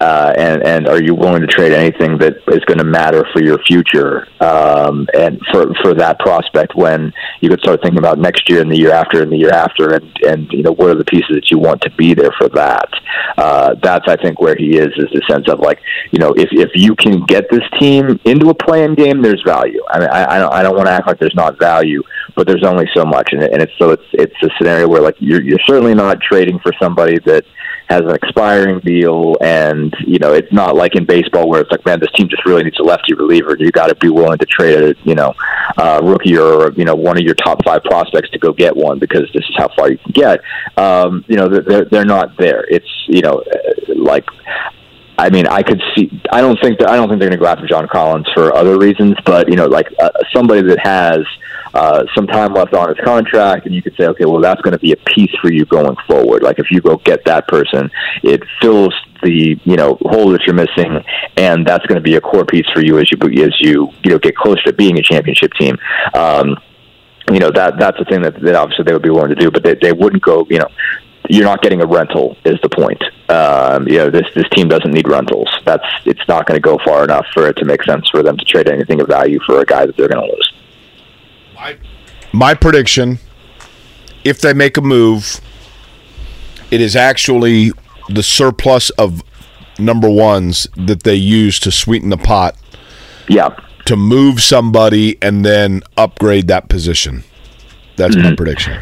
Uh, 0.00 0.32
and 0.36 0.62
and 0.64 0.86
are 0.86 1.02
you 1.02 1.14
willing 1.14 1.40
to 1.40 1.46
trade 1.46 1.72
anything 1.72 2.18
that 2.18 2.36
is 2.48 2.64
going 2.66 2.78
to 2.78 2.84
matter 2.84 3.26
for 3.32 3.42
your 3.42 3.58
future 3.66 4.28
um, 4.40 5.08
and 5.14 5.40
for 5.52 5.74
for 5.82 5.94
that 5.94 6.18
prospect 6.20 6.74
when 6.76 7.12
you 7.40 7.48
could 7.48 7.60
start 7.60 7.80
thinking 7.82 7.98
about 7.98 8.18
next 8.18 8.48
year 8.48 8.60
and 8.60 8.70
the 8.70 8.78
year 8.78 8.92
after 8.92 9.22
and 9.22 9.32
the 9.32 9.36
year 9.36 9.50
after 9.50 9.94
and 9.94 10.16
and 10.26 10.50
you 10.52 10.62
know 10.62 10.72
what 10.72 10.90
are 10.90 10.94
the 10.94 11.04
pieces 11.04 11.30
that 11.30 11.50
you 11.50 11.58
want 11.58 11.80
to 11.80 11.90
be 11.90 12.14
there 12.14 12.32
for 12.38 12.48
that? 12.50 12.88
Uh, 13.36 13.74
that's 13.82 14.06
I 14.08 14.16
think 14.16 14.40
where 14.40 14.56
he 14.56 14.78
is 14.78 14.88
is 14.96 15.10
the 15.12 15.22
sense 15.28 15.48
of 15.48 15.58
like 15.58 15.80
you 16.12 16.18
know 16.18 16.32
if 16.36 16.48
if 16.52 16.70
you 16.74 16.94
can 16.94 17.24
get 17.26 17.50
this 17.50 17.64
team 17.80 18.20
into 18.24 18.50
a 18.50 18.54
playing 18.54 18.94
game 18.94 19.20
there's 19.22 19.42
value. 19.44 19.82
I 19.90 19.98
mean 19.98 20.08
I 20.10 20.36
I 20.36 20.38
don't, 20.38 20.54
I 20.54 20.62
don't 20.62 20.76
want 20.76 20.86
to 20.86 20.92
act 20.92 21.06
like 21.06 21.18
there's 21.18 21.34
not 21.34 21.58
value 21.58 22.02
but 22.38 22.46
there's 22.46 22.64
only 22.64 22.88
so 22.94 23.04
much. 23.04 23.30
And, 23.32 23.42
and 23.42 23.60
it's 23.60 23.72
so 23.78 23.90
it's 23.90 24.04
it's 24.12 24.42
a 24.44 24.48
scenario 24.56 24.86
where 24.86 25.02
like 25.02 25.16
you're 25.18 25.42
you're 25.42 25.58
certainly 25.66 25.92
not 25.92 26.20
trading 26.20 26.60
for 26.60 26.72
somebody 26.80 27.18
that 27.26 27.44
has 27.88 28.02
an 28.02 28.14
expiring 28.14 28.80
deal, 28.80 29.36
and 29.40 29.94
you 30.06 30.18
know 30.18 30.32
it's 30.32 30.52
not 30.52 30.76
like 30.76 30.94
in 30.94 31.04
baseball 31.04 31.48
where 31.48 31.60
it's 31.60 31.70
like, 31.70 31.84
man, 31.86 32.00
this 32.00 32.10
team 32.16 32.28
just 32.28 32.44
really 32.44 32.62
needs 32.64 32.78
a 32.78 32.82
lefty 32.82 33.14
reliever. 33.14 33.56
You 33.58 33.70
got 33.70 33.88
to 33.88 33.94
be 33.94 34.10
willing 34.10 34.38
to 34.38 34.46
trade 34.46 34.82
a 34.82 34.94
you 35.04 35.14
know 35.14 35.34
uh, 35.76 36.00
rookie 36.02 36.36
or 36.36 36.72
you 36.72 36.84
know 36.84 36.94
one 36.94 37.16
of 37.16 37.22
your 37.22 37.34
top 37.34 37.64
five 37.64 37.82
prospects 37.84 38.30
to 38.30 38.38
go 38.38 38.52
get 38.52 38.76
one 38.76 38.98
because 38.98 39.28
this 39.32 39.44
is 39.48 39.54
how 39.56 39.68
far 39.74 39.90
you 39.90 39.98
can 39.98 40.12
get. 40.12 40.40
Um, 40.76 41.24
you 41.28 41.36
know 41.36 41.48
they're 41.48 41.84
they're 41.86 42.04
not 42.04 42.36
there. 42.36 42.64
It's 42.68 42.88
you 43.08 43.22
know 43.22 43.42
like 43.96 44.26
I 45.18 45.30
mean, 45.30 45.48
I 45.48 45.62
could 45.62 45.82
see. 45.96 46.10
I 46.30 46.40
don't 46.40 46.58
think 46.62 46.78
that 46.78 46.88
I 46.88 46.96
don't 46.96 47.08
think 47.08 47.18
they're 47.18 47.28
going 47.28 47.40
to 47.40 47.44
go 47.44 47.50
after 47.50 47.66
John 47.66 47.88
Collins 47.88 48.28
for 48.34 48.54
other 48.54 48.78
reasons, 48.78 49.16
but 49.24 49.48
you 49.48 49.56
know, 49.56 49.66
like 49.66 49.88
uh, 50.00 50.10
somebody 50.32 50.62
that 50.62 50.78
has 50.86 51.18
uh, 51.74 52.04
some 52.14 52.26
time 52.26 52.54
left 52.54 52.74
on 52.74 52.88
his 52.88 52.98
contract, 53.04 53.66
and 53.66 53.74
you 53.74 53.82
could 53.82 53.94
say, 53.96 54.06
okay, 54.06 54.24
well, 54.24 54.40
that's 54.40 54.60
going 54.62 54.72
to 54.72 54.78
be 54.78 54.92
a 54.92 54.96
piece 54.96 55.34
for 55.40 55.52
you 55.52 55.64
going 55.66 55.96
forward. 56.06 56.42
Like 56.42 56.58
if 56.58 56.70
you 56.70 56.80
go 56.80 56.96
get 56.96 57.24
that 57.26 57.46
person, 57.48 57.90
it 58.22 58.42
fills 58.60 58.94
the 59.22 59.58
you 59.64 59.76
know 59.76 59.98
hole 60.02 60.30
that 60.30 60.42
you're 60.46 60.54
missing, 60.54 61.04
and 61.36 61.66
that's 61.66 61.84
going 61.86 61.96
to 61.96 62.02
be 62.02 62.16
a 62.16 62.20
core 62.20 62.44
piece 62.44 62.66
for 62.72 62.80
you 62.80 62.98
as 62.98 63.10
you 63.10 63.18
as 63.44 63.54
you 63.60 63.90
you 64.04 64.10
know 64.10 64.18
get 64.18 64.36
closer 64.36 64.62
to 64.64 64.72
being 64.72 64.98
a 64.98 65.02
championship 65.02 65.52
team. 65.54 65.76
Um, 66.14 66.56
you 67.30 67.40
know 67.40 67.50
that 67.50 67.78
that's 67.78 67.98
the 67.98 68.04
thing 68.04 68.22
that, 68.22 68.40
that 68.40 68.54
obviously 68.54 68.84
they 68.84 68.92
would 68.92 69.02
be 69.02 69.10
willing 69.10 69.30
to 69.30 69.34
do, 69.34 69.50
but 69.50 69.62
they, 69.62 69.74
they 69.74 69.92
wouldn't 69.92 70.22
go. 70.22 70.46
You 70.48 70.60
know, 70.60 70.68
you're 71.28 71.44
not 71.44 71.62
getting 71.62 71.82
a 71.82 71.86
rental 71.86 72.36
is 72.44 72.58
the 72.62 72.68
point. 72.68 73.02
Um, 73.28 73.86
you 73.86 73.98
know, 73.98 74.10
this 74.10 74.26
this 74.34 74.48
team 74.50 74.68
doesn't 74.68 74.90
need 74.90 75.08
rentals. 75.08 75.50
That's 75.66 75.84
it's 76.04 76.26
not 76.28 76.46
going 76.46 76.56
to 76.56 76.62
go 76.62 76.78
far 76.84 77.04
enough 77.04 77.26
for 77.34 77.46
it 77.48 77.56
to 77.58 77.64
make 77.64 77.82
sense 77.84 78.08
for 78.10 78.22
them 78.22 78.36
to 78.36 78.44
trade 78.44 78.68
anything 78.68 79.00
of 79.00 79.08
value 79.08 79.38
for 79.46 79.60
a 79.60 79.64
guy 79.64 79.84
that 79.84 79.96
they're 79.96 80.08
going 80.08 80.26
to 80.26 80.34
lose. 80.34 80.47
My, 81.58 81.76
my 82.32 82.54
prediction, 82.54 83.18
if 84.22 84.40
they 84.40 84.54
make 84.54 84.76
a 84.76 84.80
move, 84.80 85.40
it 86.70 86.80
is 86.80 86.94
actually 86.94 87.72
the 88.08 88.22
surplus 88.22 88.90
of 88.90 89.24
number 89.76 90.08
ones 90.08 90.68
that 90.76 91.02
they 91.02 91.16
use 91.16 91.58
to 91.60 91.72
sweeten 91.72 92.10
the 92.10 92.16
pot. 92.16 92.56
Yeah. 93.28 93.58
To 93.86 93.96
move 93.96 94.40
somebody 94.40 95.18
and 95.20 95.44
then 95.44 95.82
upgrade 95.96 96.46
that 96.46 96.68
position. 96.68 97.24
That's 97.96 98.14
mm-hmm. 98.14 98.28
my 98.28 98.36
prediction. 98.36 98.80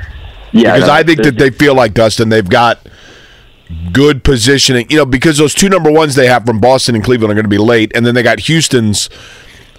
Yeah, 0.53 0.75
because 0.75 0.89
no, 0.89 0.95
I 0.95 1.03
think 1.03 1.23
that 1.23 1.39
they 1.39 1.51
feel 1.51 1.75
like 1.75 1.95
Dustin, 1.95 2.29
they've 2.29 2.49
got 2.49 2.87
good 3.93 4.23
positioning. 4.23 4.87
You 4.91 4.99
know, 4.99 5.07
because 5.07 5.39
those 5.39 5.55
two 5.55 5.71
number 5.71 5.91
ones 5.91 6.15
they 6.15 6.27
have 6.27 6.45
from 6.45 6.61
Boston 6.61 6.95
and 6.95 7.03
Cleveland 7.03 7.33
are 7.33 7.35
going 7.35 7.45
to 7.45 7.49
be 7.49 7.59
late, 7.59 7.93
and 7.95 8.05
then 8.05 8.15
they 8.15 8.23
got 8.23 8.41
Houston's 8.41 9.09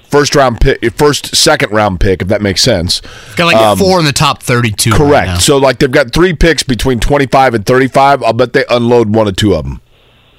first 0.10 0.36
round 0.36 0.60
pick, 0.60 0.94
first 0.94 1.36
second 1.36 1.72
round 1.72 2.00
pick, 2.00 2.22
if 2.22 2.28
that 2.28 2.42
makes 2.42 2.62
sense. 2.62 3.02
Got 3.36 3.46
like 3.46 3.56
um, 3.58 3.78
four 3.78 4.00
in 4.00 4.06
the 4.06 4.14
top 4.14 4.42
thirty-two. 4.44 4.92
Correct. 4.92 5.28
Right 5.28 5.42
so 5.42 5.58
like 5.58 5.80
they've 5.80 5.92
got 5.92 6.14
three 6.14 6.34
picks 6.34 6.64
between 6.64 7.00
twenty-five 7.00 7.54
and 7.54 7.66
thirty-five. 7.66 8.24
I'll 8.24 8.34
bet 8.34 8.54
they 8.54 8.66
unload 8.70 9.14
one 9.14 9.28
or 9.28 9.32
two 9.32 9.54
of 9.56 9.64
them. 9.64 9.82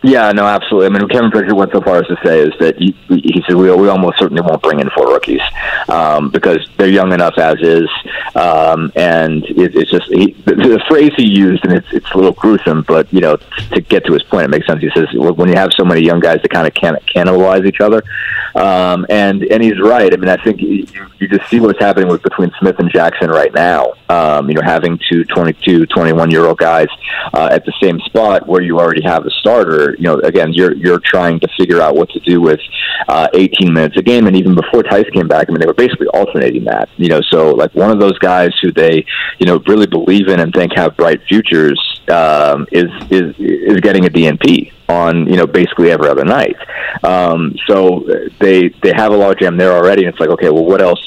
Yeah, 0.02 0.30
no, 0.30 0.46
absolutely. 0.46 0.86
I 0.86 0.98
mean, 0.98 1.08
Kevin 1.08 1.30
Pritchard 1.30 1.54
went 1.54 1.72
so 1.72 1.80
far 1.80 1.96
as 1.96 2.06
to 2.06 2.16
say 2.24 2.40
is 2.40 2.52
that 2.60 2.76
he, 2.78 2.94
he 3.08 3.42
said 3.46 3.56
we, 3.56 3.70
we 3.72 3.88
almost 3.88 4.18
certainly 4.18 4.42
won't 4.42 4.62
bring 4.62 4.78
in 4.78 4.88
four 4.90 5.08
rookies 5.08 5.40
um, 5.88 6.30
because 6.30 6.68
they're 6.76 6.88
young 6.88 7.12
enough 7.12 7.36
as 7.36 7.56
is, 7.60 7.88
um, 8.36 8.92
and 8.94 9.44
it, 9.46 9.74
it's 9.74 9.90
just 9.90 10.06
he, 10.08 10.32
the, 10.44 10.54
the 10.54 10.84
phrase 10.88 11.10
he 11.16 11.26
used, 11.26 11.64
and 11.64 11.72
it's 11.74 11.92
it's 11.92 12.08
a 12.12 12.16
little 12.16 12.32
gruesome, 12.32 12.82
but 12.82 13.12
you 13.12 13.20
know, 13.20 13.36
to 13.72 13.80
get 13.80 14.04
to 14.04 14.12
his 14.12 14.22
point, 14.22 14.44
it 14.44 14.50
makes 14.50 14.68
sense. 14.68 14.80
He 14.80 14.90
says 14.94 15.08
when 15.14 15.48
you 15.48 15.56
have 15.56 15.70
so 15.76 15.84
many 15.84 16.02
young 16.02 16.20
guys 16.20 16.42
that 16.42 16.50
kind 16.50 16.68
of 16.68 16.74
can 16.74 16.94
cannibalize 17.12 17.66
each 17.66 17.80
other, 17.80 18.04
um, 18.54 19.04
and 19.08 19.42
and 19.44 19.62
he's 19.62 19.80
right. 19.80 20.12
I 20.12 20.16
mean, 20.16 20.28
I 20.28 20.42
think 20.44 20.60
you, 20.60 20.86
you 21.18 21.28
just 21.28 21.50
see 21.50 21.58
what's 21.58 21.80
happening 21.80 22.08
with 22.08 22.22
between 22.22 22.52
Smith 22.60 22.78
and 22.78 22.88
Jackson 22.88 23.30
right 23.30 23.52
now. 23.52 23.94
Um, 24.08 24.48
you 24.48 24.54
know, 24.54 24.62
having 24.62 24.98
two 25.10 25.24
22, 25.24 25.86
21 25.86 26.30
year 26.30 26.44
old 26.44 26.58
guys 26.58 26.88
uh, 27.34 27.48
at 27.50 27.64
the 27.64 27.72
same 27.82 27.98
spot 28.00 28.46
where 28.46 28.62
you 28.62 28.78
already 28.78 29.02
have 29.02 29.26
a 29.26 29.30
starter 29.30 29.87
you 29.96 30.04
know 30.04 30.18
again 30.20 30.52
you're 30.52 30.74
you're 30.74 31.00
trying 31.00 31.40
to 31.40 31.48
figure 31.58 31.80
out 31.80 31.94
what 31.94 32.10
to 32.10 32.20
do 32.20 32.40
with 32.40 32.60
uh, 33.08 33.28
18 33.34 33.72
minutes 33.72 33.96
a 33.96 34.02
game, 34.02 34.26
and 34.26 34.36
even 34.36 34.54
before 34.54 34.82
Theis 34.82 35.10
came 35.12 35.28
back, 35.28 35.46
I 35.48 35.52
mean 35.52 35.60
they 35.60 35.66
were 35.66 35.74
basically 35.74 36.08
alternating 36.08 36.64
that. 36.64 36.88
You 36.96 37.08
know, 37.08 37.20
so 37.30 37.50
like 37.50 37.74
one 37.74 37.90
of 37.90 38.00
those 38.00 38.18
guys 38.18 38.50
who 38.62 38.72
they 38.72 39.04
you 39.38 39.46
know 39.46 39.62
really 39.66 39.86
believe 39.86 40.28
in 40.28 40.40
and 40.40 40.52
think 40.52 40.72
have 40.76 40.96
bright 40.96 41.22
futures 41.28 41.80
um, 42.08 42.66
is 42.72 42.90
is 43.10 43.34
is 43.38 43.80
getting 43.80 44.04
a 44.06 44.08
DNP 44.08 44.72
on 44.88 45.26
you 45.26 45.36
know 45.36 45.46
basically 45.46 45.90
every 45.90 46.08
other 46.08 46.24
night. 46.24 46.56
Um, 47.02 47.54
so 47.66 48.06
they 48.40 48.68
they 48.82 48.92
have 48.94 49.12
a 49.12 49.16
logjam 49.16 49.58
there 49.58 49.72
already, 49.72 50.04
and 50.04 50.12
it's 50.12 50.20
like 50.20 50.30
okay, 50.30 50.50
well, 50.50 50.64
what 50.64 50.82
else? 50.82 51.00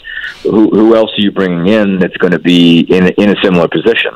Who, 0.44 0.70
who 0.70 0.96
else 0.96 1.12
are 1.18 1.22
you 1.22 1.32
bringing 1.32 1.68
in 1.68 2.00
that's 2.00 2.18
going 2.18 2.32
to 2.32 2.40
be 2.40 2.82
in 2.82 3.10
in 3.18 3.30
a 3.30 3.42
similar 3.44 3.68
position? 3.68 4.14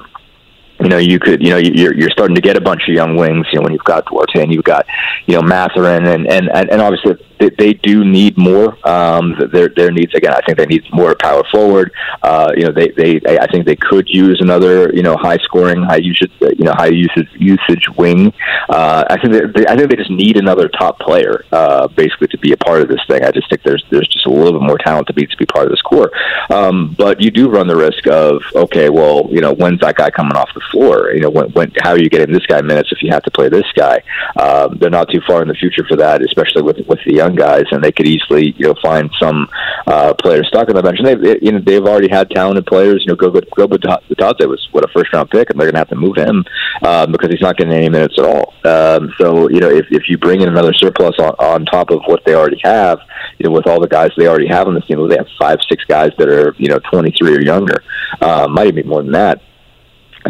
You 0.80 0.90
know, 0.90 0.98
you 0.98 1.20
could, 1.20 1.42
you 1.42 1.50
know, 1.52 1.58
you're 1.58 1.94
you're 1.96 2.10
starting 2.10 2.36
to 2.36 2.42
get 2.42 2.58
a 2.58 2.62
bunch 2.62 2.84
of 2.88 2.94
young 2.94 3.16
wings. 3.16 3.48
You 3.52 3.60
know, 3.60 3.64
when 3.64 3.74
you've 3.74 3.84
got 3.84 4.06
Duarte 4.06 4.42
and 4.42 4.54
you've 4.54 4.64
got, 4.64 4.86
you 5.26 5.36
know, 5.36 5.42
Mathurin, 5.42 6.06
and 6.08 6.28
and 6.28 6.50
and 6.50 6.82
obviously 6.82 7.16
they, 7.40 7.50
they 7.58 7.74
do 7.74 8.04
need 8.04 8.38
more. 8.38 8.78
Um, 8.88 9.36
their 9.52 9.70
their 9.70 9.92
needs 9.92 10.14
again. 10.14 10.34
I 10.34 10.42
think 10.46 10.58
they 10.58 10.66
need 10.66 10.84
more 10.92 11.16
power 11.16 11.44
forward. 11.52 11.92
Uh, 12.22 12.52
you 12.56 12.66
know, 12.66 12.72
they 12.72 12.90
they 12.90 13.22
I 13.40 13.48
think 13.48 13.66
they 13.66 13.76
could 13.76 14.08
use 14.10 14.40
another 14.42 14.92
you 14.94 15.04
know 15.04 15.16
high 15.18 15.38
scoring, 15.38 15.84
high 15.84 15.98
usage 15.98 16.32
you 16.42 16.66
know 16.66 16.74
high 16.74 16.88
usage 16.88 17.30
usage 17.34 17.88
wing. 17.98 18.34
Uh, 18.70 19.04
I 19.10 19.20
think 19.20 19.54
they, 19.56 19.66
I 19.68 19.76
think 19.76 19.90
they 19.90 19.96
just 19.96 20.12
need 20.12 20.38
another 20.38 20.68
top 20.68 21.00
player 21.00 21.46
uh, 21.52 21.88
basically 21.88 22.28
to 22.28 22.38
be 22.38 22.52
a 22.52 22.58
part 22.58 22.82
of 22.82 22.88
this 22.88 23.02
thing. 23.08 23.24
I 23.24 23.32
just 23.32 23.50
think 23.50 23.64
there's 23.64 23.84
there's 23.90 24.08
just 24.08 24.26
a 24.26 24.30
little 24.30 24.60
bit 24.60 24.66
more 24.66 24.78
talent 24.78 25.08
to 25.08 25.14
be 25.14 25.26
to 25.26 25.38
be 25.38 25.46
part 25.46 25.66
of 25.66 25.72
this 25.72 25.82
core. 25.82 26.12
Um, 26.50 26.96
but 26.98 27.22
you 27.22 27.32
do 27.32 27.50
run 27.50 27.68
the 27.68 27.76
risk 27.76 28.08
of 28.08 28.42
okay, 28.56 28.90
well 28.90 29.28
you 29.30 29.42
know 29.42 29.54
when's 29.54 29.80
that 29.82 29.96
guy 29.96 30.10
coming 30.10 30.36
off 30.36 30.50
the 30.54 30.62
floor? 30.72 31.12
You 31.14 31.22
know 31.22 31.30
when 31.30 31.50
when 31.52 31.72
how 31.82 31.92
are 31.92 32.00
you 32.00 32.10
getting 32.10 32.34
this 32.34 32.46
guy 32.46 32.62
minutes 32.62 32.90
if 32.92 33.02
you 33.02 33.12
have 33.12 33.24
to 33.24 33.32
play 33.32 33.50
this 33.50 33.66
guy? 33.76 34.02
Um, 34.40 34.78
they're 34.80 34.90
not 34.90 35.10
too 35.10 35.22
far 35.28 35.42
in 35.42 35.48
the 35.48 35.54
future 35.54 35.86
for 35.88 35.96
that, 35.98 36.22
especially 36.22 36.62
with 36.62 36.78
with 36.88 37.00
the 37.06 37.14
young 37.14 37.36
guys, 37.36 37.66
and 37.72 37.84
they 37.84 37.92
could 37.92 38.08
easily 38.08 38.54
you 38.58 38.68
know 38.68 38.76
find 38.82 39.10
some 39.20 39.48
uh, 39.88 40.14
players 40.22 40.48
stuck 40.48 40.70
on 40.70 40.76
the 40.76 40.84
bench. 40.84 41.00
And 41.00 41.08
they've 41.08 41.44
you 41.44 41.52
know 41.52 41.60
they've 41.60 41.86
already 41.86 42.10
had 42.10 42.30
talented 42.30 42.66
players. 42.66 43.04
You 43.06 43.14
know, 43.14 43.16
Goga 43.16 43.42
Goga 43.56 43.78
Bitadze 43.78 44.48
was 44.48 44.68
what 44.72 44.84
a 44.84 44.88
first 44.90 45.14
round 45.14 45.30
pick, 45.30 45.50
and 45.50 45.60
they're 45.60 45.68
going 45.68 45.76
to 45.76 45.80
have 45.80 45.90
to 45.90 45.96
move 45.96 46.18
him 46.18 46.44
um, 46.84 47.12
because 47.12 47.30
he's 47.30 47.42
not 47.42 47.58
getting 47.58 47.74
any 47.74 47.90
minutes 47.90 48.16
at 48.18 48.26
all. 48.26 48.54
Um, 48.64 49.14
so 49.18 49.50
you 49.50 49.60
know 49.60 49.70
if 49.70 49.86
if 49.92 50.10
you 50.10 50.18
bring 50.18 50.42
in 50.42 50.50
another 50.50 50.74
surplus 50.74 51.16
on, 51.20 51.36
on 51.40 51.66
top 51.66 51.92
of 51.92 52.02
what 52.06 52.24
they 52.26 52.36
already 52.36 52.60
have, 52.64 53.00
you 53.40 53.48
know 53.48 53.52
with 53.52 53.68
all 53.68 53.80
the 53.80 53.88
guys 53.88 54.12
they 54.18 54.28
already 54.28 54.48
have 54.48 54.68
on 54.68 54.74
the 54.74 54.82
team, 54.82 55.08
they 55.08 55.18
have 55.18 55.28
five 55.40 55.60
six 55.70 55.84
guys 55.86 56.12
that 56.18 56.30
are 56.30 56.56
you 56.58 56.68
know 56.68 56.80
23 56.92 57.36
or 57.36 57.42
younger, 57.42 57.84
uh, 58.22 58.48
might 58.48 58.68
even 58.68 58.76
be 58.76 58.84
more 58.84 59.04
than 59.04 59.12
that 59.12 59.42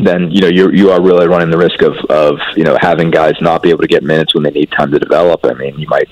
then 0.01 0.29
you 0.31 0.41
know 0.41 0.47
you 0.47 0.71
you 0.71 0.91
are 0.91 1.01
really 1.01 1.27
running 1.27 1.49
the 1.49 1.57
risk 1.57 1.81
of 1.81 1.95
of 2.09 2.37
you 2.55 2.63
know 2.63 2.77
having 2.81 3.11
guys 3.11 3.35
not 3.39 3.63
be 3.63 3.69
able 3.69 3.81
to 3.81 3.87
get 3.87 4.03
minutes 4.03 4.33
when 4.33 4.43
they 4.43 4.51
need 4.51 4.71
time 4.71 4.91
to 4.91 4.99
develop. 4.99 5.45
I 5.45 5.53
mean, 5.53 5.79
you 5.79 5.87
might 5.87 6.09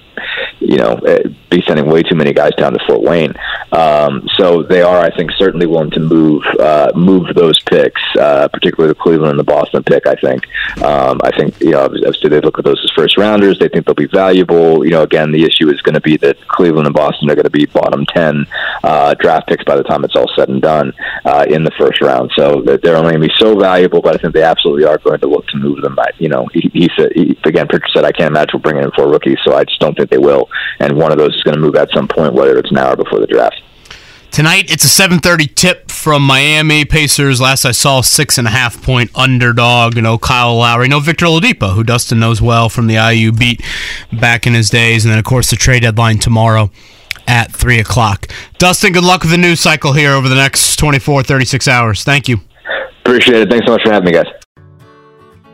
you 0.60 0.78
know 0.78 0.94
eh, 1.06 1.24
be 1.50 1.62
sending 1.68 1.88
way 1.88 2.02
too 2.02 2.16
many 2.16 2.34
guys 2.34 2.54
down 2.56 2.74
to 2.74 2.80
Fort 2.88 3.02
Wayne. 3.02 3.34
Um, 3.72 4.28
so 4.38 4.64
they 4.64 4.82
are, 4.82 5.00
I 5.00 5.16
think, 5.16 5.32
certainly 5.32 5.66
willing 5.66 5.92
to 5.92 6.00
move 6.00 6.44
uh, 6.60 6.92
move 6.96 7.36
those 7.36 7.62
picks, 7.64 8.02
uh, 8.20 8.48
particularly 8.48 8.94
the 8.94 9.00
Cleveland 9.00 9.32
and 9.32 9.40
the 9.40 9.44
Boston 9.44 9.84
pick. 9.84 10.08
I 10.08 10.16
think 10.16 10.46
um, 10.82 11.20
I 11.24 11.32
think 11.36 11.60
you 11.60 11.72
know 11.72 11.86
obviously 11.86 12.30
they 12.30 12.40
look 12.40 12.60
at 12.60 12.66
those 12.66 12.82
as 12.84 12.92
first 12.96 13.18
rounders. 13.18 13.60
They 13.60 13.68
think 13.68 13.86
they'll 13.86 13.96
be 13.96 14.08
valuable. 14.08 14.86
You 14.86 14.92
know, 14.92 15.04
again, 15.04 15.32
the 15.32 15.44
issue 15.44 15.70
is 15.70 15.82
going 15.82 15.96
to 15.96 16.02
be 16.02 16.18
that 16.18 16.40
Cleveland 16.48 16.88
and 16.88 16.96
Boston 16.96 17.30
are 17.30 17.36
going 17.36 17.44
to 17.44 17.50
be 17.50 17.66
bottom 17.66 18.06
ten 18.06 18.46
uh, 18.84 19.14
draft 19.20 19.48
picks 19.48 19.66
by 19.66 19.76
the 19.76 19.84
time 19.84 20.06
it's 20.06 20.16
all 20.16 20.32
said 20.36 20.50
and 20.50 20.62
done 20.62 20.94
uh, 21.26 21.46
in 21.50 21.64
the 21.64 21.72
first 21.78 22.02
round. 22.02 22.32
So 22.38 22.62
they're 22.62 22.96
only 22.96 23.14
going 23.14 23.22
to 23.22 23.28
be 23.28 23.34
so 23.38 23.58
valuable 23.58 23.73
valuable, 23.74 24.02
but 24.02 24.16
I 24.16 24.18
think 24.20 24.34
they 24.34 24.44
absolutely 24.44 24.86
are 24.86 24.98
going 24.98 25.20
to 25.20 25.28
look 25.28 25.48
to 25.48 25.58
move 25.58 25.82
them. 25.82 25.96
But 25.96 26.14
you 26.20 26.30
know, 26.30 26.48
he, 26.54 26.70
he 26.74 26.90
said 26.98 27.12
he, 27.14 27.38
again, 27.44 27.68
Pritchard 27.68 27.90
said, 27.94 28.06
I 28.06 28.12
can't 28.12 28.32
imagine 28.32 28.60
bringing 28.60 28.84
in 28.84 28.92
four 28.92 29.10
rookies, 29.10 29.38
so 29.44 29.56
I 29.56 29.64
just 29.64 29.80
don't 29.80 29.96
think 29.98 30.10
they 30.10 30.18
will. 30.18 30.50
And 30.80 30.98
one 30.98 31.12
of 31.12 31.18
those 31.18 31.36
is 31.36 31.44
going 31.44 31.56
to 31.56 31.62
move 31.62 31.76
at 31.76 31.90
some 31.94 32.08
point, 32.08 32.34
whether 32.34 32.58
it's 32.58 32.72
now 32.72 32.94
or 32.94 32.96
before 32.96 33.20
the 33.20 33.28
draft. 33.28 33.62
Tonight, 34.32 34.72
it's 34.72 34.84
a 34.84 34.88
7:30 34.88 35.54
tip 35.54 35.92
from 35.92 36.24
Miami 36.24 36.86
Pacers. 36.86 37.40
Last 37.40 37.66
I 37.66 37.72
saw, 37.72 38.02
six 38.02 38.40
and 38.40 38.48
a 38.48 38.52
half 38.52 38.82
point 38.82 39.12
underdog. 39.16 39.96
You 39.96 40.02
know, 40.02 40.18
Kyle 40.18 40.56
Lowry, 40.56 40.88
no 40.88 41.00
Victor 41.00 41.26
Oladipo, 41.28 41.74
who 41.76 41.84
Dustin 41.84 42.20
knows 42.20 42.42
well 42.42 42.68
from 42.68 42.88
the 42.88 42.96
IU 42.96 43.32
beat 43.32 43.62
back 44.12 44.48
in 44.48 44.54
his 44.54 44.70
days, 44.70 45.06
and 45.06 45.12
then 45.12 45.20
of 45.20 45.26
course 45.26 45.52
the 45.52 45.56
trade 45.56 45.84
deadline 45.84 46.18
tomorrow 46.18 46.72
at 47.28 47.52
three 47.52 47.80
o'clock. 47.80 48.28
Dustin, 48.58 48.92
good 48.92 49.04
luck 49.04 49.22
with 49.22 49.32
the 49.32 49.38
news 49.38 49.60
cycle 49.60 49.94
here 49.94 50.12
over 50.12 50.28
the 50.28 50.36
next 50.36 50.78
24, 50.78 51.24
36 51.24 51.68
hours. 51.68 52.04
Thank 52.04 52.28
you. 52.28 52.42
Appreciate 53.14 53.42
it. 53.44 53.50
Thanks 53.52 53.68
so 53.68 53.74
much 53.74 53.84
for 53.84 53.92
having 53.92 54.08
me, 54.08 54.12
guys. 54.12 54.26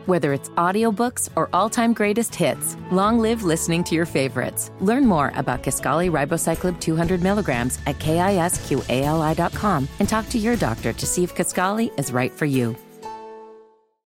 Whether 0.06 0.32
it's 0.32 0.48
audiobooks 0.50 1.28
or 1.36 1.50
all-time 1.52 1.92
greatest 1.92 2.34
hits, 2.34 2.74
long 2.90 3.18
live 3.18 3.42
listening 3.42 3.84
to 3.84 3.94
your 3.94 4.06
favorites. 4.06 4.70
Learn 4.80 5.04
more 5.04 5.30
about 5.36 5.62
Kisqali 5.62 6.10
Ribociclib 6.10 6.80
200 6.80 7.22
milligrams 7.22 7.78
at 7.86 7.98
kisqali.com 7.98 9.88
and 9.98 10.08
talk 10.08 10.26
to 10.30 10.38
your 10.38 10.56
doctor 10.56 10.94
to 10.94 11.06
see 11.06 11.22
if 11.22 11.34
Kisqali 11.34 11.96
is 12.00 12.12
right 12.12 12.32
for 12.32 12.46
you. 12.46 12.74